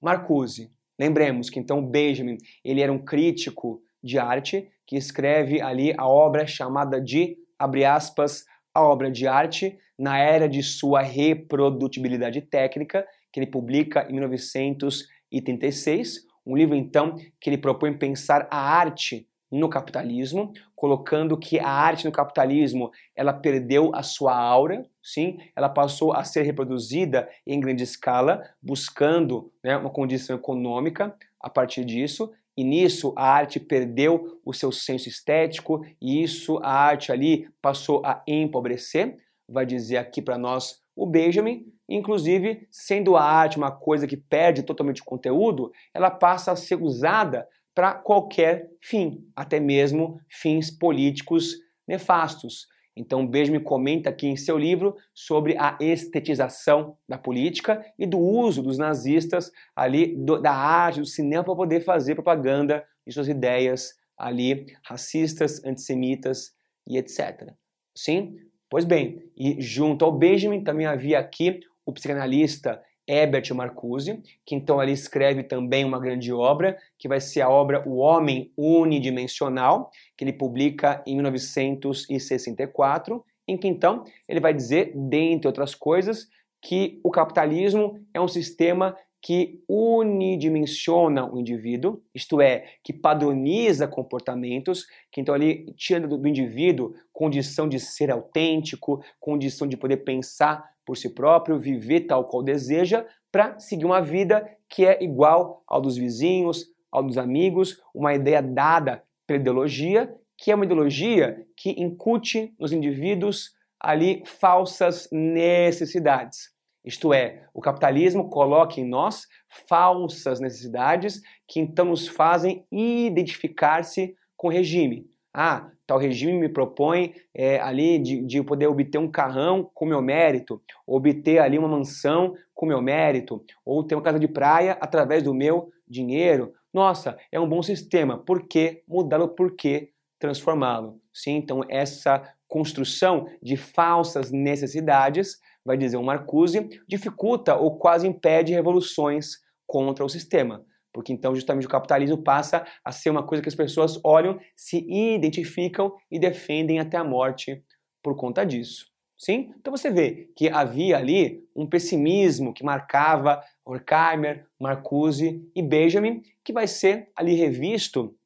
Marcuse. 0.00 0.72
Lembremos 0.98 1.50
que 1.50 1.60
então 1.60 1.84
Benjamin 1.84 2.38
ele 2.64 2.80
era 2.80 2.90
um 2.90 3.04
crítico 3.04 3.82
de 4.02 4.18
arte 4.18 4.70
que 4.86 4.96
escreve 4.96 5.60
ali 5.60 5.92
a 5.98 6.08
obra 6.08 6.46
chamada 6.46 6.98
de, 6.98 7.36
abre 7.58 7.84
aspas, 7.84 8.46
a 8.72 8.82
obra 8.82 9.10
de 9.10 9.26
arte 9.26 9.78
na 9.98 10.18
era 10.18 10.48
de 10.48 10.62
sua 10.62 11.02
reprodutibilidade 11.02 12.40
técnica, 12.40 13.06
que 13.30 13.40
ele 13.40 13.50
publica 13.50 14.06
em 14.08 14.14
1936, 14.14 16.27
um 16.48 16.56
livro, 16.56 16.74
então, 16.74 17.14
que 17.38 17.50
ele 17.50 17.58
propõe 17.58 17.92
pensar 17.92 18.48
a 18.50 18.58
arte 18.58 19.28
no 19.50 19.68
capitalismo, 19.68 20.52
colocando 20.74 21.36
que 21.36 21.58
a 21.58 21.68
arte 21.68 22.04
no 22.04 22.12
capitalismo 22.12 22.90
ela 23.14 23.32
perdeu 23.32 23.90
a 23.94 24.02
sua 24.02 24.36
aura, 24.36 24.84
sim, 25.02 25.38
ela 25.54 25.68
passou 25.68 26.12
a 26.12 26.24
ser 26.24 26.42
reproduzida 26.42 27.28
em 27.46 27.60
grande 27.60 27.82
escala, 27.82 28.42
buscando 28.62 29.52
né, 29.62 29.76
uma 29.76 29.90
condição 29.90 30.36
econômica 30.36 31.14
a 31.40 31.50
partir 31.50 31.84
disso, 31.84 32.32
e 32.56 32.64
nisso 32.64 33.12
a 33.16 33.30
arte 33.30 33.60
perdeu 33.60 34.40
o 34.44 34.52
seu 34.52 34.72
senso 34.72 35.08
estético, 35.08 35.84
e 36.00 36.22
isso 36.22 36.58
a 36.62 36.72
arte 36.72 37.12
ali 37.12 37.48
passou 37.62 38.02
a 38.04 38.22
empobrecer, 38.26 39.16
vai 39.48 39.64
dizer 39.64 39.98
aqui 39.98 40.20
para 40.20 40.36
nós 40.36 40.80
o 40.98 41.06
Benjamin, 41.06 41.64
Inclusive, 41.88 42.68
sendo 42.70 43.16
a 43.16 43.22
arte 43.22 43.56
uma 43.56 43.70
coisa 43.70 44.06
que 44.06 44.16
perde 44.16 44.62
totalmente 44.62 45.00
o 45.00 45.06
conteúdo, 45.06 45.72
ela 45.94 46.10
passa 46.10 46.52
a 46.52 46.56
ser 46.56 46.80
usada 46.82 47.48
para 47.74 47.94
qualquer 47.94 48.68
fim, 48.82 49.24
até 49.34 49.58
mesmo 49.58 50.20
fins 50.28 50.70
políticos 50.70 51.54
nefastos. 51.86 52.66
Então, 52.94 53.26
Benjamin 53.26 53.62
comenta 53.62 54.10
aqui 54.10 54.26
em 54.26 54.36
seu 54.36 54.58
livro 54.58 54.96
sobre 55.14 55.56
a 55.56 55.78
estetização 55.80 56.96
da 57.08 57.16
política 57.16 57.82
e 57.98 58.04
do 58.04 58.18
uso 58.18 58.62
dos 58.62 58.76
nazistas 58.76 59.50
ali 59.74 60.14
do, 60.16 60.42
da 60.42 60.52
arte, 60.52 61.00
do 61.00 61.06
cinema 61.06 61.44
para 61.44 61.54
poder 61.54 61.80
fazer 61.80 62.16
propaganda 62.16 62.84
de 63.06 63.14
suas 63.14 63.28
ideias 63.28 63.94
ali 64.18 64.66
racistas, 64.82 65.64
antissemitas 65.64 66.52
e 66.86 66.98
etc. 66.98 67.52
Sim? 67.94 68.36
Pois 68.70 68.84
bem, 68.84 69.22
e 69.36 69.60
junto 69.60 70.04
ao 70.04 70.12
Benjamin 70.12 70.62
também 70.62 70.86
havia 70.86 71.18
aqui 71.18 71.60
o 71.86 71.92
psicanalista 71.92 72.82
Herbert 73.08 73.54
Marcuse, 73.54 74.22
que 74.44 74.54
então 74.54 74.78
ali 74.78 74.92
escreve 74.92 75.42
também 75.42 75.84
uma 75.84 75.98
grande 75.98 76.30
obra, 76.30 76.76
que 76.98 77.08
vai 77.08 77.20
ser 77.20 77.40
a 77.40 77.48
obra 77.48 77.82
O 77.88 77.96
Homem 77.96 78.52
Unidimensional, 78.56 79.90
que 80.14 80.22
ele 80.22 80.34
publica 80.34 81.02
em 81.06 81.14
1964, 81.14 83.24
em 83.46 83.56
que 83.56 83.66
então 83.66 84.04
ele 84.28 84.40
vai 84.40 84.52
dizer, 84.52 84.92
dentre 84.94 85.48
outras 85.48 85.74
coisas, 85.74 86.28
que 86.60 87.00
o 87.02 87.10
capitalismo 87.10 87.98
é 88.12 88.20
um 88.20 88.28
sistema 88.28 88.94
que 89.20 89.62
unidimensiona 89.68 91.30
o 91.30 91.38
indivíduo, 91.38 92.00
isto 92.14 92.40
é, 92.40 92.66
que 92.84 92.92
padroniza 92.92 93.88
comportamentos, 93.88 94.86
que 95.10 95.20
então 95.20 95.34
ali 95.34 95.72
tira 95.76 96.06
do, 96.06 96.26
indivíduo 96.26 96.94
condição 97.12 97.68
de 97.68 97.80
ser 97.80 98.10
autêntico, 98.10 99.02
condição 99.18 99.66
de 99.66 99.76
poder 99.76 99.98
pensar 99.98 100.64
por 100.86 100.96
si 100.96 101.10
próprio, 101.10 101.58
viver 101.58 102.02
tal 102.02 102.24
qual 102.24 102.42
deseja, 102.42 103.04
para 103.30 103.58
seguir 103.58 103.84
uma 103.84 104.00
vida 104.00 104.48
que 104.68 104.86
é 104.86 105.02
igual 105.02 105.62
ao 105.66 105.80
dos 105.80 105.96
vizinhos, 105.96 106.66
ao 106.90 107.02
dos 107.02 107.18
amigos, 107.18 107.80
uma 107.94 108.14
ideia 108.14 108.40
dada 108.40 109.02
pela 109.26 109.40
ideologia, 109.40 110.14
que 110.36 110.50
é 110.50 110.54
uma 110.54 110.64
ideologia 110.64 111.44
que 111.56 111.70
incute 111.70 112.54
nos 112.58 112.72
indivíduos 112.72 113.52
ali 113.80 114.22
falsas 114.24 115.08
necessidades. 115.12 116.50
Isto 116.88 117.12
é, 117.12 117.42
o 117.52 117.60
capitalismo 117.60 118.30
coloca 118.30 118.80
em 118.80 118.88
nós 118.88 119.26
falsas 119.68 120.40
necessidades 120.40 121.20
que 121.46 121.60
então 121.60 121.84
nos 121.84 122.08
fazem 122.08 122.64
identificar-se 122.72 124.16
com 124.34 124.48
o 124.48 124.50
regime. 124.50 125.06
Ah, 125.34 125.70
tal 125.86 125.98
regime 125.98 126.32
me 126.32 126.48
propõe 126.48 127.12
é, 127.34 127.60
ali 127.60 127.98
de, 127.98 128.24
de 128.24 128.42
poder 128.42 128.68
obter 128.68 128.96
um 128.96 129.10
carrão 129.10 129.70
com 129.74 129.84
meu 129.84 130.00
mérito, 130.00 130.62
obter 130.86 131.40
ali 131.40 131.58
uma 131.58 131.68
mansão 131.68 132.34
com 132.54 132.64
meu 132.64 132.80
mérito, 132.80 133.44
ou 133.66 133.84
ter 133.84 133.94
uma 133.94 134.02
casa 134.02 134.18
de 134.18 134.26
praia 134.26 134.78
através 134.80 135.22
do 135.22 135.34
meu 135.34 135.70
dinheiro. 135.86 136.54
Nossa, 136.72 137.18
é 137.30 137.38
um 137.38 137.46
bom 137.46 137.62
sistema. 137.62 138.16
Por 138.16 138.48
que 138.48 138.82
mudá-lo? 138.88 139.28
Por 139.28 139.54
que 139.54 139.90
transformá-lo? 140.18 140.98
Sim, 141.12 141.36
então 141.36 141.60
essa 141.68 142.34
construção 142.48 143.26
de 143.42 143.58
falsas 143.58 144.32
necessidades, 144.32 145.38
vai 145.68 145.76
dizer 145.76 145.96
o 145.96 146.02
Marcuse, 146.02 146.68
dificulta 146.88 147.54
ou 147.54 147.78
quase 147.78 148.08
impede 148.08 148.52
revoluções 148.52 149.36
contra 149.66 150.04
o 150.04 150.08
sistema 150.08 150.64
porque 150.98 151.12
então 151.12 151.32
justamente 151.32 151.64
o 151.64 151.70
capitalismo 151.70 152.18
passa 152.18 152.66
a 152.84 152.90
ser 152.90 153.10
uma 153.10 153.22
coisa 153.22 153.40
que 153.40 153.48
as 153.48 153.54
pessoas 153.54 154.00
olham, 154.04 154.36
se 154.56 154.84
identificam 154.88 155.94
e 156.10 156.18
defendem 156.18 156.80
até 156.80 156.96
a 156.96 157.04
morte 157.04 157.62
por 158.02 158.16
conta 158.16 158.44
disso. 158.44 158.86
Sim? 159.16 159.52
Então 159.60 159.70
você 159.70 159.90
vê 159.90 160.28
que 160.36 160.48
havia 160.48 160.96
ali 160.96 161.44
um 161.54 161.68
pessimismo 161.68 162.52
que 162.52 162.64
marcava 162.64 163.40
Horkheimer, 163.64 164.44
Marcuse 164.60 165.40
e 165.54 165.62
Benjamin, 165.62 166.20
que 166.44 166.52
vai 166.52 166.66
ser 166.66 167.12
ali 167.14 167.34
revisto 167.34 168.17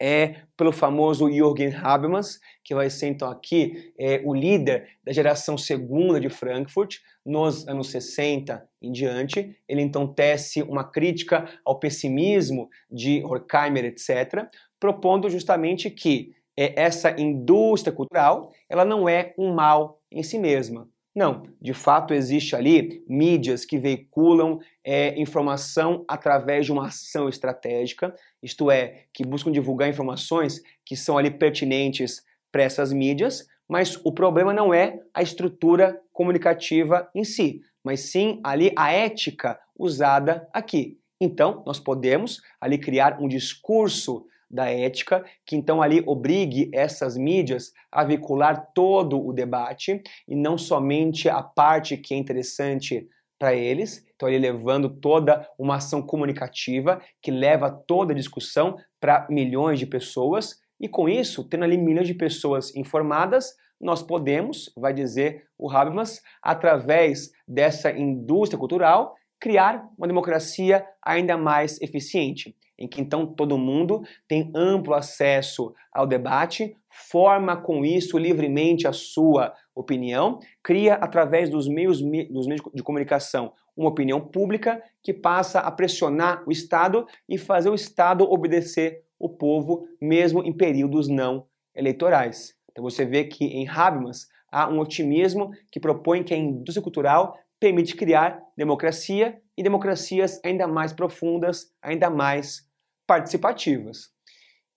é 0.00 0.36
pelo 0.56 0.72
famoso 0.72 1.30
Jürgen 1.30 1.74
Habermas, 1.74 2.40
que 2.64 2.74
vai 2.74 2.90
ser 2.90 3.08
então 3.08 3.30
aqui 3.30 3.92
é, 3.98 4.20
o 4.24 4.34
líder 4.34 4.88
da 5.04 5.12
geração 5.12 5.56
segunda 5.56 6.20
de 6.20 6.28
Frankfurt, 6.28 6.98
nos 7.24 7.66
anos 7.68 7.90
60 7.90 8.66
em 8.80 8.92
diante. 8.92 9.56
Ele 9.68 9.82
então 9.82 10.06
tece 10.06 10.62
uma 10.62 10.84
crítica 10.84 11.48
ao 11.64 11.78
pessimismo 11.78 12.68
de 12.90 13.22
Horkheimer, 13.24 13.84
etc., 13.84 14.46
propondo 14.80 15.28
justamente 15.28 15.90
que 15.90 16.34
é, 16.56 16.80
essa 16.80 17.10
indústria 17.20 17.92
cultural 17.92 18.52
ela 18.68 18.84
não 18.84 19.08
é 19.08 19.34
um 19.38 19.52
mal 19.52 20.00
em 20.10 20.22
si 20.22 20.38
mesma. 20.38 20.88
Não, 21.14 21.42
de 21.60 21.74
fato 21.74 22.14
existe 22.14 22.54
ali 22.54 23.04
mídias 23.08 23.64
que 23.64 23.76
veiculam 23.76 24.60
é, 24.84 25.20
informação 25.20 26.04
através 26.06 26.64
de 26.64 26.72
uma 26.72 26.86
ação 26.86 27.28
estratégica, 27.28 28.14
isto 28.42 28.70
é, 28.70 29.04
que 29.12 29.24
buscam 29.24 29.50
divulgar 29.50 29.88
informações 29.88 30.62
que 30.84 30.96
são 30.96 31.18
ali 31.18 31.30
pertinentes 31.30 32.22
para 32.52 32.62
essas 32.62 32.92
mídias, 32.92 33.46
mas 33.68 34.00
o 34.04 34.12
problema 34.12 34.52
não 34.52 34.72
é 34.72 35.00
a 35.12 35.22
estrutura 35.22 36.00
comunicativa 36.12 37.08
em 37.14 37.24
si, 37.24 37.60
mas 37.84 38.00
sim 38.00 38.40
ali 38.42 38.72
a 38.76 38.92
ética 38.92 39.58
usada 39.78 40.48
aqui. 40.52 40.98
Então, 41.20 41.62
nós 41.66 41.78
podemos 41.78 42.40
ali 42.60 42.78
criar 42.78 43.20
um 43.20 43.28
discurso 43.28 44.26
da 44.50 44.70
ética, 44.70 45.24
que 45.44 45.56
então 45.56 45.82
ali 45.82 46.02
obrigue 46.06 46.70
essas 46.72 47.16
mídias 47.16 47.72
a 47.92 48.02
veicular 48.02 48.70
todo 48.72 49.22
o 49.22 49.32
debate 49.32 50.02
e 50.26 50.34
não 50.34 50.56
somente 50.56 51.28
a 51.28 51.42
parte 51.42 51.98
que 51.98 52.14
é 52.14 52.16
interessante 52.16 53.06
para 53.38 53.54
eles, 53.54 54.04
então 54.14 54.28
ele 54.28 54.38
levando 54.38 54.88
toda 54.88 55.48
uma 55.58 55.76
ação 55.76 56.02
comunicativa 56.02 57.00
que 57.22 57.30
leva 57.30 57.70
toda 57.70 58.12
a 58.12 58.16
discussão 58.16 58.76
para 59.00 59.26
milhões 59.30 59.78
de 59.78 59.86
pessoas. 59.86 60.56
E 60.80 60.88
com 60.88 61.08
isso 61.08 61.44
tendo 61.44 61.64
ali 61.64 61.78
milhões 61.78 62.06
de 62.06 62.14
pessoas 62.14 62.74
informadas, 62.74 63.54
nós 63.80 64.02
podemos, 64.02 64.72
vai 64.76 64.92
dizer 64.92 65.44
o 65.56 65.70
Habermas, 65.70 66.20
através 66.42 67.30
dessa 67.46 67.92
indústria 67.92 68.58
cultural, 68.58 69.14
criar 69.40 69.88
uma 69.96 70.08
democracia 70.08 70.84
ainda 71.00 71.36
mais 71.36 71.80
eficiente, 71.80 72.56
em 72.76 72.88
que 72.88 73.00
então 73.00 73.26
todo 73.26 73.56
mundo 73.56 74.02
tem 74.26 74.50
amplo 74.54 74.94
acesso 74.94 75.72
ao 75.92 76.06
debate, 76.06 76.76
forma 76.90 77.56
com 77.56 77.84
isso 77.84 78.18
livremente 78.18 78.86
a 78.86 78.92
sua 78.92 79.54
opinião, 79.78 80.40
cria 80.62 80.94
através 80.94 81.48
dos 81.48 81.68
meios, 81.68 82.00
dos 82.00 82.46
meios 82.46 82.62
de 82.74 82.82
comunicação 82.82 83.52
uma 83.76 83.88
opinião 83.88 84.20
pública 84.20 84.82
que 85.02 85.14
passa 85.14 85.60
a 85.60 85.70
pressionar 85.70 86.42
o 86.46 86.50
Estado 86.50 87.06
e 87.28 87.38
fazer 87.38 87.70
o 87.70 87.74
Estado 87.74 88.24
obedecer 88.24 89.04
o 89.18 89.28
povo, 89.28 89.86
mesmo 90.00 90.42
em 90.42 90.52
períodos 90.52 91.08
não 91.08 91.46
eleitorais. 91.74 92.54
Então 92.70 92.82
você 92.82 93.04
vê 93.04 93.24
que 93.24 93.44
em 93.44 93.68
Habermas 93.68 94.26
há 94.50 94.68
um 94.68 94.80
otimismo 94.80 95.50
que 95.70 95.78
propõe 95.78 96.24
que 96.24 96.34
a 96.34 96.36
indústria 96.36 96.82
cultural 96.82 97.38
permite 97.60 97.94
criar 97.94 98.40
democracia 98.56 99.40
e 99.56 99.62
democracias 99.62 100.40
ainda 100.44 100.66
mais 100.66 100.92
profundas, 100.92 101.72
ainda 101.80 102.10
mais 102.10 102.68
participativas. 103.06 104.10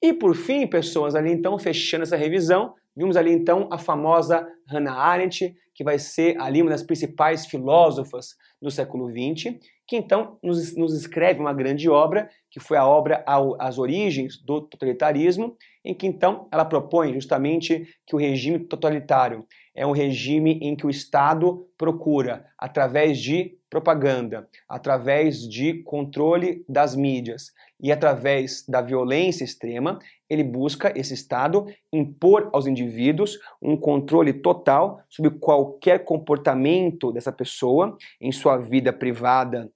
E 0.02 0.14
por 0.14 0.36
fim, 0.36 0.66
pessoas, 0.66 1.14
ali 1.14 1.32
então, 1.32 1.58
fechando 1.60 2.04
essa 2.04 2.16
revisão, 2.18 2.74
vimos 2.96 3.16
ali 3.16 3.32
então 3.32 3.68
a 3.72 3.78
famosa 3.78 4.48
Hannah 4.68 4.96
Arendt, 4.96 5.54
que 5.74 5.84
vai 5.84 5.98
ser 5.98 6.40
ali 6.40 6.62
uma 6.62 6.72
das 6.72 6.84
principais 6.84 7.46
filósofas 7.46 8.36
do 8.62 8.70
século 8.70 9.10
XX, 9.10 9.58
que 9.88 9.96
então 9.96 10.38
nos, 10.44 10.76
nos 10.76 10.94
escreve 10.94 11.40
uma 11.40 11.54
grande 11.54 11.90
obra, 11.90 12.30
que 12.50 12.60
foi 12.60 12.78
a 12.78 12.86
obra 12.86 13.24
As 13.60 13.78
Origens 13.78 14.38
do 14.44 14.62
Totalitarismo, 14.62 15.58
em 15.84 15.94
que 15.94 16.08
então 16.08 16.48
ela 16.52 16.66
propõe 16.66 17.14
justamente 17.14 17.88
que 18.06 18.16
o 18.16 18.20
regime 18.20 18.60
totalitário 18.60 19.46
é 19.74 19.86
um 19.86 19.92
regime 19.92 20.60
em 20.62 20.76
que 20.76 20.86
o 20.86 20.90
Estado 20.90 21.68
procura, 21.78 22.46
através 22.58 23.20
de 23.20 23.58
propaganda, 23.70 24.50
através 24.68 25.48
de 25.48 25.82
controle 25.84 26.66
das 26.68 26.94
mídias 26.94 27.54
e 27.80 27.90
através 27.90 28.66
da 28.68 28.82
violência 28.82 29.46
extrema, 29.46 29.98
ele 30.30 30.44
busca, 30.44 30.92
esse 30.96 31.14
Estado, 31.14 31.66
impor 31.92 32.50
aos 32.52 32.68
indivíduos 32.68 33.40
um 33.62 33.78
controle 33.78 34.34
total 34.34 35.02
sobre 35.10 35.32
qualquer 35.40 36.04
comportamento 36.04 37.12
dessa 37.14 37.32
pessoa 37.32 37.98
em 38.20 38.32
sua 38.32 38.58
vida 38.58 38.92
privada 38.92 39.72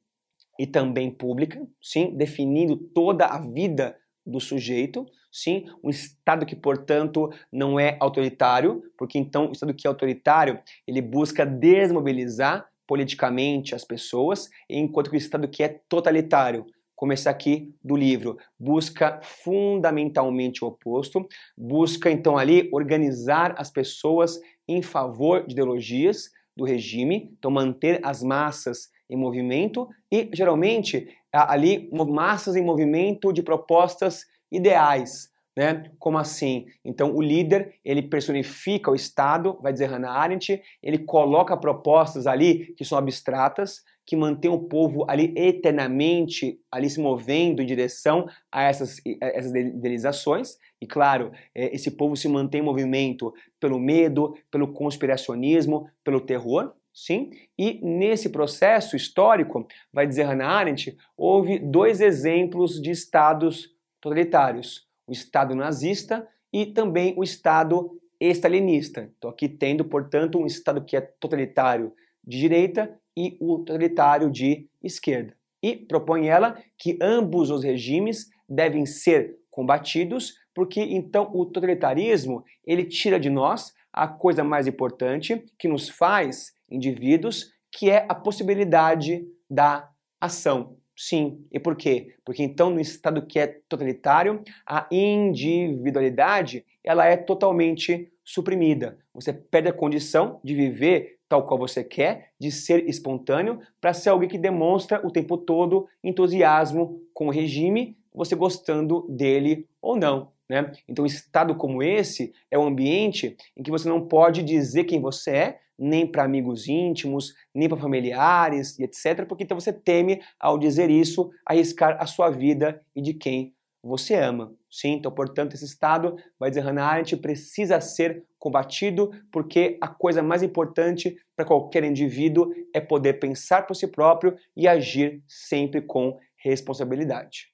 e 0.59 0.67
também 0.67 1.09
pública, 1.09 1.65
sim, 1.81 2.15
definindo 2.15 2.75
toda 2.75 3.25
a 3.25 3.39
vida 3.39 3.97
do 4.25 4.39
sujeito, 4.39 5.05
sim, 5.35 5.65
um 5.83 5.89
Estado 5.89 6.45
que, 6.45 6.55
portanto, 6.55 7.29
não 7.51 7.77
é 7.77 7.97
autoritário, 7.99 8.81
porque 8.97 9.19
então 9.19 9.49
o 9.49 9.51
Estado 9.51 9.73
que 9.73 9.85
é 9.85 9.89
autoritário, 9.89 10.59
ele 10.87 11.01
busca 11.01 11.45
desmobilizar 11.45 12.65
politicamente 12.87 13.75
as 13.75 13.83
pessoas, 13.83 14.49
enquanto 14.69 15.09
que 15.09 15.17
o 15.17 15.17
Estado 15.17 15.45
que 15.49 15.61
é 15.61 15.81
totalitário, 15.89 16.65
como 16.95 17.11
esse 17.11 17.27
aqui 17.27 17.75
do 17.83 17.97
livro, 17.97 18.37
busca 18.57 19.19
fundamentalmente 19.21 20.63
o 20.63 20.67
oposto, 20.67 21.27
busca 21.57 22.09
então 22.09 22.37
ali 22.37 22.69
organizar 22.71 23.55
as 23.57 23.69
pessoas 23.69 24.39
em 24.65 24.81
favor 24.81 25.45
de 25.45 25.51
ideologias 25.51 26.29
do 26.55 26.63
regime, 26.63 27.29
então 27.37 27.51
manter 27.51 27.99
as 28.05 28.23
massas 28.23 28.89
em 29.09 29.17
movimento 29.17 29.89
e 30.09 30.29
geralmente 30.33 31.09
ali 31.33 31.89
massas 31.91 32.55
em 32.55 32.63
movimento 32.63 33.33
de 33.33 33.43
propostas 33.43 34.25
ideais, 34.51 35.29
né? 35.55 35.89
Como 35.97 36.17
assim? 36.17 36.65
Então 36.83 37.15
o 37.15 37.21
líder, 37.21 37.75
ele 37.83 38.01
personifica 38.01 38.91
o 38.91 38.95
Estado, 38.95 39.57
vai 39.61 39.71
dizer 39.71 39.85
Hannah 39.85 40.11
Arendt, 40.11 40.61
ele 40.83 40.99
coloca 40.99 41.55
propostas 41.55 42.27
ali 42.27 42.73
que 42.75 42.83
são 42.83 42.97
abstratas, 42.97 43.81
que 44.05 44.15
mantém 44.15 44.51
o 44.51 44.59
povo 44.59 45.05
ali 45.09 45.33
eternamente 45.35 46.59
ali 46.71 46.89
se 46.89 46.99
movendo 46.99 47.61
em 47.61 47.65
direção 47.65 48.27
a 48.51 48.63
essas, 48.63 48.97
a 49.21 49.25
essas 49.27 49.51
idealizações. 49.51 50.57
E 50.79 50.85
claro, 50.85 51.31
é, 51.55 51.73
esse 51.73 51.89
povo 51.91 52.15
se 52.15 52.27
mantém 52.27 52.61
em 52.61 52.63
movimento 52.63 53.33
pelo 53.59 53.79
medo, 53.79 54.35
pelo 54.51 54.73
conspiracionismo, 54.73 55.89
pelo 56.03 56.21
terror, 56.21 56.73
sim? 56.93 57.31
E 57.57 57.79
nesse 57.83 58.29
processo 58.29 58.95
histórico, 58.95 59.67
vai 59.91 60.05
dizer 60.05 60.23
Hannah 60.23 60.49
Arendt, 60.49 60.95
houve 61.17 61.57
dois 61.57 61.99
exemplos 61.99 62.79
de 62.79 62.91
estados 62.91 63.74
totalitários: 64.05 64.87
o 65.07 65.11
Estado 65.11 65.55
nazista 65.55 66.27
e 66.53 66.67
também 66.67 67.15
o 67.17 67.23
Estado 67.23 67.99
estalinista. 68.19 69.11
Então, 69.17 69.29
aqui 69.29 69.49
tendo, 69.49 69.83
portanto, 69.83 70.37
um 70.37 70.45
Estado 70.45 70.83
que 70.83 70.95
é 70.95 71.01
totalitário 71.01 71.91
de 72.23 72.39
direita 72.39 72.97
e 73.17 73.35
o 73.41 73.59
totalitário 73.59 74.31
de 74.31 74.69
esquerda. 74.81 75.35
E 75.61 75.75
propõe 75.75 76.27
ela 76.27 76.57
que 76.77 76.97
ambos 77.01 77.49
os 77.49 77.63
regimes 77.63 78.29
devem 78.47 78.85
ser 78.85 79.37
combatidos, 79.49 80.35
porque 80.53 80.81
então 80.81 81.31
o 81.33 81.45
totalitarismo 81.45 82.43
ele 82.63 82.85
tira 82.85 83.19
de 83.19 83.29
nós 83.29 83.73
a 83.91 84.07
coisa 84.07 84.43
mais 84.43 84.67
importante 84.67 85.43
que 85.57 85.67
nos 85.67 85.89
faz 85.89 86.53
indivíduos, 86.69 87.51
que 87.71 87.89
é 87.89 88.05
a 88.07 88.13
possibilidade 88.13 89.25
da 89.49 89.89
ação. 90.19 90.77
Sim. 90.95 91.45
E 91.51 91.59
por 91.59 91.75
quê? 91.75 92.15
Porque 92.23 92.41
então 92.41 92.69
no 92.69 92.79
estado 92.79 93.25
que 93.25 93.37
é 93.37 93.47
totalitário, 93.67 94.41
a 94.65 94.87
individualidade 94.91 96.65
ela 96.83 97.05
é 97.05 97.17
totalmente 97.17 98.11
suprimida. 98.23 98.97
Você 99.13 99.33
perde 99.33 99.69
a 99.69 99.73
condição 99.73 100.39
de 100.43 100.55
viver 100.55 101.19
tal 101.27 101.45
qual 101.45 101.59
você 101.59 101.83
quer, 101.83 102.31
de 102.39 102.51
ser 102.51 102.87
espontâneo, 102.87 103.59
para 103.81 103.93
ser 103.93 104.09
alguém 104.09 104.29
que 104.29 104.37
demonstra 104.37 105.05
o 105.05 105.11
tempo 105.11 105.37
todo 105.37 105.87
entusiasmo 106.03 107.01
com 107.13 107.27
o 107.27 107.31
regime, 107.31 107.97
você 108.13 108.35
gostando 108.35 109.05
dele 109.09 109.67
ou 109.81 109.97
não. 109.97 110.31
Né? 110.49 110.71
Então, 110.87 111.05
estado 111.05 111.55
como 111.55 111.81
esse 111.81 112.33
é 112.51 112.57
um 112.57 112.67
ambiente 112.67 113.35
em 113.57 113.63
que 113.63 113.71
você 113.71 113.89
não 113.89 114.07
pode 114.07 114.43
dizer 114.43 114.83
quem 114.83 115.01
você 115.01 115.31
é, 115.31 115.59
nem 115.77 116.07
para 116.07 116.23
amigos 116.23 116.67
íntimos, 116.67 117.33
nem 117.53 117.67
para 117.67 117.77
familiares 117.77 118.79
etc., 118.79 119.25
porque 119.27 119.43
então 119.43 119.59
você 119.59 119.73
teme, 119.73 120.21
ao 120.39 120.57
dizer 120.57 120.89
isso, 120.89 121.31
arriscar 121.45 121.97
a 121.99 122.05
sua 122.05 122.29
vida 122.29 122.81
e 122.95 123.01
de 123.01 123.13
quem 123.13 123.53
você 123.83 124.15
ama. 124.15 124.53
Sim, 124.69 124.93
então, 124.93 125.11
portanto, 125.11 125.53
esse 125.53 125.65
estado, 125.65 126.17
vai 126.39 126.49
dizer 126.49 126.61
Hannah 126.61 126.85
Arendt, 126.85 127.15
precisa 127.17 127.79
ser 127.79 128.23
combatido, 128.39 129.11
porque 129.31 129.77
a 129.79 129.87
coisa 129.87 130.23
mais 130.23 130.43
importante 130.43 131.17
para 131.35 131.45
qualquer 131.45 131.83
indivíduo 131.83 132.51
é 132.73 132.81
poder 132.81 133.13
pensar 133.13 133.65
por 133.67 133.75
si 133.75 133.87
próprio 133.87 134.35
e 134.55 134.67
agir 134.67 135.23
sempre 135.27 135.81
com 135.81 136.17
responsabilidade. 136.35 137.51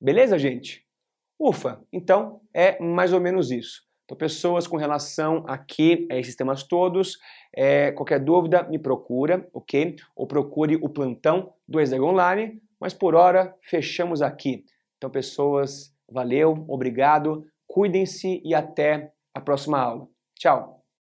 Beleza, 0.00 0.38
gente? 0.38 0.83
Ufa, 1.44 1.78
então 1.92 2.40
é 2.54 2.82
mais 2.82 3.12
ou 3.12 3.20
menos 3.20 3.50
isso. 3.50 3.82
Então, 4.04 4.16
pessoas 4.16 4.66
com 4.66 4.78
relação 4.78 5.44
aqui 5.46 6.08
a 6.10 6.16
esses 6.16 6.34
temas 6.34 6.62
todos, 6.62 7.18
é, 7.54 7.92
qualquer 7.92 8.18
dúvida, 8.18 8.62
me 8.62 8.78
procura, 8.78 9.46
ok? 9.52 9.96
Ou 10.16 10.26
procure 10.26 10.76
o 10.76 10.88
plantão 10.88 11.52
do 11.68 11.80
Exeg 11.80 12.00
Online, 12.00 12.62
mas 12.80 12.94
por 12.94 13.14
hora 13.14 13.54
fechamos 13.60 14.22
aqui. 14.22 14.64
Então, 14.96 15.10
pessoas, 15.10 15.94
valeu, 16.10 16.64
obrigado, 16.66 17.44
cuidem-se 17.66 18.40
e 18.42 18.54
até 18.54 19.12
a 19.34 19.40
próxima 19.40 19.78
aula. 19.78 20.08
Tchau! 20.38 20.83